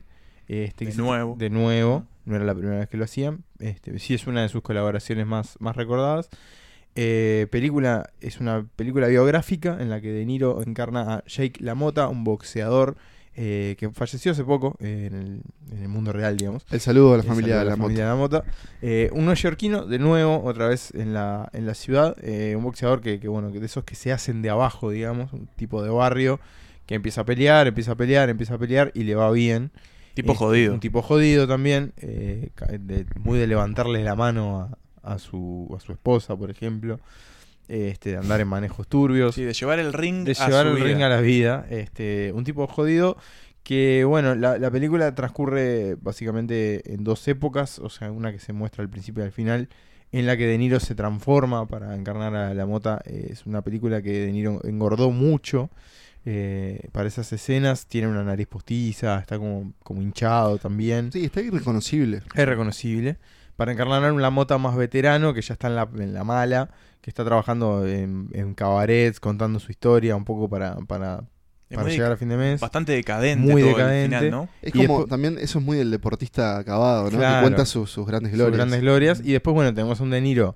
Este, 0.49 0.87
De 0.87 0.94
nuevo. 0.96 1.37
De 1.38 1.50
nuevo, 1.50 2.06
no 2.25 2.37
era 2.37 2.44
la 2.44 2.54
primera 2.54 2.78
vez 2.78 2.88
que 2.88 2.96
lo 2.96 3.04
hacían. 3.04 3.44
Este, 3.58 3.99
sí 3.99 4.14
es 4.14 4.26
una 4.26 4.42
de 4.42 4.49
sus 4.49 4.62
colaboraciones 4.62 5.26
más, 5.26 5.56
más 5.61 5.76
recordadas. 5.76 6.28
Eh, 6.94 7.46
película 7.50 8.11
es 8.20 8.38
una 8.38 8.66
película 8.76 9.06
biográfica 9.08 9.78
en 9.80 9.88
la 9.88 10.00
que 10.00 10.12
De 10.12 10.26
Niro 10.26 10.62
encarna 10.62 11.14
a 11.14 11.25
Jake 11.26 11.54
LaMotta, 11.61 12.08
un 12.08 12.22
boxeador 12.22 12.96
eh, 13.34 13.76
que 13.78 13.88
falleció 13.90 14.32
hace 14.32 14.44
poco 14.44 14.76
eh, 14.78 15.08
en, 15.11 15.14
el, 15.18 15.42
en 15.75 15.82
el 15.84 15.88
mundo 15.88 16.12
real, 16.12 16.37
digamos. 16.37 16.66
El 16.70 16.80
saludo 16.80 17.14
a 17.14 17.16
la 17.18 17.22
familia 17.22 17.54
saludo 17.54 17.64
de 17.64 17.70
la, 17.70 17.76
moto. 17.76 17.82
familia 17.84 18.06
Lamota. 18.08 18.44
Eh, 18.82 19.08
un 19.14 19.25
neoyorquino, 19.25 19.87
de 19.87 19.99
nuevo, 19.99 20.42
otra 20.44 20.68
vez 20.68 20.92
en 20.94 21.14
la, 21.14 21.49
en 21.54 21.64
la 21.66 21.72
ciudad. 21.72 22.14
eh, 22.22 22.54
un 22.56 22.62
boxeador 22.64 23.00
que, 23.00 23.20
que, 23.20 23.28
bueno, 23.28 23.50
que 23.52 23.61
de 23.61 23.66
esos 23.66 23.84
que 23.84 23.94
se 23.94 24.12
hacen 24.12 24.42
de 24.42 24.50
abajo, 24.50 24.90
digamos. 24.90 25.32
Un 25.32 25.46
tipo 25.56 25.82
de 25.82 25.88
barrio 25.88 26.40
que 26.86 26.94
empieza 26.94 27.22
a 27.22 27.24
pelear, 27.24 27.66
empieza 27.66 27.92
a 27.92 27.96
pelear, 27.96 28.28
empieza 28.28 28.54
a 28.54 28.58
pelear 28.58 28.90
y 28.94 29.04
le 29.04 29.14
va 29.14 29.30
bien. 29.30 29.70
Tipo 30.14 30.34
jodido. 30.34 30.74
Un 30.74 30.80
tipo 30.80 31.00
jodido 31.02 31.46
también, 31.48 31.92
eh, 31.96 32.50
de- 32.78 33.06
muy 33.18 33.38
de 33.38 33.46
levantarle 33.46 34.04
la 34.04 34.14
mano 34.14 34.60
a, 35.02 35.14
a 35.14 35.18
su, 35.18 35.74
a 35.76 35.80
su 35.80 35.92
esposa, 35.92 36.36
por 36.36 36.50
ejemplo. 36.50 37.00
Este, 37.68 38.10
de 38.10 38.16
andar 38.18 38.40
en 38.40 38.48
manejos 38.48 38.86
turbios. 38.88 39.34
Sí, 39.36 39.44
de 39.44 39.54
llevar 39.54 39.78
el 39.78 39.92
ring 39.94 40.24
de 40.24 40.32
a 40.38 40.46
llevar 40.46 40.66
su 40.66 40.70
el 40.72 40.74
vida. 40.76 40.86
ring 40.86 41.02
a 41.02 41.08
la 41.08 41.20
vida. 41.20 41.66
Este, 41.70 42.32
un 42.34 42.44
tipo 42.44 42.66
jodido 42.66 43.16
que, 43.62 44.04
bueno, 44.04 44.34
la, 44.34 44.58
la 44.58 44.70
película 44.70 45.14
transcurre 45.14 45.94
básicamente 45.94 46.92
en 46.92 47.04
dos 47.04 47.26
épocas, 47.28 47.78
o 47.78 47.88
sea, 47.88 48.10
una 48.10 48.32
que 48.32 48.40
se 48.40 48.52
muestra 48.52 48.82
al 48.82 48.90
principio 48.90 49.22
y 49.22 49.26
al 49.26 49.32
final, 49.32 49.68
en 50.10 50.26
la 50.26 50.36
que 50.36 50.46
De 50.46 50.58
Niro 50.58 50.80
se 50.80 50.94
transforma 50.94 51.66
para 51.66 51.94
encarnar 51.94 52.34
a 52.34 52.52
la 52.52 52.66
mota. 52.66 53.00
Eh, 53.06 53.28
es 53.30 53.46
una 53.46 53.62
película 53.62 54.02
que 54.02 54.10
De 54.26 54.32
Niro 54.32 54.60
engordó 54.64 55.10
mucho. 55.10 55.70
Eh, 56.24 56.88
para 56.92 57.08
esas 57.08 57.32
escenas 57.32 57.86
tiene 57.86 58.08
una 58.08 58.22
nariz 58.22 58.46
postiza, 58.46 59.18
está 59.18 59.38
como, 59.38 59.72
como 59.82 60.02
hinchado 60.02 60.58
también. 60.58 61.10
Sí, 61.12 61.24
está 61.24 61.40
irreconocible. 61.40 62.22
Es 62.34 62.46
reconocible. 62.46 63.18
Para 63.56 63.72
encarnar 63.72 64.04
a 64.04 64.12
un 64.12 64.22
Lamota 64.22 64.56
más 64.58 64.76
veterano, 64.76 65.34
que 65.34 65.42
ya 65.42 65.52
está 65.54 65.68
en 65.68 65.76
la, 65.76 65.88
en 65.98 66.14
la 66.14 66.24
mala, 66.24 66.70
que 67.00 67.10
está 67.10 67.24
trabajando 67.24 67.86
en, 67.86 68.28
en 68.32 68.54
cabarets, 68.54 69.20
contando 69.20 69.58
su 69.60 69.70
historia 69.70 70.16
un 70.16 70.24
poco 70.24 70.48
para, 70.48 70.76
para, 70.86 71.24
para 71.68 71.88
llegar 71.88 72.12
a 72.12 72.16
fin 72.16 72.28
de 72.30 72.36
mes. 72.36 72.60
Bastante 72.60 72.92
decadente 72.92 73.52
Muy 73.52 73.62
todo 73.62 73.72
decadente. 73.76 74.16
el 74.16 74.22
final, 74.22 74.30
¿no? 74.30 74.48
Es 74.62 74.68
Y 74.74 74.78
como 74.86 74.98
después- 75.00 75.08
también, 75.10 75.38
eso 75.38 75.58
es 75.58 75.64
muy 75.64 75.76
del 75.76 75.90
deportista 75.90 76.56
acabado, 76.58 77.10
¿no? 77.10 77.18
Claro. 77.18 77.36
Que 77.38 77.42
cuenta 77.42 77.66
sus, 77.66 77.90
sus 77.90 78.06
grandes 78.06 78.30
sus 78.30 78.38
glorias. 78.38 78.56
grandes 78.56 78.80
glorias. 78.80 79.20
Y 79.24 79.32
después, 79.32 79.54
bueno, 79.54 79.74
tenemos 79.74 80.00
a 80.00 80.02
un 80.02 80.10
De 80.10 80.20
Niro 80.20 80.54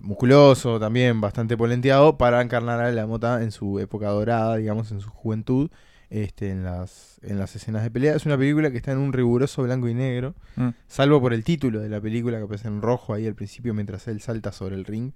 musculoso, 0.00 0.80
también 0.80 1.20
bastante 1.20 1.56
polenteado, 1.56 2.16
para 2.18 2.40
encarnar 2.40 2.80
a 2.80 2.90
la 2.92 3.06
mota 3.06 3.42
en 3.42 3.50
su 3.52 3.78
época 3.78 4.08
dorada, 4.08 4.56
digamos, 4.56 4.90
en 4.92 5.00
su 5.00 5.10
juventud, 5.10 5.70
este, 6.10 6.50
en, 6.50 6.64
las, 6.64 7.18
en 7.22 7.38
las 7.38 7.54
escenas 7.56 7.82
de 7.82 7.90
pelea. 7.90 8.14
Es 8.14 8.26
una 8.26 8.36
película 8.36 8.70
que 8.70 8.76
está 8.76 8.92
en 8.92 8.98
un 8.98 9.12
riguroso 9.12 9.62
blanco 9.62 9.88
y 9.88 9.94
negro, 9.94 10.34
Mm. 10.56 10.68
salvo 10.86 11.20
por 11.20 11.32
el 11.32 11.42
título 11.44 11.80
de 11.80 11.88
la 11.88 12.00
película, 12.00 12.36
que 12.38 12.44
aparece 12.44 12.68
en 12.68 12.82
rojo 12.82 13.14
ahí 13.14 13.26
al 13.26 13.34
principio 13.34 13.72
mientras 13.74 14.06
él 14.08 14.20
salta 14.20 14.52
sobre 14.52 14.74
el 14.76 14.84
ring. 14.84 15.12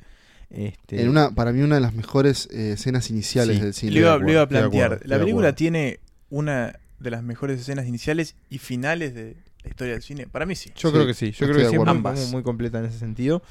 Este, 0.48 1.02
En 1.02 1.08
una, 1.08 1.30
para 1.30 1.52
mí, 1.52 1.60
una 1.62 1.74
de 1.74 1.80
las 1.80 1.92
mejores 1.92 2.48
eh, 2.52 2.72
escenas 2.72 3.10
iniciales 3.10 3.56
Sí. 3.56 3.62
del 3.62 3.74
cine. 3.74 3.92
Le 3.92 4.00
iba, 4.00 4.18
de 4.18 4.30
iba 4.32 4.40
a 4.42 4.46
de 4.46 4.46
plantear. 4.46 4.84
acuerdo, 4.92 5.04
la 5.08 5.18
película 5.18 5.54
tiene 5.54 5.98
una 6.30 6.78
de 7.00 7.10
las 7.10 7.22
mejores 7.22 7.60
escenas 7.60 7.86
iniciales 7.86 8.36
y 8.48 8.58
finales 8.58 9.14
de 9.14 9.36
la 9.64 9.68
historia 9.70 9.92
del 9.94 10.02
cine. 10.02 10.26
Para 10.28 10.46
mí 10.46 10.54
sí. 10.54 10.70
Yo 10.76 10.88
Sí, 10.88 10.94
creo 10.94 11.06
que 11.06 11.14
sí, 11.14 11.32
yo 11.32 11.46
creo 11.48 11.70
que 11.70 11.76
Ambas. 11.90 12.18
muy- 12.20 12.30
muy 12.30 12.42
completa 12.42 12.78
en 12.78 12.86
ese 12.86 12.98
sentido. 12.98 13.42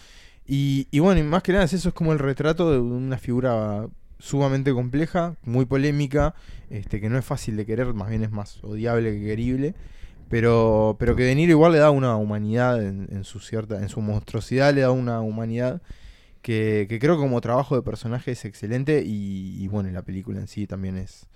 Y, 0.48 1.00
bueno, 1.00 1.20
y 1.20 1.24
más 1.24 1.42
que 1.42 1.52
nada 1.54 1.66
es 1.66 1.74
eso, 1.74 1.90
es 1.90 1.96
como 1.96 2.14
el 2.14 2.20
retrato 2.20 2.72
de 2.72 2.80
una 2.80 3.18
figura 3.18 3.88
sumamente 4.20 4.74
compleja, 4.74 5.36
muy 5.44 5.66
polémica, 5.66 6.36
este, 6.70 7.02
que 7.02 7.10
no 7.10 7.18
es 7.18 7.26
fácil 7.26 7.58
de 7.58 7.66
querer, 7.66 7.94
más 7.94 8.10
bien 8.10 8.24
es 8.24 8.32
más 8.32 8.64
odiable 8.64 9.12
que 9.12 9.26
querible. 9.26 9.76
Pero, 10.30 10.96
pero 11.00 11.16
que 11.16 11.24
De 11.24 11.36
Niro 11.36 11.52
igual 11.52 11.72
le 11.72 11.80
da 11.80 11.92
una 11.92 12.16
humanidad 12.16 12.84
en, 12.84 13.24
su 13.24 13.40
cierta, 13.40 13.82
en 13.82 13.90
su 13.90 14.02
monstruosidad 14.02 14.74
le 14.74 14.82
da 14.82 14.92
una 14.92 15.22
humanidad 15.22 15.82
que, 16.42 16.88
que 16.90 17.00
creo 17.00 17.18
como 17.18 17.42
trabajo 17.42 17.76
de 17.76 17.84
personaje 17.84 18.32
es 18.32 18.44
excelente 18.46 19.04
y, 19.06 19.64
y 19.64 19.68
bueno, 19.68 19.92
la 19.92 20.02
película 20.02 20.40
en 20.40 20.48
sí 20.48 20.66
también 20.66 20.98
es, 20.98 21.28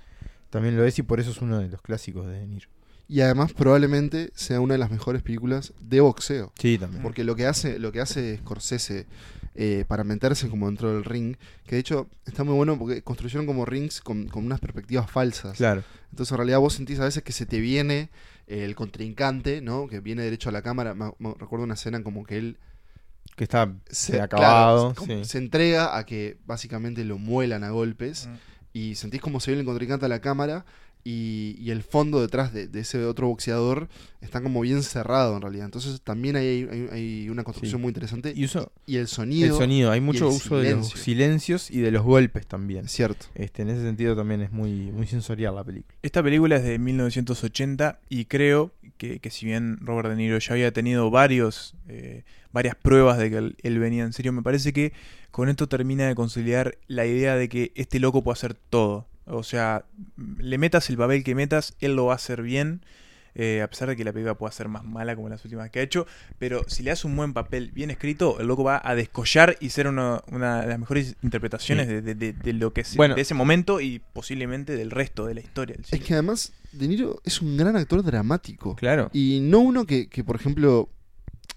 también 0.50 0.76
lo 0.76 0.86
es 0.86 0.98
y 0.98 1.04
por 1.04 1.20
eso 1.20 1.30
es 1.32 1.42
uno 1.42 1.60
de 1.60 1.70
los 1.70 1.82
clásicos 1.82 2.26
de 2.28 2.40
De 2.40 2.48
Niro. 2.48 2.70
Y 3.10 3.22
además, 3.22 3.52
probablemente 3.54 4.30
sea 4.36 4.62
una 4.62 4.76
de 4.76 4.78
las 4.78 4.92
mejores 4.92 5.24
películas 5.24 5.74
de 5.82 6.00
boxeo. 6.00 6.54
Sí, 6.60 6.78
también. 6.78 7.02
Porque 7.02 7.24
lo 7.24 7.36
que 7.36 7.48
hace, 7.48 7.80
lo 7.80 7.92
que 7.92 8.00
hace 8.02 8.38
Scorsese 8.38 9.08
eh, 9.56 9.84
para 9.88 10.04
meterse 10.04 10.48
como 10.48 10.68
dentro 10.68 10.94
del 10.94 11.04
ring, 11.04 11.36
que 11.66 11.76
de 11.76 11.80
hecho 11.82 12.08
está 12.28 12.44
muy 12.44 12.54
bueno 12.54 12.78
porque 12.78 13.02
construyeron 13.02 13.48
como 13.48 13.66
rings 13.66 14.00
con, 14.02 14.28
con 14.28 14.46
unas 14.46 14.60
perspectivas 14.60 15.10
falsas. 15.10 15.58
Claro. 15.58 15.84
Entonces 16.12 16.32
en 16.32 16.38
realidad 16.38 16.60
vos 16.60 16.74
sentís 16.76 17.00
a 17.00 17.06
veces 17.06 17.24
que 17.24 17.32
se 17.34 17.46
te 17.48 17.60
viene 17.60 18.10
el 18.46 18.76
contrincante, 18.76 19.60
¿no? 19.62 19.88
Que 19.88 20.00
viene 20.02 20.22
derecho 20.22 20.50
a 20.50 20.52
la 20.52 20.62
cámara. 20.62 20.94
Me, 20.94 21.12
me 21.18 21.34
recuerdo 21.34 21.66
una 21.66 21.74
escena 21.74 22.04
como 22.04 22.24
que 22.26 22.38
él 22.38 22.58
Que 23.36 23.44
está 23.46 23.74
se, 23.90 24.22
acabado. 24.22 24.94
claro, 24.94 24.96
como 24.96 25.24
sí. 25.24 25.30
se 25.30 25.38
entrega 25.40 25.98
a 25.98 26.06
que 26.06 26.38
básicamente 26.46 27.04
lo 27.06 27.18
muelan 27.18 27.64
a 27.64 27.72
golpes 27.72 28.28
Mm. 28.28 28.34
y 28.74 28.96
sentís 28.96 29.20
como 29.20 29.40
se 29.40 29.50
viene 29.52 29.62
el 29.62 29.66
contrincante 29.66 30.06
a 30.06 30.10
la 30.10 30.22
cámara 30.22 30.64
y, 31.04 31.56
y 31.60 31.72
el 31.72 31.82
fondo 31.84 32.22
detrás 32.22 32.54
de, 32.54 32.68
de 32.68 32.82
ese 32.82 33.04
otro 33.06 33.28
boxeador 33.28 33.88
está 34.22 34.42
como 34.42 34.62
bien 34.62 34.84
cerrado 34.84 35.36
en 35.36 35.42
realidad. 35.42 35.66
Entonces 35.66 36.02
también 36.02 36.36
hay, 36.36 36.68
hay- 36.72 36.88
hay 36.92 37.30
una 37.30 37.44
construcción 37.44 37.80
Sí. 37.80 37.82
muy 37.82 37.90
interesante 37.90 38.34
Y 38.36 38.46
uso 38.46 38.72
y 38.86 38.98
el 38.98 39.08
sonido, 39.08 39.48
el 39.48 39.54
sonido, 39.54 39.92
hay 39.92 40.02
mucho 40.02 40.28
uso 40.28 40.58
de 40.58 40.72
los 40.76 40.88
silencio. 40.90 41.04
silencios 41.04 41.72
y 41.72 41.80
de 41.80 41.92
los 41.92 42.04
golpes 42.04 42.46
también. 42.48 42.88
cierto. 42.88 43.28
Este, 43.36 43.62
en 43.62 43.70
ese 43.70 43.82
sentido 43.82 44.16
también 44.16 44.42
es 44.42 44.52
muy, 44.52 44.92
muy 44.92 45.08
sensorial 45.08 45.56
la 45.56 45.64
película. 45.64 45.96
Esta 46.02 46.22
película 46.22 46.58
es 46.58 46.64
de 46.64 46.78
1980 46.80 48.00
y 48.10 48.26
creo 48.26 48.72
que, 48.98 49.20
que 49.20 49.30
si 49.30 49.46
bien 49.46 49.78
Robert 49.82 50.10
De 50.10 50.16
Niro 50.16 50.38
ya 50.40 50.54
había 50.54 50.72
tenido 50.74 51.10
varios, 51.10 51.76
eh, 51.88 52.24
varias 52.52 52.76
pruebas 52.76 53.18
de 53.18 53.30
que 53.30 53.38
él, 53.38 53.56
él 53.64 53.80
venía 53.80 54.04
en 54.04 54.14
serio, 54.14 54.32
me 54.34 54.42
parece 54.42 54.74
que 54.74 54.94
con 55.32 55.48
esto 55.50 55.68
termina 55.68 56.08
de 56.08 56.16
conciliar 56.16 56.78
la 56.88 57.06
idea 57.06 57.36
de 57.36 57.48
que 57.50 57.72
este 57.76 58.00
loco 58.00 58.24
puede 58.24 58.34
hacer 58.34 58.54
todo. 58.56 59.08
O 59.30 59.44
sea, 59.44 59.86
le 60.40 60.58
metas 60.58 60.90
el 60.90 60.98
papel 60.98 61.24
que 61.24 61.36
metas, 61.36 61.74
él 61.80 61.96
lo 61.96 62.06
va 62.08 62.14
a 62.14 62.16
hacer 62.16 62.42
bien. 62.42 62.82
eh, 63.36 63.62
a 63.62 63.70
pesar 63.70 63.88
de 63.88 63.96
que 63.96 64.04
la 64.04 64.12
película 64.12 64.34
pueda 64.34 64.52
ser 64.52 64.68
más 64.68 64.84
mala 64.84 65.16
como 65.16 65.30
las 65.30 65.46
últimas 65.46 65.70
que 65.70 65.80
ha 65.80 65.84
hecho, 65.84 66.08
pero 66.40 66.66
si 66.68 66.82
le 66.84 66.90
das 66.90 67.06
un 67.06 67.16
buen 67.16 67.32
papel 67.34 67.72
bien 67.72 67.90
escrito, 67.92 68.40
el 68.40 68.48
loco 68.48 68.64
va 68.64 68.82
a 68.84 68.96
descollar 68.96 69.56
y 69.62 69.70
ser 69.70 69.88
una, 69.88 70.24
una 70.32 70.62
de 70.62 70.68
las 70.68 70.80
mejores 70.80 71.16
interpretaciones 71.22 71.88
Sí. 71.88 71.94
de, 71.94 72.02
de- 72.02 72.16
de- 72.16 72.34
de 72.34 72.54
lo 72.54 72.74
que 72.74 72.82
es, 72.82 72.96
Bueno. 72.98 73.14
de 73.16 73.22
ese 73.22 73.36
momento 73.36 73.80
y 73.82 74.02
posiblemente 74.14 74.76
del 74.76 74.90
resto 74.92 75.26
de 75.28 75.36
la 75.36 75.42
historia 75.42 75.76
del 75.76 75.86
Es 75.90 76.04
que 76.06 76.14
además 76.14 76.52
De 76.74 76.88
Niro 76.88 77.22
es 77.24 77.40
un 77.42 77.56
gran 77.56 77.78
actor 77.78 78.04
dramático. 78.04 78.76
Claro. 78.76 79.10
Y 79.14 79.40
no 79.42 79.60
uno 79.60 79.86
que, 79.86 80.10
que, 80.10 80.24
por 80.24 80.36
ejemplo, 80.36 80.90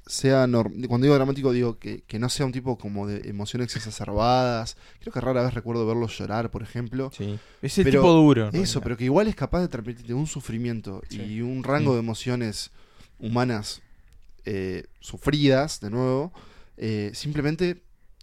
sea 0.07 0.47
cuando 0.89 1.05
digo 1.05 1.15
dramático 1.15 1.53
digo 1.53 1.79
que, 1.79 2.03
que 2.07 2.19
no 2.19 2.29
sea 2.29 2.45
un 2.47 2.53
tipo 2.53 2.77
como 2.77 3.07
de 3.07 3.29
emociones 3.29 3.75
exacerbadas. 3.77 4.77
Creo 5.01 5.13
que 5.13 5.21
rara 5.21 5.43
vez 5.43 5.55
recuerdo 5.55 5.87
verlo 5.87 6.07
llorar, 6.09 6.51
por 6.51 6.63
ejemplo. 6.63 7.11
Sí. 7.17 7.39
Ese 7.63 7.85
Pero 7.85 8.01
tipo 8.01 8.13
duro. 8.13 8.49
Eso, 8.49 8.53
realidad. 8.53 8.81
pero 8.83 8.97
que 8.97 9.05
igual 9.05 9.29
es 9.29 9.35
capaz 9.37 9.61
de 9.61 9.69
transmitirte 9.69 10.13
un 10.15 10.27
sufrimiento 10.27 11.03
y 11.11 11.41
un 11.41 11.63
rango 11.65 11.91
Mm. 11.93 11.95
de 11.95 11.99
emociones 12.01 12.71
humanas 13.19 13.83
eh, 14.45 14.85
sufridas, 14.99 15.81
de 15.81 15.91
nuevo, 15.91 16.33
eh, 16.77 17.13
simplemente 17.15 17.81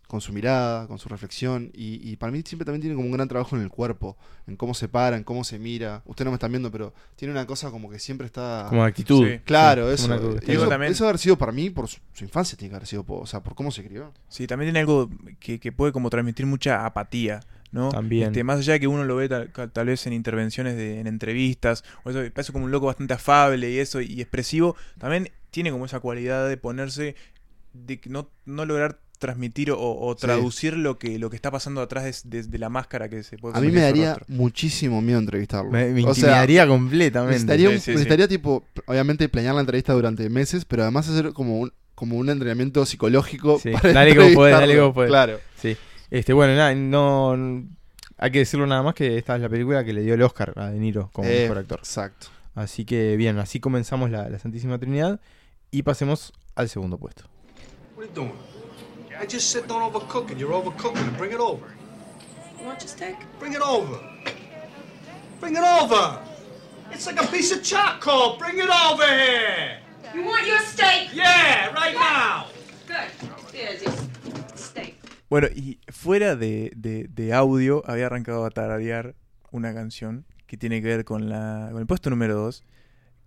con 0.10 0.22
su 0.22 0.34
mirada, 0.34 0.88
con 0.88 0.98
su 0.98 1.08
reflexión. 1.08 1.70
Y, 1.72 2.02
y 2.10 2.16
para 2.16 2.32
mí 2.32 2.42
siempre 2.44 2.66
también 2.66 2.82
tiene 2.82 2.96
como 2.96 3.06
un 3.06 3.12
gran 3.14 3.28
trabajo 3.28 3.56
en 3.56 3.62
el 3.62 3.70
cuerpo, 3.70 4.18
en 4.48 4.56
cómo 4.56 4.74
se 4.74 4.88
para, 4.88 5.16
en 5.16 5.24
cómo 5.24 5.44
se 5.44 5.60
mira. 5.60 6.02
Ustedes 6.06 6.26
no 6.26 6.32
me 6.32 6.36
están 6.36 6.52
viendo, 6.52 6.72
pero 6.72 6.96
tiene 7.16 7.32
una 7.32 7.46
cosa 7.46 7.70
como 7.70 7.92
que 7.92 8.00
siempre 8.00 8.26
está... 8.26 8.66
Como 8.70 8.84
actitud. 8.84 9.24
Sí. 9.28 9.40
Claro, 9.46 9.88
Sí, 9.88 9.94
eso. 10.04 10.12
actitud. 10.14 10.50
eso, 10.50 10.68
también- 10.68 10.92
eso 10.92 11.04
haber 11.06 11.20
sido 11.20 11.38
para 11.38 11.52
mí, 11.52 11.70
por 11.70 11.88
su, 11.88 12.00
su 12.14 12.24
infancia 12.24 12.58
tiene 12.58 12.72
que 12.72 12.76
haber 12.78 12.88
sido, 12.88 13.06
o 13.08 13.28
sea, 13.28 13.44
por 13.44 13.54
cómo 13.54 13.70
se 13.72 13.86
crió. 13.86 14.12
Sí, 14.30 14.48
también 14.48 14.68
tiene 14.70 14.80
algo 14.80 15.10
que, 15.40 15.60
que 15.60 15.72
puede 15.72 15.92
como 15.94 16.10
transmitir 16.10 16.48
mucha 16.48 16.88
apatía, 16.88 17.42
¿no? 17.72 17.90
También. 17.90 18.30
Este, 18.30 18.44
más 18.44 18.58
allá 18.58 18.74
de 18.74 18.80
que 18.80 18.88
uno 18.88 19.04
lo 19.06 19.16
ve 19.16 19.30
tal, 19.30 19.86
vez 19.86 20.08
en 20.08 20.14
intervenciones, 20.14 20.76
de, 20.76 21.00
en 21.02 21.06
entrevistas, 21.06 21.84
o 22.04 22.10
eso, 22.10 22.20
parece 22.34 22.52
como 22.52 22.66
un 22.66 22.72
loco 22.72 22.88
bastante 22.88 23.14
afable 23.14 23.70
y 23.70 23.78
eso, 23.78 24.02
y 24.02 24.20
expresivo, 24.22 24.76
también 24.98 25.30
tiene 25.52 25.70
como 25.72 25.86
esa 25.86 26.00
cualidad 26.00 26.50
de 26.50 26.58
ponerse, 26.58 27.16
de 27.74 28.00
que 28.00 28.10
no, 28.10 28.30
no 28.46 28.66
lograr 28.66 29.00
transmitir 29.20 29.70
o, 29.72 29.78
o 29.80 30.16
Sí. 30.16 30.22
traducir 30.22 30.76
lo 30.78 30.98
que 30.98 31.20
lo 31.20 31.30
que 31.30 31.36
está 31.36 31.52
pasando 31.52 31.82
atrás 31.82 32.24
de, 32.24 32.38
de- 32.42 32.48
de 32.48 32.58
la 32.58 32.70
máscara 32.70 33.08
que 33.10 33.22
se 33.24 33.38
puede 33.38 33.58
A 33.58 33.62
mí 33.62 33.68
me 33.72 33.82
daría 33.82 34.16
rostro. 34.16 34.26
muchísimo 34.36 35.02
miedo 35.02 35.20
entrevistarlo. 35.20 35.70
Me, 35.70 35.90
me 35.92 36.02
O 36.06 36.14
sea, 36.16 36.24
intimidaría 36.24 36.66
completamente. 36.68 37.34
Necesitaría, 37.34 37.68
un- 37.70 37.76
Sí, 37.76 37.80
sí, 37.80 37.86
sí. 37.86 37.92
necesitaría, 37.92 38.28
tipo, 38.28 38.64
obviamente 38.88 39.30
planear 39.30 39.54
la 39.56 39.62
entrevista 39.62 39.94
durante 39.94 40.28
meses, 40.30 40.66
pero 40.66 40.84
además 40.84 41.08
hacer 41.10 41.34
como 41.34 41.60
un, 41.60 41.72
como 41.96 42.16
un 42.18 42.30
entrenamiento 42.30 42.86
psicológico. 42.86 43.60
Sí, 43.60 43.72
para 43.72 43.94
dale 43.94 44.16
como 44.16 44.34
podés, 44.34 44.58
dale 44.58 44.78
como 44.78 44.94
podés. 44.94 45.10
Claro. 45.10 45.40
Sí. 45.62 45.76
Este, 46.10 46.34
bueno, 46.34 46.56
nada, 46.56 46.74
no, 46.74 47.34
hay 48.18 48.32
que 48.32 48.40
decirlo 48.40 48.66
nada 48.68 48.82
más 48.84 48.96
que 48.96 49.18
esta 49.18 49.36
es 49.36 49.42
la 49.42 49.50
película 49.50 49.84
que 49.84 49.94
le 49.94 50.02
dio 50.02 50.14
el 50.14 50.22
Oscar 50.22 50.54
a 50.56 50.70
De 50.72 50.80
Niro 50.80 51.10
como 51.14 51.28
Eh, 51.28 51.42
mejor 51.44 51.58
actor. 51.60 51.80
Exacto. 51.80 52.28
Así 52.56 52.84
que 52.86 53.16
bien, 53.18 53.38
así 53.38 53.60
comenzamos 53.60 54.10
la, 54.12 54.28
la 54.30 54.40
Santísima 54.40 54.80
Trinidad 54.80 55.20
y 55.72 55.84
pasemos 55.84 56.34
al 56.56 56.68
segundo 56.70 56.98
puesto. 56.98 57.24
Doing? 58.16 58.32
I 59.20 59.26
just 59.26 59.52
said 59.52 59.68
don't 59.68 59.82
overcook 59.92 60.32
it. 60.32 60.38
You're 60.38 60.52
overcooking 60.54 61.06
it. 61.08 61.18
Bring 61.18 61.32
it 61.32 61.40
over. 61.40 61.68
Want 62.64 62.80
your 62.82 62.90
steak? 62.90 63.16
Bring 63.40 63.54
it 63.54 63.62
over. 63.62 64.00
Bring 65.40 65.56
it 65.56 65.64
over. 65.64 66.20
It's 66.92 67.06
like 67.06 67.22
a 67.22 67.28
piece 67.28 67.52
of 67.52 67.62
charcoal. 67.64 68.38
Bring 68.38 68.58
it 68.60 68.70
over 68.70 69.06
here. 69.06 69.80
You 70.14 70.24
want 70.26 70.46
your 70.48 70.60
steak? 70.60 71.10
Yeah, 71.14 71.72
right 71.74 71.94
now. 71.96 72.48
Good. 72.88 73.54
Here's 73.54 73.82
your 73.84 73.94
steak. 74.56 74.96
Bueno, 75.30 75.48
y 75.56 75.80
fuera 75.92 76.36
de, 76.36 76.72
de- 76.76 77.08
de 77.10 77.34
audio, 77.34 77.84
había 77.86 78.08
arrancado 78.08 78.46
a 78.46 78.50
tararear 78.50 79.16
una 79.52 79.74
canción 79.74 80.26
que 80.48 80.58
tiene 80.58 80.82
que 80.82 80.88
ver 80.88 81.06
con, 81.06 81.30
la, 81.30 81.68
con 81.72 81.80
el 81.80 81.86
puesto 81.88 82.10
número 82.10 82.36
2. 82.36 82.64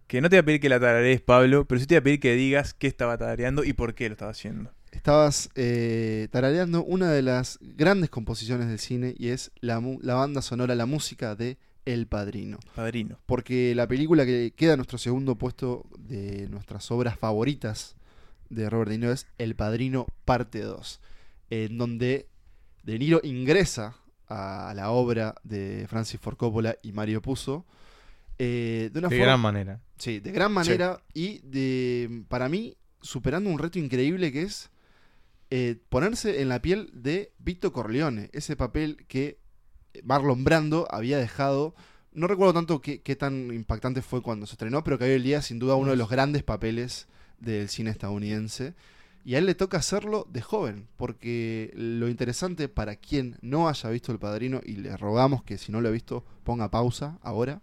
Que 0.08 0.20
no 0.20 0.28
te 0.28 0.36
voy 0.36 0.40
a 0.40 0.44
pedir 0.44 0.60
que 0.60 0.68
la 0.68 0.80
tararees, 0.80 1.20
Pablo, 1.20 1.64
pero 1.66 1.80
sí 1.80 1.86
te 1.86 1.94
voy 1.94 1.98
a 2.00 2.02
pedir 2.02 2.20
que 2.20 2.34
digas 2.34 2.74
qué 2.74 2.88
estaba 2.88 3.16
tarareando 3.16 3.62
y 3.64 3.72
por 3.72 3.94
qué 3.94 4.08
lo 4.08 4.14
estaba 4.14 4.32
haciendo. 4.32 4.72
Estabas 4.92 5.48
eh, 5.54 6.28
tarareando 6.30 6.84
una 6.84 7.10
de 7.10 7.22
las 7.22 7.58
grandes 7.60 8.10
composiciones 8.10 8.68
del 8.68 8.78
cine 8.78 9.14
y 9.18 9.28
es 9.28 9.50
la, 9.60 9.80
mu- 9.80 9.98
la 10.02 10.14
banda 10.14 10.42
sonora, 10.42 10.74
la 10.74 10.86
música 10.86 11.34
de 11.34 11.58
El 11.84 12.06
Padrino. 12.06 12.58
Padrino. 12.76 13.18
Porque 13.26 13.74
la 13.74 13.88
película 13.88 14.24
que 14.26 14.52
queda 14.54 14.74
en 14.74 14.78
nuestro 14.78 14.98
segundo 14.98 15.36
puesto 15.36 15.86
de 15.98 16.46
nuestras 16.50 16.90
obras 16.90 17.18
favoritas 17.18 17.96
de 18.50 18.68
Robert 18.70 18.90
De 18.90 18.98
Niro 18.98 19.12
es 19.12 19.26
El 19.38 19.56
Padrino 19.56 20.06
Parte 20.24 20.60
2, 20.60 21.00
en 21.50 21.78
donde 21.78 22.28
De 22.84 22.98
Niro 22.98 23.20
ingresa 23.24 23.96
a 24.28 24.72
la 24.76 24.90
obra 24.90 25.34
de 25.42 25.86
Francis 25.88 26.20
Ford 26.20 26.36
Coppola 26.36 26.76
y 26.82 26.92
Mario 26.92 27.20
Puzo 27.22 27.64
eh, 28.38 28.90
de 28.92 28.98
una 28.98 29.08
De 29.08 29.16
forma 29.16 29.26
gran 29.26 29.40
manera. 29.40 29.80
Sí, 29.98 30.20
de 30.20 30.32
gran 30.32 30.52
manera 30.52 31.02
y 31.14 31.38
de, 31.40 32.24
para 32.28 32.48
mí, 32.48 32.76
superando 33.00 33.48
un 33.50 33.58
reto 33.58 33.78
increíble 33.78 34.30
que 34.32 34.42
es 34.42 34.70
eh, 35.54 35.76
ponerse 35.90 36.40
en 36.40 36.48
la 36.48 36.62
piel 36.62 36.88
de 36.94 37.34
Vito 37.36 37.74
Corleone, 37.74 38.30
ese 38.32 38.56
papel 38.56 39.04
que 39.06 39.38
Marlon 40.02 40.44
Brando 40.44 40.88
había 40.90 41.18
dejado. 41.18 41.74
No 42.10 42.26
recuerdo 42.26 42.54
tanto 42.54 42.80
qué, 42.80 43.02
qué 43.02 43.16
tan 43.16 43.52
impactante 43.52 44.00
fue 44.00 44.22
cuando 44.22 44.46
se 44.46 44.54
estrenó, 44.54 44.82
pero 44.82 44.96
que 44.96 45.04
hoy 45.04 45.10
en 45.10 45.22
día, 45.22 45.42
sin 45.42 45.58
duda, 45.58 45.74
uno 45.74 45.90
de 45.90 45.98
los 45.98 46.08
grandes 46.08 46.42
papeles 46.42 47.06
del 47.38 47.68
cine 47.68 47.90
estadounidense. 47.90 48.72
Y 49.26 49.34
a 49.34 49.38
él 49.40 49.44
le 49.44 49.54
toca 49.54 49.76
hacerlo 49.76 50.26
de 50.30 50.40
joven, 50.40 50.88
porque 50.96 51.70
lo 51.74 52.08
interesante 52.08 52.70
para 52.70 52.96
quien 52.96 53.36
no 53.42 53.68
haya 53.68 53.90
visto 53.90 54.10
El 54.10 54.18
Padrino, 54.18 54.62
y 54.64 54.76
le 54.76 54.96
rogamos 54.96 55.42
que 55.42 55.58
si 55.58 55.70
no 55.70 55.82
lo 55.82 55.90
ha 55.90 55.92
visto, 55.92 56.24
ponga 56.44 56.70
pausa 56.70 57.18
ahora, 57.20 57.60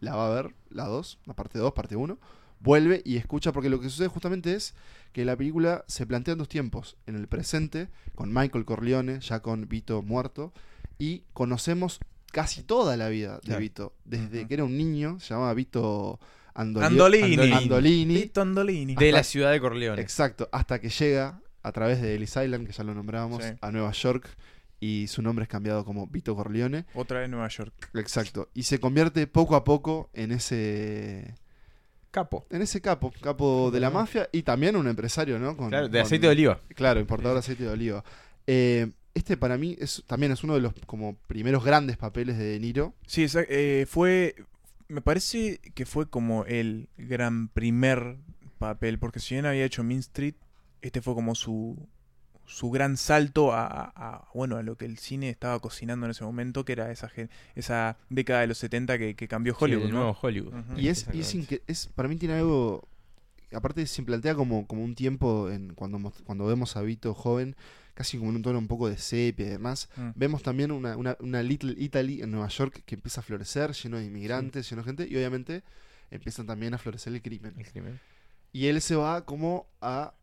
la 0.00 0.16
va 0.16 0.26
a 0.26 0.34
ver, 0.34 0.54
la 0.68 0.84
2, 0.84 1.20
la 1.24 1.32
parte 1.32 1.58
2, 1.58 1.72
parte 1.72 1.96
1, 1.96 2.18
vuelve 2.60 3.00
y 3.06 3.16
escucha, 3.16 3.52
porque 3.52 3.70
lo 3.70 3.80
que 3.80 3.88
sucede 3.88 4.08
justamente 4.08 4.54
es 4.54 4.74
que 5.12 5.24
la 5.24 5.36
película 5.36 5.84
se 5.88 6.06
plantea 6.06 6.32
en 6.32 6.38
dos 6.38 6.48
tiempos, 6.48 6.96
en 7.06 7.16
el 7.16 7.28
presente, 7.28 7.88
con 8.14 8.32
Michael 8.32 8.64
Corleone, 8.64 9.20
ya 9.20 9.40
con 9.40 9.68
Vito 9.68 10.02
muerto, 10.02 10.52
y 10.98 11.24
conocemos 11.32 12.00
casi 12.32 12.62
toda 12.62 12.96
la 12.96 13.08
vida 13.08 13.34
de 13.36 13.40
Claro. 13.42 13.60
Vito, 13.60 13.94
desde 14.04 14.46
que 14.48 14.54
era 14.54 14.64
un 14.64 14.76
niño, 14.78 15.20
se 15.20 15.34
llamaba 15.34 15.52
Vito 15.54 16.18
Andoli- 16.54 16.84
Andolini. 16.86 17.52
Andolini. 17.52 18.14
Vito 18.14 18.40
Andolini. 18.42 18.94
De 18.94 19.12
la 19.12 19.22
ciudad 19.22 19.52
de 19.52 19.60
Corleone. 19.60 20.00
Exacto, 20.00 20.48
hasta 20.52 20.80
que 20.80 20.88
llega 20.88 21.40
a 21.62 21.72
través 21.72 22.00
de 22.00 22.14
Ellis 22.14 22.36
Island, 22.36 22.66
que 22.66 22.72
ya 22.72 22.84
lo 22.84 22.94
nombramos, 22.94 23.42
Sí. 23.44 23.50
a 23.60 23.70
Nueva 23.70 23.92
York 23.92 24.28
y 24.80 25.06
su 25.08 25.22
nombre 25.22 25.44
es 25.44 25.48
cambiado 25.48 25.84
como 25.84 26.06
Vito 26.08 26.34
Corleone. 26.34 26.86
Otra 26.94 27.20
vez 27.20 27.28
Nueva 27.30 27.48
York. 27.48 27.90
Exacto, 27.94 28.48
y 28.54 28.64
se 28.64 28.80
convierte 28.80 29.26
poco 29.26 29.54
a 29.56 29.62
poco 29.64 30.10
en 30.14 30.32
ese 30.32 31.34
Capo. 32.12 32.46
en 32.50 32.62
ese 32.62 32.80
capo, 32.80 33.12
capo 33.20 33.70
de 33.72 33.80
la 33.80 33.90
mafia 33.90 34.28
y 34.30 34.42
también 34.44 34.76
un 34.76 34.86
empresario, 34.86 35.38
¿no? 35.40 35.56
Con- 35.56 35.70
Claro, 35.70 35.88
de 35.88 35.98
con- 35.98 36.06
aceite 36.06 36.26
de 36.26 36.32
oliva. 36.32 36.60
Claro, 36.76 37.00
importador 37.00 37.34
de 37.34 37.40
aceite 37.40 37.64
de 37.64 37.70
oliva. 37.70 38.04
Eh, 38.46 38.90
este 39.14 39.36
para 39.36 39.56
mí 39.58 39.76
es 39.80 40.04
también 40.06 40.30
es 40.32 40.44
uno 40.44 40.54
de 40.54 40.60
los 40.60 40.72
como 40.86 41.16
primeros 41.26 41.64
grandes 41.64 41.96
papeles 41.96 42.38
de 42.38 42.44
De 42.44 42.60
Niro. 42.60 42.94
Sí, 43.06 43.24
esa- 43.24 43.44
eh, 43.48 43.86
fue. 43.88 44.34
Me 44.88 45.00
parece 45.00 45.58
que 45.74 45.86
fue 45.86 46.08
como 46.08 46.44
el 46.44 46.88
gran 46.98 47.48
primer 47.48 48.18
papel, 48.58 48.98
porque 48.98 49.18
si 49.18 49.34
bien 49.34 49.46
había 49.46 49.64
hecho 49.64 49.82
Mean 49.82 50.00
Street, 50.00 50.34
este 50.82 51.00
fue 51.00 51.14
como 51.14 51.34
su, 51.34 51.88
su 52.52 52.70
gran 52.70 52.96
salto 52.96 53.52
a, 53.52 53.66
a- 53.66 53.92
a, 53.96 54.28
bueno, 54.34 54.56
a 54.56 54.62
lo 54.62 54.76
que 54.76 54.84
el 54.84 54.98
cine 54.98 55.30
estaba 55.30 55.58
cocinando 55.60 56.06
en 56.06 56.10
ese 56.10 56.22
momento, 56.24 56.64
que 56.64 56.72
era 56.72 56.90
esa, 56.92 57.10
esa 57.54 57.96
década 58.10 58.40
de 58.42 58.46
los 58.48 58.58
70 58.58 58.98
que, 58.98 59.14
que 59.16 59.26
cambió 59.28 59.54
Sí, 59.54 59.64
Hollywood. 59.64 59.84
el 59.86 59.90
¿no? 59.92 59.96
nuevo 59.98 60.18
Hollywood. 60.20 60.54
Ujú. 60.54 60.78
Y 60.78 60.88
es, 60.88 61.06
y 61.12 61.20
es, 61.20 61.34
es 61.66 61.86
para 61.94 62.08
mí 62.08 62.16
tiene 62.16 62.34
algo 62.34 62.86
aparte 63.54 63.86
se 63.86 64.02
plantea 64.02 64.34
como, 64.34 64.66
como 64.66 64.82
un 64.82 64.94
tiempo 64.94 65.50
en 65.50 65.74
cuando 65.74 66.10
cuando 66.24 66.46
vemos 66.46 66.74
a 66.76 66.80
Vito 66.82 67.12
joven 67.14 67.54
casi 67.94 68.16
como 68.16 68.30
en 68.30 68.36
un 68.36 68.42
tono 68.42 68.58
un 68.58 68.66
poco 68.66 68.88
de 68.88 68.96
sepia 68.96 69.46
y 69.46 69.50
demás 69.50 69.90
Mm. 69.96 70.10
vemos 70.14 70.42
también 70.42 70.70
una, 70.72 70.96
una, 70.96 71.16
una 71.20 71.42
Little 71.42 71.74
Italy 71.76 72.22
en 72.22 72.30
Nueva 72.30 72.48
York 72.48 72.82
que 72.86 72.94
empieza 72.94 73.20
a 73.20 73.24
florecer 73.24 73.72
lleno 73.72 73.98
de 73.98 74.06
inmigrantes 74.06 74.70
lleno 74.70 74.80
de 74.82 74.86
gente 74.86 75.06
y 75.06 75.16
obviamente 75.16 75.62
empiezan 76.10 76.46
también 76.46 76.72
a 76.72 76.78
florecer 76.78 77.12
el 77.12 77.20
crimen 77.20 77.52
El 77.58 77.66
crimen. 77.70 78.00
y 78.52 78.66
él 78.68 78.80
se 78.80 78.96
va 78.96 79.26
como 79.26 79.66
a 79.82 80.14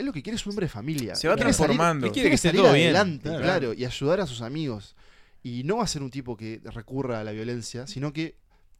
él 0.00 0.06
lo 0.06 0.12
que 0.12 0.22
quiere 0.22 0.36
es 0.36 0.44
un 0.46 0.50
hombre 0.50 0.66
de 0.66 0.70
familia 0.70 1.14
Se 1.14 1.28
va 1.28 1.34
Quiere 1.36 1.52
salir- 1.52 1.56
transformando. 1.76 2.00
quiere, 2.06 2.12
Quiere 2.14 2.28
que 2.30 2.34
esté 2.34 2.48
salir 2.48 2.62
todo 2.62 2.72
bien, 2.72 2.86
adelante 2.88 3.28
claro. 3.28 3.42
claro 3.42 3.72
y 3.74 3.84
ayudar 3.84 4.20
a 4.20 4.26
sus 4.26 4.42
amigos 4.42 4.96
y 5.42 5.62
no 5.64 5.76
va 5.78 5.84
a 5.84 5.86
ser 5.86 6.02
un 6.02 6.10
tipo 6.10 6.36
que 6.36 6.60
recurra 6.64 7.20
a 7.20 7.24
la 7.24 7.32
violencia 7.32 7.86
sino 7.86 8.12
que 8.12 8.34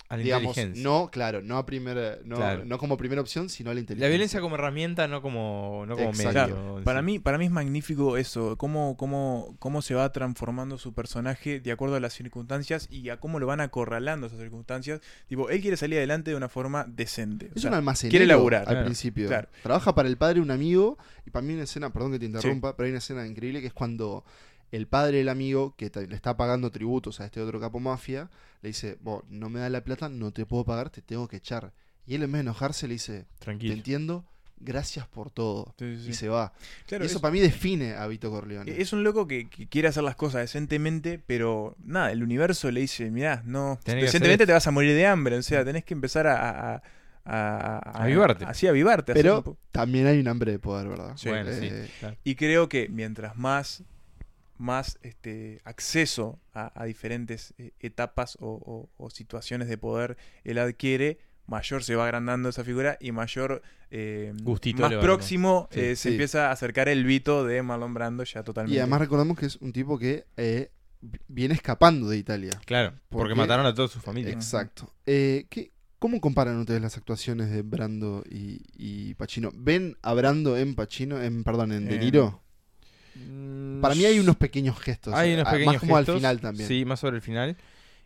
A 0.09 0.17
la 0.17 0.23
digamos, 0.25 0.57
inteligencia. 0.57 0.83
no, 0.83 1.09
claro, 1.13 1.41
no 1.41 1.57
a 1.57 1.67
primera, 1.67 2.19
no, 2.25 2.35
Claro. 2.37 2.65
no 2.65 2.79
como 2.79 2.97
primera 2.97 3.21
opción, 3.21 3.49
sino 3.49 3.71
a 3.71 3.75
la 3.75 3.81
inteligencia. 3.81 4.07
La 4.09 4.11
violencia 4.11 4.41
como 4.41 4.57
herramienta, 4.57 5.07
no 5.07 5.23
como, 5.23 5.85
no 5.87 5.97
como 5.97 6.13
medio. 6.13 6.81
Para 6.85 6.99
sí. 6.99 7.07
mí, 7.07 7.19
para 7.21 7.39
mí 7.39 7.45
es 7.45 7.51
magnífico 7.53 8.17
eso, 8.17 8.57
cómo, 8.57 8.97
cómo, 8.97 9.55
cómo 9.61 9.83
se 9.83 9.95
va 9.95 10.11
transformando 10.11 10.79
su 10.79 10.93
personaje 10.95 11.61
de 11.61 11.71
acuerdo 11.71 11.95
a 11.95 12.01
las 12.01 12.13
circunstancias 12.13 12.89
y 12.91 13.09
a 13.11 13.19
cómo 13.21 13.39
lo 13.39 13.47
van 13.47 13.61
acorralando 13.61 14.27
esas 14.27 14.41
circunstancias. 14.41 15.01
Tipo, 15.29 15.49
él 15.49 15.61
quiere 15.61 15.77
salir 15.77 15.99
adelante 15.99 16.33
de 16.33 16.37
una 16.37 16.49
forma 16.49 16.87
decente. 16.89 17.47
O 17.47 17.55
Es 17.55 17.63
sea, 17.63 17.71
un 17.71 17.77
almacenero 17.77 18.11
quiere 18.11 18.27
laburar. 18.27 18.63
al 18.63 18.67
claro, 18.67 18.85
principio. 18.87 19.29
claro. 19.29 19.49
Trabaja 19.63 19.95
para 19.95 20.09
el 20.09 20.17
padre 20.17 20.41
un 20.41 20.51
amigo. 20.51 20.99
Y 21.25 21.31
para 21.31 21.47
mí 21.47 21.55
una 21.55 21.63
escena, 21.63 21.93
perdón 21.93 22.11
que 22.13 22.19
te 22.19 22.25
interrumpa, 22.27 22.75
pero 22.77 22.87
hay 22.87 22.91
una 22.91 22.99
escena 22.99 23.25
increíble 23.29 23.61
que 23.61 23.69
es 23.69 23.73
cuando 23.73 24.25
el 24.73 24.89
padre 24.89 25.19
del 25.19 25.29
amigo, 25.29 25.75
que 25.77 25.91
le 26.09 26.17
está 26.17 26.37
pagando 26.37 26.71
tributos 26.73 27.21
a 27.21 27.27
este 27.27 27.41
otro 27.41 27.61
capo 27.61 27.79
mafia, 27.79 28.29
le 28.63 28.69
dice, 28.69 28.99
vos 29.01 29.25
no 29.29 29.49
me 29.49 29.61
da 29.61 29.69
la 29.71 29.83
plata, 29.85 30.09
no 30.09 30.33
te 30.33 30.47
puedo 30.47 30.65
pagar, 30.65 30.91
te 30.91 31.03
tengo 31.03 31.29
que 31.29 31.37
echar. 31.37 31.73
Y 32.07 32.15
él 32.15 32.23
en 32.23 32.33
vez 32.33 32.39
de 32.39 32.43
enojarse 32.43 32.87
le 32.89 32.95
dice, 32.95 33.27
te 33.39 33.45
Tranquilo. 33.45 33.73
entiendo, 33.75 34.25
gracias 34.59 35.07
por 35.07 35.31
todo. 35.31 35.75
Sí, 35.79 35.97
sí, 36.03 36.11
Y 36.11 36.13
se 36.15 36.29
va. 36.29 36.53
Claro, 36.87 37.05
y 37.05 37.07
eso 37.07 37.17
es- 37.17 37.23
para 37.23 37.33
mí 37.33 37.41
define 37.41 37.95
a 37.95 38.07
Vito 38.07 38.31
Corleone. 38.31 38.81
Es 38.81 38.93
un 38.93 39.03
loco 39.05 39.27
que, 39.27 39.49
que 39.49 39.69
quiere 39.69 39.89
hacer 39.89 40.03
las 40.03 40.17
cosas 40.17 40.43
decentemente, 40.43 41.19
pero 41.25 41.77
nada, 41.83 42.13
el 42.13 42.23
universo 42.23 42.71
le 42.71 42.81
dice, 42.81 43.11
mirá, 43.11 43.43
no, 43.47 43.79
Tenés 43.85 43.85
que 43.85 43.91
hacer 43.91 44.03
decentemente 44.21 44.43
esto". 44.45 44.51
te 44.51 44.53
vas 44.55 44.67
a 44.67 44.71
morir 44.71 44.95
de 44.95 45.07
hambre, 45.07 45.37
o 45.39 45.43
sea, 45.43 45.65
tenés 45.65 45.85
que 45.85 45.95
empezar 45.95 46.27
a... 46.27 46.51
a, 46.51 46.75
a- 46.75 46.83
a- 47.25 47.79
a- 47.79 48.03
Avivarte. 48.05 48.45
Así, 48.47 48.67
avivarte. 48.67 49.13
pero 49.13 49.57
también 49.71 50.07
hay 50.07 50.19
un 50.19 50.27
hambre 50.27 50.53
de 50.53 50.59
poder, 50.59 50.89
¿verdad? 50.89 51.13
Sí. 51.17 51.29
Bueno, 51.29 51.51
sí. 51.53 51.69
Eh, 51.71 51.89
claro. 52.01 52.17
Y 52.25 52.35
creo 52.35 52.69
que 52.69 52.89
mientras 52.89 53.37
más, 53.37 53.85
más 54.61 54.99
este, 55.03 55.61
acceso 55.65 56.39
a, 56.53 56.71
a 56.81 56.85
diferentes 56.85 57.55
eh, 57.59 57.73
etapas 57.81 58.37
o, 58.41 58.49
o- 58.49 58.91
o 59.05 59.11
situaciones 59.11 59.69
de 59.69 59.79
poder 59.79 60.17
él 60.45 60.59
adquiere, 60.59 61.19
mayor 61.47 61.83
se 61.83 61.95
va 61.97 62.05
agrandando 62.05 62.49
esa 62.51 62.63
figura 62.63 62.97
y 63.01 63.11
mayor, 63.13 63.63
eh, 63.91 64.33
Gustito 64.43 64.83
más 64.83 64.93
próximo 64.95 65.69
Sí, 65.73 65.81
eh, 65.81 65.97
se 65.97 66.11
empieza 66.11 66.49
a 66.49 66.53
acercar 66.53 66.89
el 66.89 67.05
Vito 67.05 67.45
de 67.45 67.63
Marlon 67.63 67.95
Brando 67.95 68.23
ya 68.25 68.43
totalmente. 68.45 68.77
Y 68.77 68.79
además 68.79 69.01
recordamos 69.01 69.39
que 69.39 69.47
es 69.47 69.57
un 69.57 69.73
tipo 69.73 69.99
que 69.99 70.27
eh, 70.37 70.71
viene 71.27 71.55
escapando 71.55 72.09
de 72.11 72.19
Italia. 72.19 72.51
Claro, 72.67 72.93
¿Por 73.09 73.23
porque 73.23 73.35
mataron 73.35 73.65
a 73.67 73.75
toda 73.75 73.89
su 73.89 73.99
familia. 74.01 74.31
Exacto. 74.33 74.93
Eh, 75.07 75.47
¿qué- 75.49 75.73
¿Cómo 75.99 76.21
comparan 76.21 76.57
ustedes 76.59 76.81
las 76.81 76.97
actuaciones 76.97 77.51
de 77.51 77.61
Brando 77.63 78.23
y, 78.31 78.63
y 78.77 79.13
Pacino? 79.15 79.51
¿Ven 79.55 79.97
a 80.03 80.15
Brando 80.15 80.57
en 80.57 80.75
Pacino, 80.75 81.21
en, 81.23 81.45
perdón, 81.45 81.73
en 81.73 81.85
De 81.87 81.97
Eh, 81.97 81.99
Niro? 81.99 82.43
Mm, 83.15 83.81
Para 83.81 83.95
mí 83.95 84.05
hay 84.05 84.19
unos 84.19 84.37
pequeños 84.37 84.79
gestos. 84.81 85.15
Hay 85.15 85.35
unos 85.35 85.47
ah, 85.47 85.51
pequeños 85.53 85.75
Más 85.75 85.81
como 85.81 85.97
gestos, 85.97 86.15
al 86.15 86.21
final 86.21 86.41
también. 86.41 86.69
Sí, 86.69 86.85
más 86.85 87.01
sobre 87.01 87.17
el 87.17 87.23
final. 87.23 87.57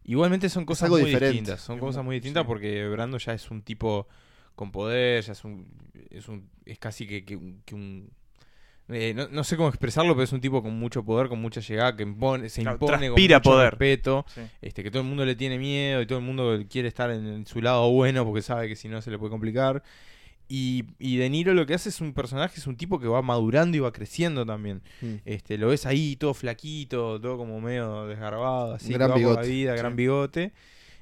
Igualmente 0.04 0.48
son 0.48 0.64
cosas 0.64 0.84
algo 0.84 0.96
muy 0.98 1.06
diferente. 1.06 1.32
distintas. 1.32 1.60
Son 1.60 1.78
cosas 1.78 2.04
muy- 2.04 2.16
distintas 2.16 2.42
sí. 2.42 2.46
porque 2.46 2.86
Brando 2.88 3.18
ya 3.18 3.32
es 3.34 3.50
un 3.50 3.62
tipo 3.62 4.06
con 4.54 4.70
poder, 4.70 5.22
ya 5.24 5.32
es 5.32 5.44
un. 5.44 5.66
Es, 6.10 6.28
un, 6.28 6.48
es 6.66 6.78
casi 6.78 7.06
que, 7.06 7.24
que 7.24 7.36
un. 7.36 7.62
que 7.64 7.74
un- 7.74 8.10
eh, 8.90 9.14
no, 9.16 9.28
no 9.28 9.44
sé 9.44 9.56
cómo 9.56 9.70
expresarlo, 9.70 10.12
pero 10.12 10.24
es 10.24 10.32
un 10.32 10.42
tipo 10.42 10.62
con 10.62 10.78
mucho 10.78 11.02
poder, 11.02 11.28
con 11.28 11.40
mucha 11.40 11.62
llegada, 11.62 11.96
que 11.96 12.02
impone, 12.02 12.50
se 12.50 12.60
Claro, 12.60 12.74
impone 12.76 13.08
con 13.10 13.18
mucho 13.18 13.40
poder. 13.40 13.70
respeto, 13.70 14.26
Sí. 14.34 14.42
este, 14.60 14.82
que 14.82 14.90
todo 14.90 15.00
el 15.00 15.08
mundo 15.08 15.24
le 15.24 15.34
tiene 15.36 15.58
miedo 15.58 16.02
y 16.02 16.06
todo 16.06 16.18
el 16.18 16.24
mundo 16.24 16.62
quiere 16.68 16.88
estar 16.88 17.10
en, 17.10 17.26
en 17.26 17.46
su 17.46 17.62
lado 17.62 17.90
bueno 17.90 18.26
porque 18.26 18.42
sabe 18.42 18.68
que 18.68 18.76
si 18.76 18.88
no 18.88 19.00
se 19.00 19.10
le 19.10 19.18
puede 19.18 19.30
complicar. 19.30 19.82
Y, 20.48 20.84
y 20.98 21.16
De 21.16 21.30
Niro 21.30 21.54
lo 21.54 21.64
que 21.66 21.74
hace 21.74 21.88
es 21.88 22.00
un 22.00 22.12
personaje, 22.12 22.58
es 22.60 22.66
un 22.66 22.76
tipo 22.76 23.00
que 23.00 23.06
va 23.08 23.22
madurando 23.22 23.76
y 23.76 23.80
va 23.80 23.92
creciendo 23.92 24.44
también. 24.44 24.82
Mm. 25.00 25.14
Este, 25.24 25.56
lo 25.58 25.68
ves 25.68 25.86
ahí 25.86 26.16
todo 26.16 26.34
flaquito, 26.34 27.18
todo 27.20 27.36
como 27.38 27.60
medio 27.60 28.06
desgarbado, 28.06 28.74
así, 28.74 28.92
gran 28.92 29.10
por 29.10 29.20
la 29.20 29.26
bigote. 29.28 29.48
vida, 29.48 29.72
Sí. 29.72 29.78
gran 29.78 29.96
bigote. 29.96 30.52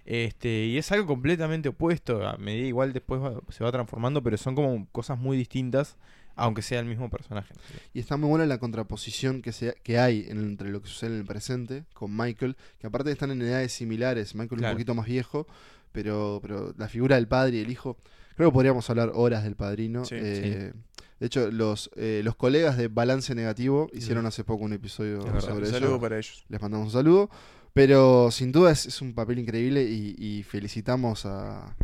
Este, 0.05 0.67
y 0.67 0.79
es 0.79 0.91
algo 0.93 1.07
completamente 1.07 1.69
opuesto. 1.69 2.27
A 2.27 2.37
medida 2.37 2.67
igual 2.67 2.93
después 2.93 3.21
va- 3.21 3.41
se 3.51 3.63
va 3.65 3.71
transformando, 3.73 4.23
pero 4.23 4.37
son 4.37 4.55
como 4.55 4.87
cosas 4.91 5.19
muy 5.19 5.37
distintas, 5.37 5.97
aunque 6.35 6.63
sea 6.63 6.81
el 6.81 6.87
mismo 6.87 7.11
personaje. 7.11 7.55
Y 7.95 8.01
está 8.01 8.17
muy 8.17 8.29
buena 8.29 8.47
la 8.47 8.59
contraposición 8.59 9.43
que, 9.43 9.53
se, 9.53 9.75
que 9.83 9.99
hay 9.99 10.27
en- 10.29 10.39
entre 10.39 10.71
lo 10.71 10.83
que 10.83 10.89
sucede 10.89 11.11
en 11.11 11.19
el 11.19 11.25
presente 11.27 11.85
con 11.95 12.17
Michael, 12.17 12.57
que 12.81 12.87
aparte 12.87 13.11
están 13.13 13.31
en 13.33 13.43
edades 13.43 13.73
similares. 13.73 14.35
Michael 14.35 14.59
Claro. 14.61 14.73
un 14.73 14.77
poquito 14.77 14.95
más 14.95 15.07
viejo, 15.07 15.47
pero, 15.93 16.39
pero 16.43 16.75
la 16.79 16.89
figura 16.89 17.17
del 17.17 17.29
padre 17.29 17.59
y 17.59 17.61
el 17.61 17.71
hijo. 17.71 17.97
Creo 18.37 18.51
que 18.51 18.55
podríamos 18.55 18.89
hablar 18.91 19.13
horas 19.15 19.45
del 19.45 19.57
padrino. 19.57 20.05
Sí, 20.05 20.17
Eh, 20.19 20.73
De 21.21 21.27
hecho, 21.27 21.51
los, 21.53 21.91
eh, 21.97 22.21
los 22.25 22.35
colegas 22.35 22.77
de 22.77 22.89
Balance 22.89 23.35
Negativo 23.35 23.89
hicieron 23.93 24.27
hace 24.27 24.43
poco 24.45 24.65
un 24.65 24.73
episodio 24.73 25.21
Es 25.37 25.45
sobre 25.45 25.59
Un 25.59 25.63
eso. 25.65 25.73
saludo 25.73 26.01
para 26.01 26.17
ellos. 26.19 26.45
Les 26.49 26.61
mandamos 26.61 26.87
un 26.87 26.93
saludo. 26.93 27.31
Pero 27.75 28.31
sin 28.31 28.53
duda 28.53 28.71
es, 28.73 28.85
es 28.87 29.01
un 29.01 29.15
papel 29.15 29.39
increíble 29.39 29.83
y, 29.85 30.15
y 30.19 30.43
felicitamos 30.43 31.25
a, 31.25 31.75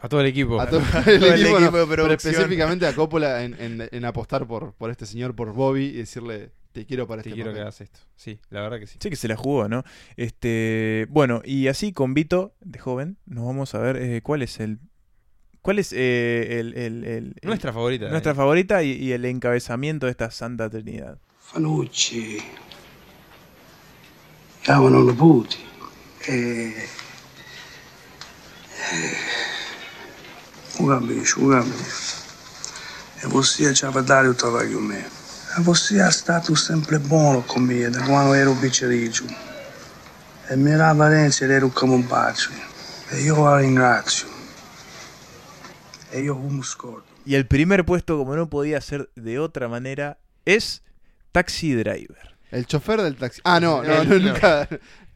A 0.00 0.08
todo 0.08 0.20
el 0.22 0.26
equipo. 0.26 0.60
a 0.60 0.68
todo 0.68 0.80
el, 1.06 1.20
Todo 1.20 1.34
el 1.34 1.40
equipo, 1.42 1.58
equipo 1.58 1.70
no, 1.72 1.78
de 1.78 1.86
pero 1.86 2.12
específicamente 2.12 2.86
a 2.86 2.94
Coppola 2.96 3.44
en, 3.44 3.54
en- 3.60 3.88
en 3.92 4.04
apostar 4.06 4.46
por, 4.48 4.72
por 4.74 4.90
este 4.90 5.06
señor, 5.06 5.36
por 5.36 5.52
Bobby, 5.52 5.84
y 5.84 5.92
decirle 5.98 6.50
te 6.72 6.86
quiero 6.86 7.06
para 7.06 7.22
Te 7.22 7.28
este 7.28 7.34
quiero 7.36 7.50
que 7.50 7.54
papel. 7.56 7.62
hagas 7.64 7.80
esto. 7.80 8.00
Sí, 8.16 8.38
la 8.48 8.62
verdad 8.62 8.78
que 8.80 8.86
sí. 8.86 8.98
Sí 9.00 9.10
que 9.10 9.16
se 9.16 9.28
la 9.28 9.36
jugó, 9.36 9.68
¿no? 9.68 9.84
Este, 10.16 11.06
bueno, 11.10 11.42
y 11.44 11.68
así 11.68 11.92
con 11.92 12.14
Vito, 12.14 12.54
de 12.60 12.78
joven, 12.78 13.18
nos 13.26 13.44
vamos 13.44 13.74
a 13.74 13.78
ver 13.78 13.96
eh, 13.96 14.20
cuál 14.22 14.42
es 14.42 14.58
el... 14.60 14.78
¿Cuál 15.62 15.78
es 15.78 15.92
eh, 15.92 16.58
el, 16.60 16.74
el- 16.76 17.04
el- 17.04 17.34
Nuestra 17.42 17.72
favorita. 17.72 18.06
el- 18.06 18.10
nuestra 18.10 18.32
eh. 18.32 18.34
favorita 18.34 18.82
y, 18.82 18.92
y 18.92 19.12
el 19.12 19.24
encabezamiento 19.26 20.06
de 20.06 20.12
esta 20.12 20.30
Santa 20.30 20.70
Trinidad? 20.70 21.18
Fanucci. 21.38 22.38
E... 26.26 26.88
Un 30.78 30.88
cambio, 30.88 31.22
un 31.36 31.50
cambio. 31.50 31.74
E 33.22 33.26
você 33.26 33.74
ci 33.74 33.84
ha 33.84 33.90
dato 33.90 34.28
il 34.28 34.34
travaglio 34.36 34.76
con 34.78 34.86
me. 34.86 34.98
E 35.56 35.60
você 35.60 36.02
è 36.06 36.10
stato 36.10 36.54
sempre 36.54 36.98
buono 36.98 37.42
con 37.42 37.62
me 37.62 37.88
da 37.90 38.00
quando 38.04 38.32
ero 38.32 38.54
picciriccio. 38.54 39.24
E 40.48 40.56
mi 40.56 40.70
era 40.70 40.92
Valencia 40.94 41.44
ed 41.44 41.50
ero 41.50 41.68
come 41.68 41.94
un 41.94 42.06
pazzo. 42.06 42.50
E 43.10 43.20
io 43.20 43.42
la 43.44 43.58
ringrazio. 43.58 44.29
E 46.12 46.26
come 46.28 46.62
scordo. 46.62 47.04
Y 47.24 47.34
el 47.34 47.46
primer 47.46 47.84
puesto, 47.84 48.16
como 48.18 48.34
no 48.36 48.48
podía 48.50 48.80
ser 48.80 49.10
de 49.14 49.38
otra 49.38 49.68
manera, 49.68 50.18
es 50.44 50.82
Taxi 51.32 51.74
Driver. 51.74 52.36
El 52.50 52.66
chofer 52.66 53.00
del 53.02 53.16
taxi. 53.16 53.40
Ah, 53.44 53.60
no, 53.60 53.82
no, 53.82 53.92
El- 54.02 54.08
no, 54.08 54.18
no. 54.18 54.32
nunca. 54.32 54.68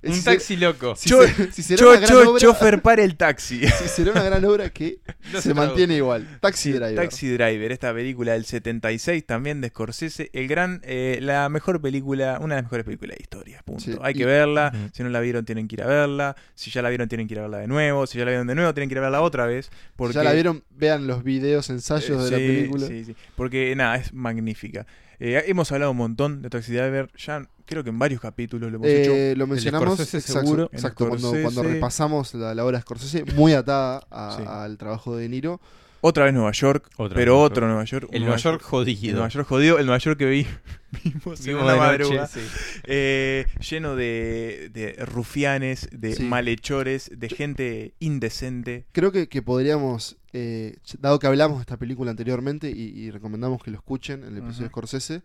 Un 0.07 0.15
Si 0.15 0.25
taxi 0.25 0.57
loco. 0.57 0.95
Si, 0.97 1.09
Cho- 1.09 1.27
se- 1.27 1.53
si 1.53 1.63
será 1.63 1.79
Cho, 1.79 1.89
una 1.91 1.97
gran 2.01 2.09
cho, 2.11 2.31
obra, 2.31 2.41
chofer 2.41 2.83
para 2.83 3.03
el 3.05 3.17
taxi. 3.17 3.61
si 3.83 3.89
será 3.89 4.13
una 4.13 4.23
gran 4.25 4.45
obra 4.45 4.71
que 4.71 4.99
No 5.33 5.41
se 5.41 5.49
se 5.49 5.55
mantiene 5.55 5.97
igual. 5.97 6.39
Taxi 6.41 6.73
Driver. 6.73 6.95
Taxi 6.97 7.29
Driver, 7.29 7.73
esta 7.73 7.93
película 7.95 8.33
del 8.33 8.45
76 8.45 9.25
también 9.27 9.61
de 9.61 9.69
Scorsese, 9.69 10.31
el 10.33 10.49
gran, 10.49 10.81
eh, 10.85 11.19
la 11.23 11.49
mejor 11.49 11.81
película, 11.81 12.39
una 12.41 12.55
de 12.57 12.63
las 12.63 12.65
mejores 12.65 12.85
películas 12.85 13.17
de 13.17 13.23
historia, 13.23 13.63
punto. 13.65 13.83
Sí, 13.85 13.95
Hay 14.03 14.13
y- 14.15 14.19
que 14.19 14.25
verla, 14.27 14.73
si 14.93 15.03
no 15.03 15.09
la 15.09 15.21
vieron 15.21 15.45
tienen 15.45 15.67
que 15.69 15.77
ir 15.77 15.83
a 15.83 15.87
verla, 15.87 16.37
si 16.55 16.71
ya 16.71 16.83
la 16.83 16.89
vieron 16.91 17.09
tienen 17.09 17.27
que 17.29 17.35
ir 17.35 17.39
a 17.39 17.43
verla 17.43 17.59
de 17.59 17.67
nuevo, 17.69 18.07
si 18.07 18.19
ya 18.19 18.25
la 18.25 18.31
vieron 18.31 18.47
de 18.47 18.55
nuevo 18.55 18.75
tienen 18.75 18.89
que 18.89 18.95
ir 18.95 18.99
a 18.99 19.03
verla 19.03 19.23
otra 19.23 19.47
vez, 19.47 19.71
porque 19.97 20.15
Ya 20.15 20.23
la 20.25 20.33
vieron, 20.33 20.63
vean 20.71 21.07
los 21.07 21.25
videos, 21.25 21.71
ensayos 21.71 22.21
Eh, 22.21 22.25
de 22.25 22.31
la 22.31 22.37
sí, 22.39 22.47
película. 22.47 22.87
sí, 22.87 23.05
sí. 23.07 23.17
Porque 23.37 23.75
nada, 23.77 23.97
es 23.97 24.13
magnífica. 24.13 24.87
Eh, 25.21 25.43
hemos 25.47 25.71
hablado 25.73 25.91
un 25.93 25.97
montón 25.97 26.43
de 26.43 26.51
Taxi 26.51 26.73
Driver, 26.73 27.11
ya 27.17 27.47
creo 27.67 27.83
que 27.85 27.91
en 27.91 27.99
varios 27.99 28.21
capítulos 28.21 28.71
lo 28.71 28.77
hemos 28.77 28.89
hecho. 28.89 29.13
Eh, 29.13 29.35
lo 29.37 29.47
mencionamos 29.47 29.95
Scorsese 29.95 30.19
exacto, 30.19 30.41
seguro. 30.41 30.69
El 30.73 30.77
exacto, 30.77 31.09
cuando, 31.09 31.63
repasamos 31.63 32.35
la, 32.35 32.55
la 32.55 32.65
obra 32.65 32.79
de 32.79 32.83
Scorsese, 32.83 33.25
muy 33.35 33.53
atada 33.53 34.07
a- 34.11 34.37
Sí. 34.39 34.45
al 34.47 34.77
trabajo 34.79 35.17
de 35.17 35.23
De 35.25 35.29
Niro. 35.29 35.61
Otra 36.07 36.25
vez 36.27 36.35
Nueva 36.35 36.53
York, 36.53 36.91
Otra 36.99 37.15
pero 37.15 37.33
Nueva 37.33 37.47
otro 37.47 37.63
York. 37.63 37.69
Nueva 37.71 37.85
York. 37.85 38.09
El 38.13 38.21
Nueva 38.25 38.37
York 38.37 38.61
jodido. 38.63 39.09
El 39.09 39.13
Nueva 39.15 39.29
York 39.29 39.49
jodido, 39.49 39.79
el 39.79 39.87
Nueva 39.87 39.99
York 39.99 40.19
que 40.19 40.27
vi, 40.27 40.47
vimos 41.05 41.47
en 41.47 41.57
una 41.57 42.27
sí. 42.27 42.41
Eh, 42.85 43.47
lleno 43.71 43.97
de, 43.97 44.71
de 44.75 45.03
rufianes, 45.07 45.89
de 45.93 46.15
Sí. 46.17 46.23
malhechores, 46.25 47.11
de 47.17 47.29
gente 47.31 47.95
indecente. 48.01 48.85
Creo 48.93 49.13
que, 49.13 49.31
que 49.31 49.41
podríamos, 49.41 50.19
eh, 50.35 50.77
dado 50.99 51.19
que 51.21 51.29
hablamos 51.29 51.59
de 51.59 51.63
esta 51.63 51.77
película 51.77 52.11
anteriormente 52.11 52.69
y, 52.69 52.83
y 52.83 53.11
recomendamos 53.11 53.63
que 53.63 53.71
lo 53.71 53.77
escuchen, 53.77 54.25
el 54.25 54.37
episodio 54.37 54.65
de. 54.65 54.69
Scorsese, 54.69 55.23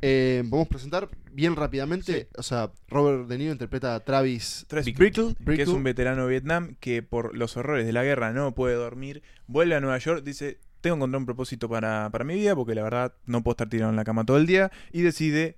eh, 0.00 0.42
vamos 0.44 0.66
a 0.66 0.68
presentar 0.68 1.08
bien 1.32 1.56
rápidamente. 1.56 2.28
O 2.36 2.42
sea, 2.42 2.70
Robert 2.88 3.28
De 3.28 3.38
Niro 3.38 3.52
interpreta 3.52 3.94
a 3.94 4.00
Travis. 4.00 4.66
Travis 4.68 4.94
Bickle, 4.94 5.34
que 5.44 5.62
es 5.62 5.68
un 5.68 5.82
veterano 5.82 6.26
de 6.26 6.30
Vietnam 6.30 6.76
que 6.80 7.02
por 7.02 7.36
los 7.36 7.56
horrores 7.56 7.86
de 7.86 7.92
la 7.92 8.04
guerra 8.04 8.32
no 8.32 8.54
puede 8.54 8.74
dormir, 8.74 9.22
vuelve 9.46 9.74
a 9.74 9.80
Nueva 9.80 9.96
York, 9.98 10.22
dice, 10.22 10.58
tengo 10.80 10.96
que 10.96 10.98
encontrar 10.98 11.18
un 11.20 11.26
propósito 11.26 11.68
para, 11.68 12.10
para 12.10 12.24
mi 12.24 12.34
vida 12.34 12.54
porque 12.54 12.74
la 12.74 12.82
verdad 12.82 13.14
no 13.24 13.42
puedo 13.42 13.52
estar 13.52 13.68
tirado 13.68 13.90
en 13.90 13.96
la 13.96 14.04
cama 14.04 14.26
todo 14.26 14.36
el 14.36 14.46
día 14.46 14.70
y 14.92 15.00
decide 15.00 15.56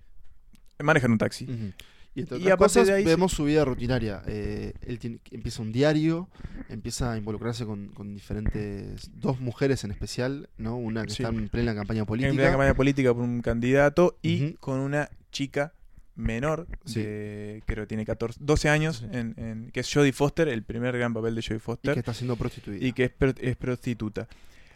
manejar 0.79 1.11
un 1.11 1.19
taxi. 1.19 1.73
Y 2.15 2.21
entre 2.21 2.37
otras 2.39 2.57
cosas, 2.57 2.87
de 2.87 2.93
ahí 2.95 3.05
vemos 3.05 3.33
su 3.33 3.45
vida 3.45 3.65
rutinaria. 3.65 4.23
Eh, 4.27 4.73
él 4.87 4.99
tiene- 5.01 5.19
empieza 5.33 5.63
un 5.63 5.73
diario, 5.73 6.29
empieza 6.69 7.13
a 7.13 7.17
involucrarse 7.19 7.65
con, 7.67 7.89
con 7.89 8.15
diferentes. 8.15 9.11
dos 9.15 9.41
mujeres 9.41 9.83
en 9.85 9.91
especial, 9.91 10.49
¿no? 10.57 10.77
Una 10.77 11.05
que 11.05 11.11
Sí. 11.11 11.23
está 11.23 11.35
en 11.35 11.49
plena 11.49 11.75
campaña 11.75 12.05
política. 12.05 12.31
En 12.31 12.37
plena 12.37 12.51
campaña 12.53 12.75
política 12.75 13.13
por 13.13 13.23
un 13.25 13.41
candidato 13.43 14.19
y 14.23 14.53
con 14.55 14.79
una 14.81 15.09
chica 15.33 15.73
menor, 16.17 16.69
Sí. 16.85 17.03
de- 17.03 17.63
creo 17.67 17.83
que 17.85 17.89
tiene 17.89 18.05
14, 18.07 18.39
12 18.41 18.69
años, 18.69 19.05
en, 19.11 19.35
en- 19.37 19.71
que 19.73 19.81
es 19.81 19.93
Jodie 19.93 20.13
Foster, 20.13 20.47
el 20.49 20.63
primer 20.63 20.97
gran 20.97 21.13
papel 21.13 21.35
de 21.35 21.43
Jodie 21.43 21.57
y 21.57 21.61
Foster. 21.61 21.95
que 21.95 21.99
está 22.01 22.15
siendo 22.15 22.37
prostituida. 22.37 22.85
y 22.87 22.93
que 22.93 23.05
es, 23.07 23.13
es 23.41 23.57
prostituta. 23.57 24.29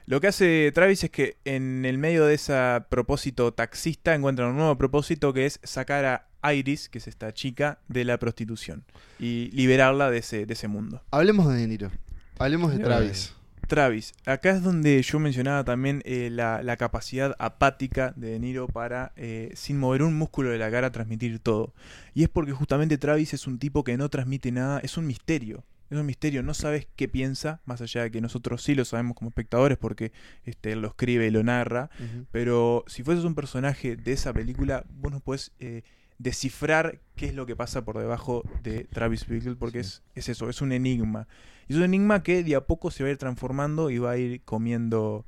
Lo 0.07 0.21
que 0.21 0.27
hace 0.29 0.73
Travis 0.75 1.05
es 1.05 1.11
que 1.11 1.37
en 1.45 1.85
el 1.85 1.99
medio 1.99 2.25
de 2.25 2.35
ese 2.35 2.55
propósito 2.89 3.53
taxista 3.53 4.15
encuentra 4.15 4.49
un 4.49 4.57
nuevo 4.57 4.77
propósito 4.79 5.33
que 5.35 5.45
es 5.47 5.61
sacar 5.63 6.05
a 6.07 6.28
Iris, 6.43 6.89
que 6.89 6.99
es 6.99 7.09
esta 7.09 7.33
chica, 7.33 7.79
de 7.89 8.05
la 8.05 8.19
prostitución 8.19 8.85
y 9.19 9.51
liberarla 9.53 10.11
de 10.11 10.19
ese, 10.19 10.47
de 10.47 10.53
ese 10.53 10.69
mundo. 10.69 11.03
Hablemos 11.11 11.49
de 11.49 11.61
De 11.61 11.67
Niro. 11.67 11.91
Hablemos 12.39 12.73
de 12.73 12.83
Travis. 12.83 13.35
Travis, 13.67 14.15
acá 14.25 14.51
es 14.51 14.63
donde 14.63 15.03
yo 15.03 15.19
mencionaba 15.19 15.63
también 15.63 16.01
eh, 16.07 16.31
la, 16.33 16.63
la 16.63 16.77
capacidad 16.79 17.37
apática 17.39 18.15
de 18.17 18.31
De 18.31 18.39
Niro 18.39 18.67
para, 18.67 19.13
eh, 19.17 19.53
sin 19.55 19.79
mover 19.79 20.03
un 20.03 20.15
músculo 20.15 20.51
de 20.51 20.59
la 20.59 20.71
cara, 20.71 20.91
transmitir 20.91 21.39
todo. 21.39 21.75
Y 22.15 22.23
es 22.23 22.31
porque 22.31 22.53
justamente 22.53 22.97
Travis 22.97 23.35
es 23.35 23.47
un 23.47 23.59
tipo 23.59 23.85
que 23.85 23.97
no 23.99 24.09
transmite 24.09 24.51
nada, 24.53 24.81
es 24.81 24.97
un 24.97 25.07
misterio. 25.07 25.65
Es 25.91 25.99
un 25.99 26.05
misterio, 26.05 26.43
no 26.43 26.53
sabes 26.53 26.87
qué 26.97 27.09
piensa, 27.09 27.61
más 27.65 27.81
allá 27.81 28.03
de 28.03 28.11
que 28.11 28.21
nosotros 28.21 28.63
sí 28.63 28.75
lo 28.75 28.85
sabemos 28.85 29.17
como 29.17 29.31
espectadores 29.31 29.79
porque 29.79 30.13
este, 30.45 30.73
él 30.73 30.83
lo 30.83 30.89
escribe 30.89 31.27
y 31.27 31.31
lo 31.31 31.43
narra. 31.43 31.89
Pero 32.31 32.85
si 32.89 33.03
fueses 33.03 33.25
un 33.25 33.35
personaje 33.35 33.97
de 33.97 34.13
esa 34.13 34.35
película, 34.35 34.85
vos 34.91 35.11
no 35.11 35.21
podés 35.21 35.53
eh, 35.61 35.83
descifrar 36.19 37.01
qué 37.17 37.27
es 37.27 37.35
lo 37.35 37.47
que 37.47 37.55
pasa 37.57 37.85
por 37.85 37.97
debajo 37.99 38.43
de 38.63 38.85
Travis 38.85 39.27
Bickle, 39.27 39.55
porque 39.57 39.81
es, 39.81 40.03
es 40.15 40.29
eso, 40.29 40.49
es 40.51 40.61
un 40.61 40.73
enigma. 40.73 41.29
Y 41.69 41.73
es 41.73 41.79
un 41.79 41.85
enigma 41.85 42.23
que 42.23 42.43
de 42.43 42.57
a 42.57 42.61
poco 42.67 42.91
se 42.91 43.03
va 43.05 43.09
a 43.09 43.13
ir 43.13 43.19
transformando 43.19 43.91
y 43.91 43.99
va 43.99 44.13
a 44.13 44.17
ir 44.19 44.43
comiendo, 44.43 45.25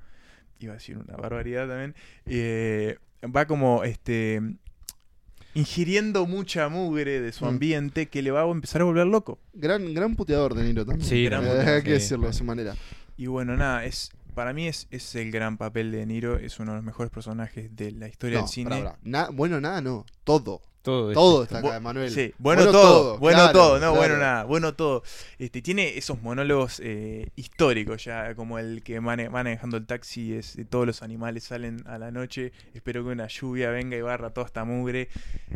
iba 0.59 0.72
a 0.72 0.76
decir 0.76 0.98
una 0.98 1.16
barbaridad 1.16 1.68
también, 1.68 1.94
eh, 2.26 2.98
va 3.24 3.46
como 3.46 3.85
este 3.85 4.40
ingiriendo 5.55 6.26
mucha 6.26 6.68
mugre 6.68 7.20
de 7.20 7.33
su 7.33 7.44
Mm. 7.44 7.48
ambiente 7.48 8.07
que 8.09 8.22
le 8.22 8.31
va 8.31 8.42
a 8.42 8.48
empezar 8.50 8.83
a 8.83 8.85
volver 8.85 9.07
loco. 9.07 9.38
Gran, 9.53 9.92
gran 9.94 10.14
puteador 10.14 10.55
De 10.55 10.62
Niro 10.64 10.87
también. 10.87 11.09
Sí, 11.09 11.24
gran 11.24 11.44
hay 11.44 11.50
puteador, 11.50 11.83
que 11.83 11.88
sí. 11.90 11.94
decirlo 11.94 12.24
de 12.26 12.31
esa 12.31 12.44
manera. 12.44 12.74
Y 13.16 13.26
bueno, 13.26 13.57
nada, 13.57 13.85
es 13.85 14.11
para 14.35 14.53
mí 14.53 14.68
es, 14.68 14.87
es 14.92 15.14
el 15.16 15.33
gran 15.33 15.59
papel 15.59 15.90
de 15.90 16.07
Niro, 16.07 16.38
es 16.38 16.61
uno 16.61 16.70
de 16.72 16.76
los 16.76 16.85
mejores 16.85 17.11
personajes 17.11 17.74
de 17.74 17.90
la 17.90 18.07
historia 18.09 18.38
No, 18.38 18.42
del 18.44 18.48
cine. 18.53 18.85
Na- 19.03 19.29
bueno, 19.31 19.61
nada, 19.61 19.81
no. 19.83 20.07
Todo. 20.24 20.62
Todo, 20.82 21.12
Todo 21.12 21.42
está 21.42 21.58
acá, 21.58 21.76
Emanuel. 21.76 22.10
Sí, 22.10 22.32
bueno, 22.38 22.64
todo, 22.72 23.18
bueno 23.18 23.36
claro, 23.38 23.52
todo, 23.52 23.72
no, 23.74 23.78
claro. 23.78 23.94
bueno 23.96 24.16
nada, 24.16 24.44
bueno 24.44 24.72
todo. 24.74 25.02
Este, 25.38 25.60
tiene 25.60 25.98
esos 25.98 26.22
monólogos 26.22 26.80
eh, 26.82 27.28
históricos 27.36 28.02
ya, 28.04 28.34
como 28.34 28.58
el 28.58 28.82
que 28.82 28.98
mane- 29.00 29.28
manejando 29.28 29.76
el 29.76 29.84
taxi, 29.84 30.32
es 30.32 30.56
de 30.56 30.64
todos 30.64 30.86
los 30.86 31.02
animales 31.02 31.44
salen 31.44 31.82
a 31.86 31.98
la 31.98 32.10
noche, 32.10 32.52
espero 32.72 33.04
que 33.04 33.10
una 33.10 33.26
lluvia 33.28 33.68
venga 33.68 33.94
y 33.96 34.00
barra 34.00 34.30
toda 34.30 34.46
esta 34.46 34.64
mugre. 34.64 35.10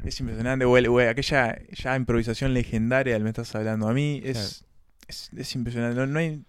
Es 0.05 0.21
impresionante, 0.21 0.67
güey, 0.67 0.85
güey, 0.87 1.09
aquella 1.09 1.59
ya 1.73 1.97
improvisación 1.97 2.53
legendaria 2.53 3.15
del 3.15 3.23
me 3.23 3.31
estás 3.31 3.55
hablando 3.55 3.89
a 3.89 3.95
mí, 3.95 4.21
es, 4.23 4.67
es, 5.09 5.31
es 5.35 5.55
impresionante. 5.55 5.97
No, 5.99 6.07
no 6.07 6.19
hay, 6.19 6.43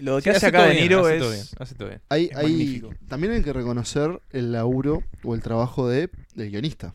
lo 0.00 0.16
que 0.18 0.22
Sí, 0.22 0.28
hace 0.30 0.36
hace 0.36 0.46
acá 0.46 0.58
todo 0.58 0.68
de 0.68 0.74
Niro 0.80 1.08
es... 1.08 1.18
todo 1.18 1.30
bien, 1.32 1.44
hace 1.58 1.74
todo 1.74 1.88
bien. 1.88 2.00
Hay, 2.08 2.26
Es 2.26 2.36
hay- 2.36 2.44
magnífico. 2.46 2.90
también 3.08 3.32
hay 3.32 3.42
que 3.42 3.52
reconocer 3.52 4.20
el 4.30 4.52
laburo 4.52 5.02
o 5.24 5.34
el 5.34 5.42
trabajo 5.42 5.88
de, 5.88 6.10
del 6.36 6.50
guionista, 6.52 6.94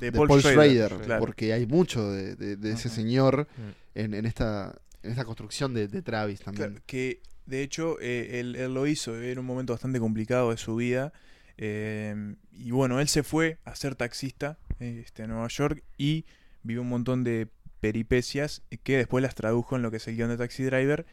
De, 0.00 0.10
de 0.10 0.12
Paul, 0.18 0.40
Schrader, 0.42 0.92
claro. 1.04 1.20
porque 1.20 1.52
hay 1.52 1.66
mucho 1.66 2.10
de, 2.10 2.34
de- 2.36 2.56
de 2.56 2.72
ese 2.72 2.88
señor 2.88 3.46
Mm. 3.56 3.98
en, 3.98 4.14
en 4.14 4.26
esta, 4.26 4.74
en 5.02 5.10
esta 5.12 5.24
construcción 5.24 5.72
de, 5.74 5.88
Travis 6.02 6.40
también. 6.40 6.70
Claro, 6.70 6.82
que 6.86 7.20
de 7.46 7.62
hecho 7.62 7.98
eh, 8.00 8.40
él, 8.40 8.56
él 8.56 8.74
lo 8.74 8.86
hizo, 8.86 9.16
era 9.16 9.38
un 9.40 9.46
momento 9.46 9.72
bastante 9.72 10.00
complicado 10.00 10.50
de 10.50 10.56
su 10.56 10.76
vida. 10.76 11.12
eh, 11.58 12.34
y 12.52 12.70
bueno, 12.70 13.00
él 13.00 13.08
se 13.08 13.22
fue 13.22 13.58
a 13.64 13.74
ser 13.76 13.94
taxista 13.94 14.58
eh, 14.80 15.02
este, 15.04 15.22
a 15.22 15.26
Nueva 15.26 15.48
York 15.48 15.82
y 15.98 16.24
vivió 16.62 16.82
un 16.82 16.88
montón 16.88 17.22
de 17.24 17.48
peripecias 17.80 18.62
que 18.82 18.96
después 18.96 19.22
las 19.22 19.34
tradujo 19.34 19.76
en 19.76 19.82
lo 19.82 19.90
que 19.90 19.98
es 19.98 20.08
el 20.08 20.16
guion 20.16 20.30
de 20.30 20.36
Taxi 20.38 20.64
Driver. 20.64 21.04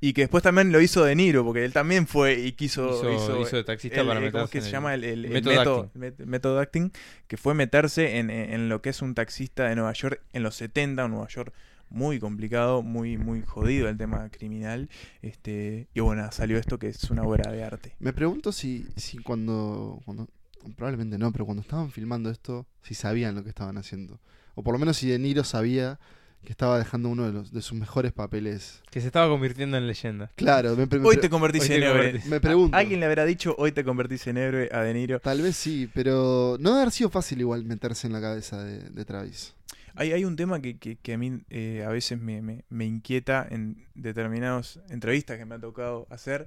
Y 0.00 0.12
que 0.12 0.20
después 0.22 0.44
también 0.44 0.70
lo 0.70 0.80
hizo 0.80 1.04
De 1.04 1.16
Niro, 1.16 1.44
porque 1.44 1.64
él 1.64 1.72
también 1.72 2.06
fue 2.06 2.34
y 2.38 2.52
quiso. 2.52 2.88
Hizo- 2.90 3.42
hizo 3.42 3.56
de 3.56 3.64
taxista 3.64 4.00
el- 4.00 4.06
para 4.06 4.20
eh, 4.20 4.30
¿Cómo 4.30 4.44
es 4.44 4.50
meterse 4.50 4.52
que 4.52 4.58
en 4.58 4.64
se 4.64 4.70
llama? 4.70 4.94
El, 4.94 5.02
el- 5.04 5.24
el 5.24 5.30
método 5.32 5.90
método, 6.24 6.60
acting. 6.60 6.90
que 7.26 7.36
fue 7.36 7.54
meterse 7.54 8.18
en, 8.18 8.30
en- 8.30 8.52
en 8.52 8.68
lo 8.68 8.80
que 8.80 8.90
es 8.90 9.02
un 9.02 9.14
taxista 9.14 9.68
de 9.68 9.74
Nueva 9.74 9.92
York 9.94 10.22
en 10.32 10.42
los 10.44 10.54
70, 10.54 11.04
un 11.06 11.10
Nueva 11.12 11.26
York 11.28 11.52
muy 11.90 12.18
complicado, 12.20 12.82
muy, 12.82 13.16
muy 13.16 13.42
jodido 13.42 13.88
el 13.88 13.96
tema 13.96 14.28
criminal. 14.30 14.88
Este, 15.22 15.88
y 15.94 16.00
bueno, 16.00 16.30
salió 16.32 16.58
esto 16.58 16.78
que 16.78 16.88
es 16.88 17.10
una 17.10 17.22
obra 17.22 17.50
de 17.50 17.64
arte. 17.64 17.96
Me 17.98 18.12
pregunto 18.12 18.52
si, 18.52 18.86
si 18.96 19.18
cuando, 19.18 20.00
cuando. 20.04 20.28
Probablemente 20.76 21.18
no, 21.18 21.32
pero 21.32 21.44
cuando 21.46 21.62
estaban 21.62 21.90
filmando 21.90 22.30
esto, 22.30 22.66
si 22.82 22.94
sabían 22.94 23.34
lo 23.34 23.42
que 23.42 23.48
estaban 23.48 23.78
haciendo. 23.78 24.20
O 24.54 24.62
por 24.62 24.74
lo 24.74 24.78
menos 24.78 24.96
si 24.96 25.08
De 25.08 25.18
Niro 25.18 25.44
sabía 25.44 25.98
que 26.44 26.52
estaba 26.52 26.78
dejando 26.78 27.08
uno 27.10 27.26
de, 27.26 27.32
los, 27.32 27.52
de 27.52 27.60
sus 27.62 27.78
mejores 27.78 28.12
papeles. 28.12 28.82
Que 28.90 29.00
se 29.00 29.06
estaba 29.08 29.28
convirtiendo 29.28 29.76
en 29.76 29.86
leyenda. 29.86 30.30
Claro, 30.36 30.76
me, 30.76 30.86
Hoy 31.04 31.18
te 31.18 31.28
convertís 31.28 31.68
hoy 31.68 31.76
en 31.76 31.82
héroe. 31.82 32.22
me 32.26 32.40
pregunto. 32.40 32.76
Alguien 32.76 33.00
le 33.00 33.06
habrá 33.06 33.24
dicho, 33.24 33.54
hoy 33.58 33.72
te 33.72 33.84
convertís 33.84 34.26
en 34.28 34.38
héroe 34.38 34.68
a 34.72 34.80
De 34.82 34.94
Niro. 34.94 35.20
Tal 35.20 35.42
vez 35.42 35.56
sí, 35.56 35.90
pero 35.94 36.56
no 36.60 36.70
debe 36.70 36.82
haber 36.82 36.92
sido 36.92 37.10
fácil 37.10 37.40
igual 37.40 37.64
meterse 37.64 38.06
en 38.06 38.12
la 38.14 38.20
cabeza 38.20 38.62
de, 38.64 38.78
de 38.90 39.04
Travis. 39.04 39.54
Hay, 39.94 40.12
hay 40.12 40.24
un 40.24 40.36
tema 40.36 40.62
que, 40.62 40.78
que- 40.78 40.96
que 40.96 41.14
a 41.14 41.18
mí 41.18 41.40
eh, 41.50 41.84
a 41.84 41.90
veces 41.90 42.20
me, 42.20 42.40
me- 42.40 42.64
me 42.70 42.86
inquieta 42.86 43.46
en 43.50 43.84
determinadas 43.94 44.78
entrevistas 44.90 45.38
que 45.38 45.44
me 45.44 45.56
ha 45.56 45.58
tocado 45.58 46.06
hacer, 46.08 46.46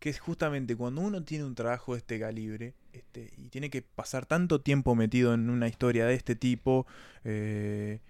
que 0.00 0.10
es 0.10 0.18
justamente 0.18 0.74
cuando 0.76 1.00
uno 1.02 1.22
tiene 1.22 1.44
un 1.44 1.54
trabajo 1.54 1.92
de 1.92 1.98
este 1.98 2.18
calibre 2.18 2.74
este, 2.92 3.32
y 3.36 3.48
tiene 3.48 3.70
que 3.70 3.82
pasar 3.82 4.26
tanto 4.26 4.60
tiempo 4.60 4.96
metido 4.96 5.34
en 5.34 5.50
una 5.50 5.68
historia 5.68 6.04
de 6.06 6.14
este 6.14 6.34
tipo, 6.34 6.84
eh, 7.24 8.00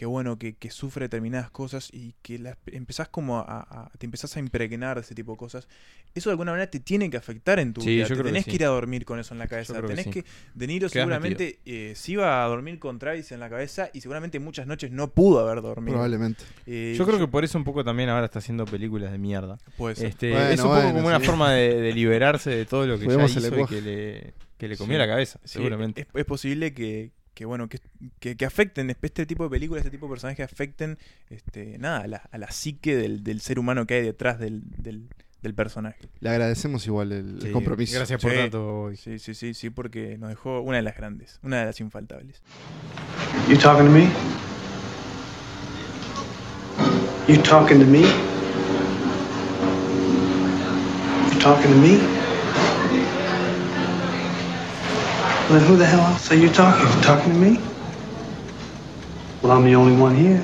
que 0.00 0.06
bueno, 0.06 0.38
que, 0.38 0.54
que 0.56 0.70
sufre 0.70 1.04
determinadas 1.04 1.50
cosas 1.50 1.90
y 1.92 2.14
que 2.22 2.38
las 2.38 2.56
empezás 2.68 3.08
como 3.10 3.38
a, 3.40 3.44
a- 3.68 3.90
te 3.98 4.06
empezás 4.06 4.34
a 4.34 4.40
impregnar 4.40 4.94
de 4.96 5.02
ese 5.02 5.14
tipo 5.14 5.32
de 5.32 5.36
cosas, 5.36 5.68
eso 6.14 6.30
de 6.30 6.32
alguna 6.32 6.52
manera 6.52 6.70
te 6.70 6.80
tiene 6.80 7.10
que 7.10 7.18
afectar 7.18 7.58
en 7.58 7.74
tu 7.74 7.82
Sí, 7.82 7.90
vida. 7.90 8.04
yo 8.04 8.08
Te 8.08 8.14
creo 8.14 8.24
que 8.24 8.28
tenés 8.30 8.44
sí. 8.44 8.50
que 8.50 8.56
ir 8.56 8.64
a 8.64 8.68
dormir 8.68 9.04
con 9.04 9.18
eso 9.20 9.34
en 9.34 9.38
la 9.40 9.46
cabeza. 9.46 9.74
creo 9.74 9.82
que 9.90 9.96
Tenés 9.96 10.04
sí. 10.06 10.10
que, 10.10 10.24
De 10.54 10.66
Niro 10.68 10.88
Quedás 10.88 10.92
seguramente 10.92 11.60
eh, 11.66 11.92
se 11.96 12.12
iba 12.12 12.42
a 12.42 12.48
dormir 12.48 12.78
con 12.78 12.98
Travis 12.98 13.30
en 13.32 13.40
la 13.40 13.50
cabeza 13.50 13.90
y 13.92 14.00
seguramente 14.00 14.38
muchas 14.40 14.66
noches 14.66 14.90
no 14.90 15.10
pudo 15.10 15.38
haber 15.40 15.60
dormido. 15.60 15.92
Probablemente. 15.96 16.44
Eh, 16.64 16.94
Yo 16.96 17.04
creo 17.04 17.18
que 17.18 17.28
por 17.28 17.44
eso 17.44 17.58
un 17.58 17.64
poco 17.64 17.84
también 17.84 18.08
ahora 18.08 18.24
está 18.24 18.38
haciendo 18.38 18.64
películas 18.64 19.12
de 19.12 19.18
mierda. 19.18 19.58
puede 19.76 19.96
ser. 19.96 20.06
Este, 20.06 20.30
Bueno, 20.30 20.46
es 20.48 20.60
un 20.60 20.64
poco 20.64 20.76
bueno, 20.76 20.94
como 20.94 21.08
una 21.08 21.20
forma 21.20 21.52
de, 21.52 21.78
de 21.78 21.92
liberarse 21.92 22.48
de 22.48 22.64
todo 22.64 22.86
lo 22.86 22.94
que 22.94 23.00
ya 23.00 23.04
Juguemos 23.04 23.36
el 23.36 23.42
hizo 23.44 23.60
y 23.60 23.66
que 23.66 23.82
le, 23.82 24.34
que 24.56 24.66
le 24.66 24.78
comió 24.78 24.94
Sí. 24.94 24.98
la 24.98 25.06
cabeza, 25.06 25.40
Sí, 25.44 25.48
seguramente. 25.58 26.00
Es, 26.00 26.06
es 26.14 26.24
posible 26.24 26.72
que, 26.72 27.12
que, 27.40 27.46
bueno, 27.46 27.70
que, 27.70 27.78
que, 28.18 28.36
que 28.36 28.44
afecten 28.44 28.90
este 28.90 29.24
tipo 29.24 29.44
de 29.44 29.48
películas, 29.48 29.80
este 29.80 29.90
tipo 29.90 30.04
de 30.04 30.10
personajes 30.10 30.44
afecten 30.44 30.98
este, 31.30 31.78
nada, 31.78 32.00
a 32.00 32.06
la, 32.06 32.16
a 32.30 32.36
la 32.36 32.50
psique 32.50 32.94
del, 32.94 33.24
del 33.24 33.40
ser 33.40 33.58
humano 33.58 33.86
que 33.86 33.94
hay 33.94 34.02
detrás 34.02 34.38
del, 34.38 34.60
del, 34.76 35.08
del 35.40 35.54
personaje. 35.54 35.96
Le 36.18 36.28
agradecemos 36.28 36.86
igual 36.86 37.12
el, 37.12 37.50
compromiso. 37.50 37.96
Gracias 37.96 38.20
por 38.20 38.30
Sí. 38.32 38.36
tanto. 38.36 38.62
Bobby. 38.62 38.96
Sí, 38.98 39.18
sí, 39.18 39.32
sí, 39.32 39.54
sí, 39.54 39.70
porque 39.70 40.18
nos 40.18 40.28
dejó 40.28 40.60
una 40.60 40.76
de 40.76 40.82
las 40.82 40.94
grandes, 40.98 41.40
una 41.42 41.60
de 41.60 41.64
las 41.64 41.80
infaltables. 41.80 42.42
You 43.48 43.56
talking 43.56 43.86
to 43.86 43.90
me? 43.90 44.06
You 47.26 47.42
talking 47.42 47.78
to 47.78 47.86
me? 47.86 48.00
You 51.32 51.38
talking 51.40 51.70
to 51.72 51.78
me? 51.78 51.96
Well, 55.22 55.39
then 55.50 55.62
who 55.68 55.76
the 55.76 55.86
hell 55.86 56.00
else 56.00 56.30
are 56.32 56.36
you 56.40 56.48
talking? 56.50 56.86
You 56.86 57.02
talking 57.02 57.32
to 57.32 57.38
me? 57.38 57.58
Well, 59.42 59.52
I'm 59.52 59.64
the 59.64 59.74
only 59.74 60.00
one 60.00 60.14
here. 60.16 60.42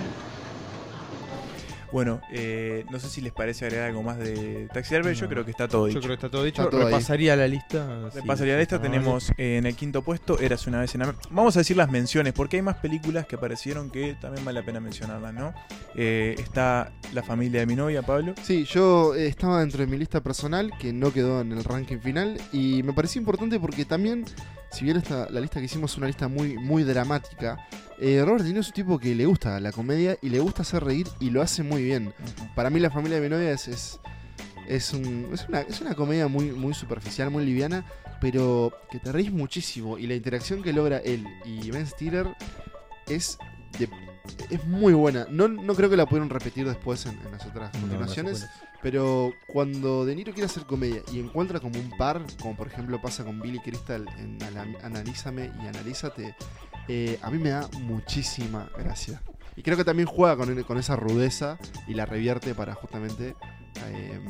Bueno, 1.92 2.20
eh, 2.30 2.84
no 2.90 2.98
sé 2.98 3.08
si 3.08 3.20
les 3.22 3.32
parece 3.32 3.64
agregar 3.64 3.86
algo 3.88 4.02
más 4.02 4.18
de 4.18 4.68
Taxi 4.74 4.94
Driver, 4.96 5.14
yo 5.14 5.28
creo 5.28 5.44
que 5.46 5.52
está 5.52 5.66
todo 5.66 5.86
Yo 5.86 5.94
dicho. 5.94 6.00
creo 6.00 6.08
que 6.10 6.14
está 6.14 6.28
todo 6.28 6.42
dicho. 6.44 6.60
Está 6.62 6.70
todo 6.70 6.80
ahí. 6.80 6.86
Repasaría 6.88 7.36
la 7.36 7.48
lista. 7.48 8.10
sí, 8.12 8.18
Repasaría 8.20 8.52
la 8.54 8.58
sí, 8.58 8.62
lista, 8.62 8.76
está 8.76 8.82
tenemos 8.82 9.30
eh, 9.38 9.56
en 9.56 9.66
el 9.66 9.74
quinto 9.76 10.02
puesto, 10.02 10.38
Eras 10.38 10.66
una 10.66 10.80
vez 10.80 10.94
en 10.94 11.02
América. 11.02 11.24
Vamos 11.30 11.56
a 11.56 11.60
decir 11.60 11.74
las 11.76 11.90
menciones, 11.90 12.34
porque 12.34 12.56
hay 12.56 12.62
más 12.62 12.76
películas 12.78 13.26
que 13.26 13.36
aparecieron 13.36 13.88
que 13.90 14.14
también 14.20 14.44
vale 14.44 14.60
la 14.60 14.66
pena 14.66 14.80
mencionarlas, 14.80 15.32
¿no? 15.32 15.54
Eh, 15.94 16.34
está 16.38 16.92
La 17.14 17.22
familia 17.22 17.60
de 17.60 17.66
mi 17.66 17.76
novia, 17.76 18.02
Pablo. 18.02 18.34
Sí, 18.42 18.64
yo 18.64 19.14
eh, 19.14 19.28
estaba 19.28 19.60
dentro 19.60 19.78
de 19.80 19.86
mi 19.86 19.96
lista 19.96 20.20
personal, 20.22 20.72
que 20.78 20.92
no 20.92 21.12
quedó 21.12 21.40
en 21.40 21.52
el 21.52 21.64
ranking 21.64 21.98
final, 22.00 22.36
y 22.52 22.82
me 22.82 22.92
pareció 22.92 23.20
importante 23.20 23.58
porque 23.58 23.86
también, 23.86 24.26
si 24.70 24.84
bien 24.84 24.96
esta, 24.96 25.28
la 25.30 25.40
lista 25.40 25.58
que 25.60 25.66
hicimos 25.66 25.92
es 25.92 25.98
una 25.98 26.06
lista 26.06 26.28
muy, 26.28 26.56
muy 26.58 26.82
dramática, 26.84 27.56
eh, 27.98 28.22
Robert 28.24 28.42
De 28.42 28.48
Niro 28.50 28.60
es 28.60 28.68
un 28.68 28.74
tipo 28.74 28.98
que 28.98 29.14
le 29.14 29.24
gusta 29.26 29.58
la 29.60 29.72
comedia 29.72 30.18
y 30.20 30.28
le 30.28 30.38
gusta 30.40 30.62
hacer 30.62 30.84
reír 30.84 31.06
y 31.20 31.30
lo 31.30 31.40
hace 31.42 31.62
muy 31.62 31.82
bien. 31.82 32.12
Para 32.54 32.68
mí 32.70 32.78
la 32.80 32.90
familia 32.90 33.18
de 33.20 33.28
mi 33.28 33.34
novia 33.34 33.50
es, 33.52 33.68
es, 33.68 34.00
es, 34.68 34.92
un- 34.92 35.30
es 35.32 35.46
una, 35.48 35.60
es 35.62 35.80
una 35.80 35.94
comedia 35.94 36.28
muy, 36.28 36.50
muy 36.52 36.74
superficial, 36.74 37.30
muy 37.30 37.44
liviana, 37.46 37.84
pero 38.20 38.72
que 38.90 38.98
te 38.98 39.12
reís 39.12 39.30
muchísimo, 39.32 39.98
y 39.98 40.06
la 40.06 40.14
interacción 40.14 40.62
que 40.62 40.72
logra 40.72 40.98
él 40.98 41.26
y 41.44 41.70
Ben 41.70 41.86
Stiller 41.86 42.26
es... 43.08 43.38
de- 43.78 43.88
es 44.50 44.64
muy 44.66 44.92
buena. 44.92 45.26
No, 45.30 45.48
no 45.48 45.74
creo 45.74 45.88
que 45.90 45.96
la 45.96 46.06
pudieron 46.06 46.30
repetir 46.30 46.66
después 46.66 47.04
en, 47.06 47.18
en 47.24 47.32
las 47.32 47.44
otras 47.46 47.72
No, 47.74 47.80
continuaciones. 47.80 48.40
las. 48.42 48.50
Pero 48.82 49.32
cuando 49.46 50.04
De 50.04 50.14
Niro 50.14 50.32
quiere 50.32 50.46
hacer 50.46 50.64
comedia 50.64 51.02
y 51.12 51.18
encuentra 51.18 51.58
como 51.60 51.78
un 51.80 51.90
par, 51.96 52.20
como 52.40 52.54
por 52.56 52.66
ejemplo 52.68 53.00
pasa 53.00 53.24
con 53.24 53.40
Billy 53.40 53.58
Crystal 53.58 54.06
en 54.18 54.38
Ana- 54.42 54.78
Analízame 54.84 55.50
y 55.62 55.66
Analízate, 55.66 56.34
eh, 56.86 57.18
a 57.22 57.30
mí 57.30 57.38
me 57.38 57.50
da 57.50 57.68
muchísima 57.80 58.70
gracia. 58.78 59.22
Y 59.56 59.62
creo 59.62 59.76
que 59.76 59.84
también 59.84 60.06
juega 60.06 60.36
con, 60.36 60.62
con 60.64 60.76
esa 60.78 60.94
rudeza 60.96 61.58
y 61.88 61.94
la 61.94 62.04
revierte 62.06 62.54
para 62.54 62.74
justamente 62.74 63.34
eh, 63.88 64.20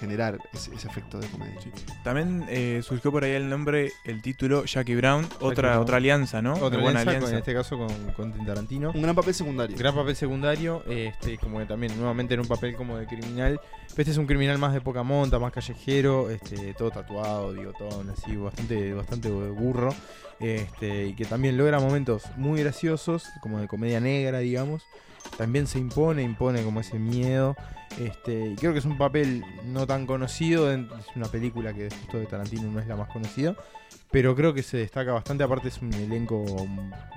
generar 0.00 0.38
ese, 0.52 0.74
ese 0.74 0.88
efecto 0.88 1.18
de 1.18 1.26
comedia. 1.28 1.58
También 2.04 2.44
eh, 2.48 2.80
surgió 2.82 3.10
por 3.10 3.24
ahí 3.24 3.32
el 3.32 3.48
nombre, 3.48 3.92
el 4.04 4.22
título 4.22 4.64
Jackie 4.64 4.94
Brown, 4.96 5.26
otra, 5.40 5.70
Brown. 5.70 5.82
otra 5.82 5.96
alianza, 5.98 6.42
¿no? 6.42 6.54
Otra 6.54 6.80
buena 6.80 7.00
alianza, 7.00 7.10
alianza. 7.10 7.20
con- 7.26 7.32
en 7.32 7.38
este 7.38 7.54
caso 7.54 7.78
con 7.78 7.88
Quentin 8.14 8.46
Tarantino. 8.46 8.92
Un 8.94 9.02
gran 9.02 9.14
papel 9.16 9.34
secundario. 9.34 9.76
Gran 9.76 9.94
papel 9.94 10.16
secundario, 10.16 10.82
este, 10.88 11.38
como 11.38 11.58
que 11.58 11.66
también 11.66 11.96
nuevamente 11.96 12.34
en 12.34 12.40
un 12.40 12.48
papel 12.48 12.74
como 12.76 12.96
de 12.98 13.06
criminal. 13.06 13.60
Pero 13.88 14.02
este 14.02 14.10
es 14.12 14.18
un 14.18 14.26
criminal 14.26 14.58
más 14.58 14.72
de 14.74 14.80
poca 14.80 15.02
monta, 15.02 15.38
más 15.38 15.52
callejero, 15.52 16.28
este, 16.30 16.74
todo 16.74 16.90
tatuado, 16.90 17.52
bigotón, 17.52 18.10
así, 18.10 18.36
bastante, 18.36 18.92
bastante 18.92 19.28
burro. 19.30 19.94
Este, 20.38 21.06
y 21.06 21.14
que 21.14 21.24
también 21.24 21.56
logra 21.56 21.80
momentos 21.80 22.24
muy 22.36 22.60
graciosos, 22.60 23.24
como 23.40 23.58
de 23.58 23.68
comedia 23.68 24.00
negra, 24.00 24.38
digamos. 24.40 24.82
También 25.36 25.66
se 25.66 25.78
impone, 25.78 26.22
impone 26.22 26.62
como 26.62 26.80
ese 26.80 26.98
miedo. 26.98 27.56
Este, 27.98 28.50
y 28.50 28.54
creo 28.56 28.72
que 28.72 28.80
es 28.80 28.84
un 28.84 28.98
papel 28.98 29.44
no 29.64 29.86
tan 29.86 30.06
conocido, 30.06 30.70
es 30.72 30.86
una 31.14 31.26
película 31.26 31.72
que 31.72 31.88
justo 31.88 32.18
de 32.18 32.26
Tarantino 32.26 32.70
no 32.70 32.80
es 32.80 32.86
la 32.86 32.96
más 32.96 33.08
conocida. 33.08 33.56
Pero 34.10 34.36
creo 34.36 34.54
que 34.54 34.62
se 34.62 34.78
destaca 34.78 35.12
bastante, 35.12 35.44
aparte 35.44 35.68
es 35.68 35.82
un 35.82 35.92
elenco 35.92 36.44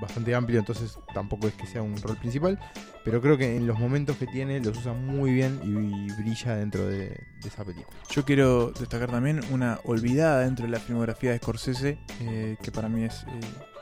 bastante 0.01 0.33
amplio, 0.33 0.59
entonces 0.59 0.97
tampoco 1.13 1.47
es 1.47 1.53
que 1.53 1.67
sea 1.67 1.81
un 1.81 1.95
rol 2.01 2.17
principal. 2.17 2.59
Pero 3.05 3.21
creo 3.21 3.37
que 3.37 3.55
en 3.55 3.67
los 3.67 3.79
momentos 3.79 4.17
que 4.17 4.27
tiene 4.27 4.59
los 4.59 4.77
usa 4.77 4.93
muy 4.93 5.31
bien 5.31 5.59
y, 5.63 6.11
brilla 6.21 6.55
dentro 6.55 6.87
de, 6.87 7.09
de 7.09 7.47
esa 7.47 7.63
película. 7.63 7.95
Yo 8.09 8.25
quiero 8.25 8.71
destacar 8.71 9.09
también 9.09 9.41
una 9.51 9.79
olvidada 9.85 10.41
dentro 10.41 10.65
de 10.65 10.71
la 10.71 10.79
filmografía 10.79 11.31
de 11.31 11.37
Scorsese, 11.37 11.99
eh, 12.21 12.57
que 12.61 12.71
para 12.71 12.89
mí 12.89 13.03
es 13.03 13.23
eh, 13.23 13.39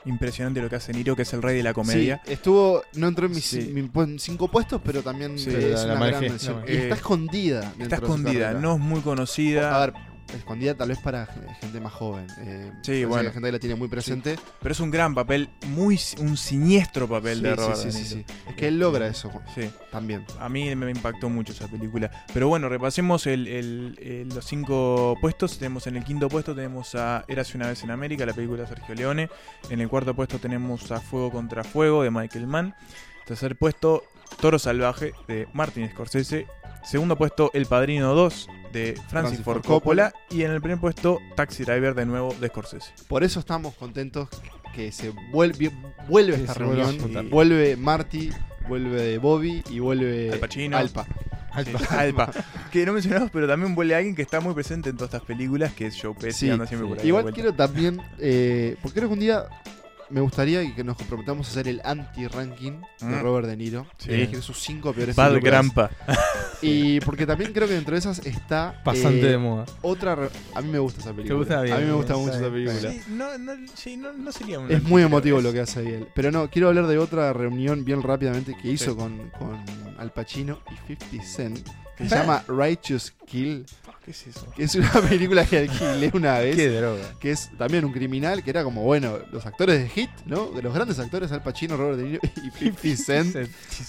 impresionante 0.08 0.62
lo 0.62 0.70
que 0.70 0.76
hace 0.78 0.94
Niro, 0.94 1.16
que 1.16 1.22
es 1.24 1.34
el 1.34 1.42
rey 1.42 1.58
de 1.58 1.64
la 1.64 1.74
comedia. 1.74 2.22
Sí, 2.26 2.34
estuvo, 2.34 2.84
no 2.96 3.08
entró 3.08 3.26
en 3.28 3.32
mis 3.34 3.46
Sí. 3.46 3.72
mi- 3.74 3.90
en 4.04 4.20
cinco 4.20 4.48
puestos, 4.50 4.82
pero 4.84 5.02
también 5.02 5.38
Sí, 5.38 5.50
es 5.50 5.84
la- 5.86 5.96
una 5.96 6.08
gran 6.08 6.22
mención. 6.22 6.64
Eh, 6.68 6.80
está 6.84 6.96
escondida. 6.96 7.74
Está 7.80 7.96
escondida, 7.98 8.54
no 8.54 8.74
es 8.76 8.80
muy 8.80 9.02
conocida. 9.02 9.76
A 9.76 9.86
ver, 9.88 9.94
escondida 10.36 10.76
tal 10.76 10.90
vez 10.90 11.00
para 11.00 11.26
ge- 11.26 11.54
gente 11.62 11.80
más 11.80 11.94
joven. 11.94 12.28
Eh, 12.40 12.72
Sí, 12.82 13.06
bueno. 13.06 13.24
que 13.30 13.34
gente 13.34 13.48
que 13.48 13.52
la 13.54 13.60
tiene 13.60 13.76
muy 13.76 13.88
presente. 13.88 14.38
Pero 14.62 14.72
es 14.74 14.80
un 14.80 14.92
gran 14.92 15.14
papel, 15.16 15.50
muy 15.68 16.00
un 16.20 16.38
siniestro 16.38 17.08
papel 17.08 17.38
Sí, 17.38 17.44
de 17.44 17.56
Robert 17.56 17.76
sí, 17.78 17.92
sí, 17.92 18.06
sí. 18.06 18.26
Es 18.48 18.56
que 18.56 18.68
él 18.68 18.80
logra 18.80 19.08
eso 19.08 19.32
Sí, 19.56 19.70
también. 19.92 20.26
a 20.40 20.50
mí 20.50 20.76
me 20.76 20.92
impactó 20.92 21.30
mucho 21.30 21.54
esa 21.54 21.68
película. 21.68 22.10
Pero 22.34 22.48
bueno, 22.48 22.70
repasemos 22.70 23.28
el- 23.28 23.48
el- 23.48 24.00
el- 24.02 24.30
los 24.30 24.46
cinco 24.46 25.16
puestos. 25.22 25.58
Tenemos 25.58 25.88
en 25.88 25.98
el 25.98 26.04
quinto 26.04 26.30
puesto 26.30 26.56
tenemos 26.56 26.96
a 26.96 27.24
Érase 27.28 27.58
una 27.58 27.68
vez 27.68 27.84
en 27.84 27.92
América, 27.92 28.26
la 28.26 28.34
película 28.34 28.64
de 28.64 28.68
Sergio 28.68 28.96
Leone. 28.96 29.30
En 29.70 29.82
el 29.82 29.88
cuarto 29.90 30.16
puesto 30.16 30.40
tenemos 30.40 30.92
a 30.92 31.00
Fuego 31.00 31.32
contra 31.32 31.64
Fuego 31.64 32.04
de 32.04 32.12
Michael 32.12 32.48
Mann. 32.48 32.76
Tercer 33.26 33.58
puesto, 33.58 34.04
Toro 34.40 34.58
Salvaje 34.60 35.14
de 35.28 35.48
Martin 35.54 35.90
Scorsese. 35.90 36.48
Segundo 36.88 37.18
puesto, 37.18 37.52
El 37.54 37.66
Padrino 37.66 38.16
2 38.16 38.48
de 38.72 38.94
Francis, 38.94 39.10
Francis 39.10 39.40
Ford 39.42 39.58
Ford 39.58 39.66
Coppola. 39.66 40.14
Y 40.30 40.44
en 40.44 40.52
el 40.52 40.62
primer 40.62 40.80
puesto, 40.80 41.20
Taxi 41.36 41.66
Driver 41.66 41.94
de 41.94 42.06
nuevo 42.06 42.34
de 42.40 42.48
Scorsese. 42.48 42.94
Por 43.10 43.26
eso 43.26 43.42
estamos 43.42 43.74
contentos 43.74 44.30
que 44.74 44.94
se 44.94 45.12
vuelve, 45.34 45.70
vuelve 46.08 46.36
Sí, 46.36 46.42
esta 46.44 46.54
se 46.54 46.64
vuelve 46.64 46.84
a 46.84 46.86
reunión. 46.86 47.30
Vuelve 47.30 47.76
Marty, 47.76 48.30
vuelve 48.70 49.18
Bobby 49.18 49.64
y 49.70 49.80
vuelve 49.80 50.32
Al 50.32 50.40
Pacino. 50.40 50.78
Alpa. 50.78 51.06
Sí, 51.66 51.72
Alpa. 51.90 52.32
Que 52.72 52.86
no 52.86 52.94
mencionamos, 52.94 53.32
pero 53.32 53.48
también 53.48 53.76
vuelve 53.76 53.94
alguien 53.94 54.16
que 54.16 54.22
está 54.22 54.40
muy 54.40 54.54
presente 54.54 54.90
en 54.90 54.96
todas 54.96 55.14
estas 55.14 55.28
películas, 55.28 55.74
que 55.74 55.88
es 55.88 56.02
Joe 56.02 56.14
Pesci, 56.14 56.46
Sí, 56.46 56.50
anda 56.50 56.68
siempre 56.68 56.88
sí. 56.88 56.94
por 56.94 57.02
ahí. 57.02 57.08
Igual 57.08 57.34
quiero 57.34 57.54
también, 57.54 58.02
eh, 58.18 58.78
porque 58.82 59.00
creo 59.00 59.10
que 59.10 59.14
un 59.14 59.20
día 59.20 59.46
me 60.10 60.22
gustaría 60.22 60.74
que 60.76 60.84
nos 60.84 60.98
comprometamos 60.98 61.48
a 61.48 61.52
hacer 61.52 61.68
el 61.68 61.82
anti-ranking 61.84 62.82
de 63.00 63.06
Mm. 63.06 63.22
Robert 63.22 63.48
De 63.48 63.58
Niro. 63.58 63.86
Sí. 63.98 64.12
Elegir 64.12 64.42
sus 64.42 64.58
cinco 64.60 64.94
peores 64.94 65.16
Bad 65.16 65.30
películas. 65.30 65.52
Grampa. 65.54 65.90
Y 66.60 67.00
porque 67.02 67.28
también 67.28 67.54
creo 67.54 67.68
que 67.68 67.76
dentro 67.76 67.94
de 67.94 68.00
esas 68.00 68.18
está 68.26 68.82
Bastante 68.84 69.22
eh, 69.28 69.32
de 69.34 69.38
moda. 69.38 69.66
otra. 69.84 70.18
A 70.56 70.62
mí 70.62 70.70
me 70.72 70.80
gusta 70.80 71.02
esa 71.02 71.12
película. 71.14 71.38
gusta 71.38 71.62
bien, 71.62 71.76
a 71.76 71.80
mí 71.80 71.86
me 71.86 71.92
gusta 71.94 72.18
mucho 72.18 72.34
esa 72.34 72.50
película. 72.50 72.80
Sí, 72.92 73.02
no, 73.10 73.38
no, 73.38 73.54
sí, 73.76 73.96
no, 73.96 74.12
no 74.14 74.32
sería 74.32 74.58
una 74.60 74.74
Es 74.74 74.82
muy 74.82 75.04
emotivo 75.04 75.40
lo 75.40 75.54
que 75.54 75.60
hace 75.60 75.82
ahí 75.82 75.88
él. 75.90 76.08
Pero 76.16 76.32
no, 76.32 76.50
quiero 76.50 76.70
hablar 76.70 76.88
de 76.88 76.98
otra 76.98 77.32
reunión 77.32 77.86
bien 77.86 78.02
rápidamente 78.02 78.56
que 78.60 78.70
hizo 78.72 78.92
Sí. 78.94 78.98
con, 78.98 79.30
con 79.38 79.64
Al 80.00 80.12
Pacino 80.14 80.60
y 80.72 80.96
50 80.96 81.24
Cent, 81.28 81.68
que 81.98 82.08
se 82.08 82.16
llama 82.16 82.44
Righteous 82.48 83.14
Kill, 83.26 83.66
¿Qué 84.06 84.12
es 84.12 84.28
eso? 84.28 84.48
que 84.56 84.64
es 84.64 84.76
una 84.76 85.02
película 85.02 85.44
que 85.46 85.58
alquilé 85.58 86.10
una 86.14 86.40
vez. 86.40 86.56
Qué 86.56 86.70
droga. 86.70 87.04
que 87.20 87.32
es 87.32 87.50
también 87.58 87.84
un 87.84 87.92
criminal, 87.92 88.42
que 88.44 88.50
era 88.52 88.64
como, 88.64 88.84
bueno, 88.84 89.18
los 89.32 89.46
actores 89.46 89.82
de 89.82 89.90
Hit, 89.90 90.10
¿no? 90.26 90.46
De 90.52 90.62
los 90.62 90.74
grandes 90.74 90.98
actores, 91.00 91.32
Al 91.34 91.44
Pacino, 91.44 91.76
Robert 91.76 91.98
De 91.98 92.04
Niro 92.06 92.20
y 92.38 92.52
50 92.72 92.96
Cent. 93.04 93.36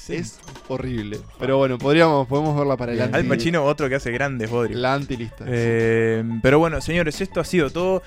Es 0.08 0.40
horrible. 0.66 1.20
Pero 1.38 1.58
bueno, 1.58 1.78
podríamos, 1.78 2.26
podemos 2.26 2.56
verla 2.56 2.76
para 2.76 2.92
el 2.94 3.14
Al 3.14 3.24
Pacino, 3.26 3.64
otro 3.64 3.88
que 3.88 3.94
hace 3.94 4.10
grandes 4.10 4.50
bodrios. 4.50 4.80
la 4.80 4.94
antilista. 4.94 5.44
Eh, 5.46 6.24
pero 6.42 6.58
bueno, 6.58 6.80
señores, 6.80 7.20
esto 7.20 7.40
ha 7.40 7.44
sido 7.44 7.70
todo. 7.70 8.02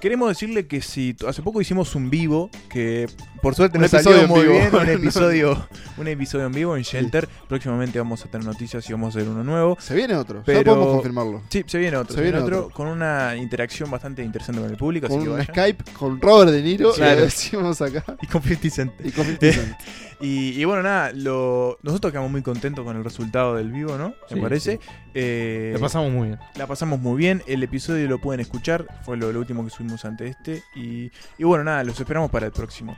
Queremos 0.00 0.28
decirle 0.28 0.66
que 0.66 0.82
si 0.82 1.16
hace 1.26 1.42
poco 1.42 1.60
hicimos 1.60 1.94
un 1.94 2.10
vivo 2.10 2.50
que 2.68 3.06
por 3.42 3.54
suerte 3.54 3.78
Un 3.78 3.88
salió 3.88 4.28
muy 4.28 4.44
bien, 4.46 4.74
un 4.74 4.88
episodio, 4.88 5.66
un 5.96 6.06
episodio 6.06 6.46
en 6.46 6.52
vivo 6.52 6.76
en 6.76 6.82
Shelter. 6.82 7.26
Próximamente 7.48 7.98
vamos 7.98 8.24
a 8.24 8.28
tener 8.30 8.46
noticias 8.46 8.88
y 8.88 8.92
vamos 8.92 9.14
a 9.16 9.18
hacer 9.18 9.30
uno 9.30 9.42
nuevo. 9.42 9.76
Se 9.80 9.94
viene 9.94 10.14
otro, 10.14 10.42
Pero- 10.44 10.58
ya 10.60 10.64
podemos 10.64 10.92
confirmarlo. 10.94 11.42
Sí, 11.48 11.64
se 11.66 11.78
viene 11.78 11.96
otro, 11.96 12.12
Se 12.12 12.18
se 12.18 12.22
viene 12.22 12.38
otro, 12.38 12.58
otro. 12.66 12.70
con 12.74 12.88
una 12.88 13.36
interacción 13.36 13.90
bastante 13.90 14.22
interesante 14.22 14.60
con 14.60 14.70
el 14.70 14.76
público, 14.76 15.08
Con 15.08 15.16
así 15.18 15.26
que 15.26 15.32
un. 15.34 15.42
Skype 15.44 15.84
con 15.98 16.20
Robert 16.20 16.50
De 16.52 16.62
Niro, 16.62 16.92
Claro. 16.92 17.16
le 17.16 17.22
decimos 17.22 17.80
acá. 17.80 18.04
y 18.20 18.26
con 18.26 18.42
50 18.42 18.70
Cent. 18.70 18.92
Y 19.02 19.10
con 19.12 19.24
50 19.24 19.52
Cent. 19.52 19.76
Y, 20.20 20.58
y 20.60 20.64
bueno, 20.64 20.82
nada, 20.82 21.12
lo, 21.12 21.78
nosotros 21.82 22.10
quedamos 22.12 22.30
muy 22.30 22.42
contentos 22.42 22.84
con 22.84 22.96
el 22.96 23.04
resultado 23.04 23.54
del 23.56 23.70
vivo, 23.70 23.98
¿no? 23.98 24.14
Sí, 24.28 24.34
Me 24.36 24.42
parece. 24.42 24.78
sí. 24.82 24.88
Eh, 25.14 25.70
Lo 25.74 25.80
pasamos 25.80 26.10
muy 26.10 26.28
bien. 26.28 26.38
La 26.56 26.66
pasamos 26.66 27.00
muy 27.00 27.16
bien, 27.18 27.42
el 27.46 27.62
episodio 27.62 28.08
lo 28.08 28.18
pueden 28.18 28.40
escuchar, 28.40 28.86
fue 29.04 29.16
lo, 29.16 29.32
lo 29.32 29.40
último 29.40 29.62
que 29.64 29.70
subimos 29.70 30.04
ante 30.04 30.28
este. 30.28 30.62
Y, 30.74 31.10
y 31.38 31.44
bueno, 31.44 31.64
nada, 31.64 31.84
los 31.84 31.98
esperamos 32.00 32.30
para 32.30 32.46
el 32.46 32.52
próximo. 32.52 32.96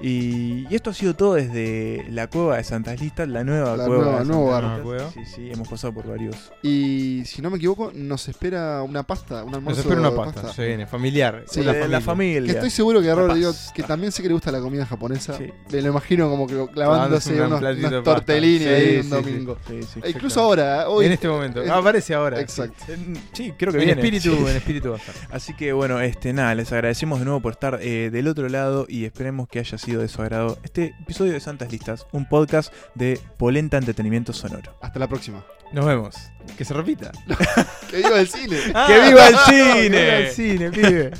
Y, 0.00 0.66
y 0.70 0.74
esto 0.74 0.90
ha 0.90 0.94
sido 0.94 1.14
todo 1.14 1.34
desde 1.34 2.06
la 2.10 2.26
cueva 2.28 2.56
de 2.56 2.64
Santas 2.64 3.00
Listas, 3.00 3.28
la 3.28 3.44
nueva 3.44 3.76
La 3.76 3.84
cueva 3.86 4.02
nueva- 4.04 4.18
de 4.20 4.24
nuevo 4.24 4.50
Santas 4.50 4.62
bar. 4.62 4.62
Listas. 4.62 4.82
Cueva. 4.84 5.10
Sí, 5.26 5.34
sí, 5.34 5.50
hemos 5.52 5.68
pasado 5.68 5.92
por 5.92 6.06
varios. 6.08 6.36
Y 6.62 7.22
si 7.26 7.42
no 7.42 7.50
me 7.50 7.56
equivoco, 7.58 7.92
nos 7.94 8.28
espera 8.28 8.82
una 8.82 9.02
pasta, 9.02 9.44
un 9.44 9.50
Nos 9.50 9.56
almuerzo 9.58 9.80
espera 9.82 10.00
una 10.00 10.14
pasta, 10.14 10.52
se 10.52 10.66
viene, 10.66 10.86
familiar. 10.86 11.44
Sí, 11.48 11.62
la 11.62 12.00
familia. 12.00 12.42
Que 12.44 12.52
estoy 12.52 12.70
seguro 12.70 13.02
que 13.02 13.10
a 13.10 13.14
Robert 13.14 13.34
digo, 13.34 13.52
que 13.74 13.82
también 13.82 14.10
sé 14.12 14.22
que 14.22 14.28
le 14.28 14.34
gusta 14.34 14.50
la 14.50 14.60
comida 14.60 14.86
japonesa. 14.86 15.36
Sí. 15.36 15.50
Me 15.72 15.82
lo 15.82 15.88
imagino 15.90 16.30
como 16.30 16.46
que 16.46 16.66
clavándose 16.72 17.34
un 17.40 17.52
unos, 17.52 17.60
unos 17.62 18.04
tortellini 18.04 18.58
Sí, 18.60 18.68
ahí 18.68 18.96
un 18.98 19.02
sí, 19.04 19.08
domingo. 19.10 19.58
Sí, 19.68 19.82
sí. 19.82 20.00
E 20.02 20.10
incluso 20.10 20.40
ahora, 20.40 20.88
hoy. 20.88 21.06
En 21.06 21.12
este 21.12 21.28
momento. 21.28 21.60
Ah, 21.68 21.76
aparece 21.78 22.14
ahora. 22.14 22.40
Exacto. 22.40 22.84
Sí, 23.32 23.52
creo 23.56 23.72
que 23.72 23.78
En 23.80 23.84
viene. 23.86 24.00
espíritu, 24.00 24.34
Sí. 24.36 24.50
en 24.50 24.56
espíritu 24.56 24.90
va 24.90 24.96
a 24.96 24.98
estar. 24.98 25.14
Así 25.30 25.54
que 25.54 25.72
bueno, 25.72 26.00
este 26.00 26.32
nada, 26.32 26.54
les 26.54 26.72
agradecemos 26.72 27.18
de 27.18 27.24
nuevo 27.26 27.40
por 27.40 27.52
estar 27.52 27.78
eh, 27.82 28.10
del 28.10 28.28
otro 28.28 28.48
lado 28.48 28.86
y 28.88 29.04
esperemos 29.04 29.48
que 29.48 29.58
haya 29.58 29.76
sido 29.78 29.89
de 29.98 30.08
su 30.08 30.22
agrado 30.22 30.58
este 30.62 30.94
episodio 31.00 31.32
de 31.32 31.40
Santas 31.40 31.72
Listas, 31.72 32.06
un 32.12 32.28
podcast 32.28 32.72
de 32.94 33.18
Polenta 33.36 33.76
Entretenimiento 33.78 34.32
Sonoro. 34.32 34.76
Hasta 34.80 34.98
la 34.98 35.08
próxima. 35.08 35.44
Nos 35.72 35.84
vemos. 35.86 36.16
Que 36.56 36.64
se 36.64 36.74
repita. 36.74 37.10
Que 37.90 37.96
viva 37.96 38.20
el 38.20 38.28
cine. 38.28 38.56
¡Que 38.86 39.00
viva 39.00 39.28
el 39.28 39.34
¡Que 39.46 39.52
cine! 39.52 39.88
viva 39.88 40.16
el 40.16 40.30
cine, 40.30 40.70
pibe! 40.70 41.10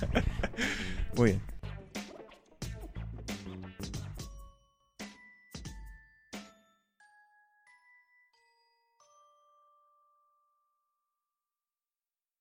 Muy 1.16 1.31
bien. 1.31 1.49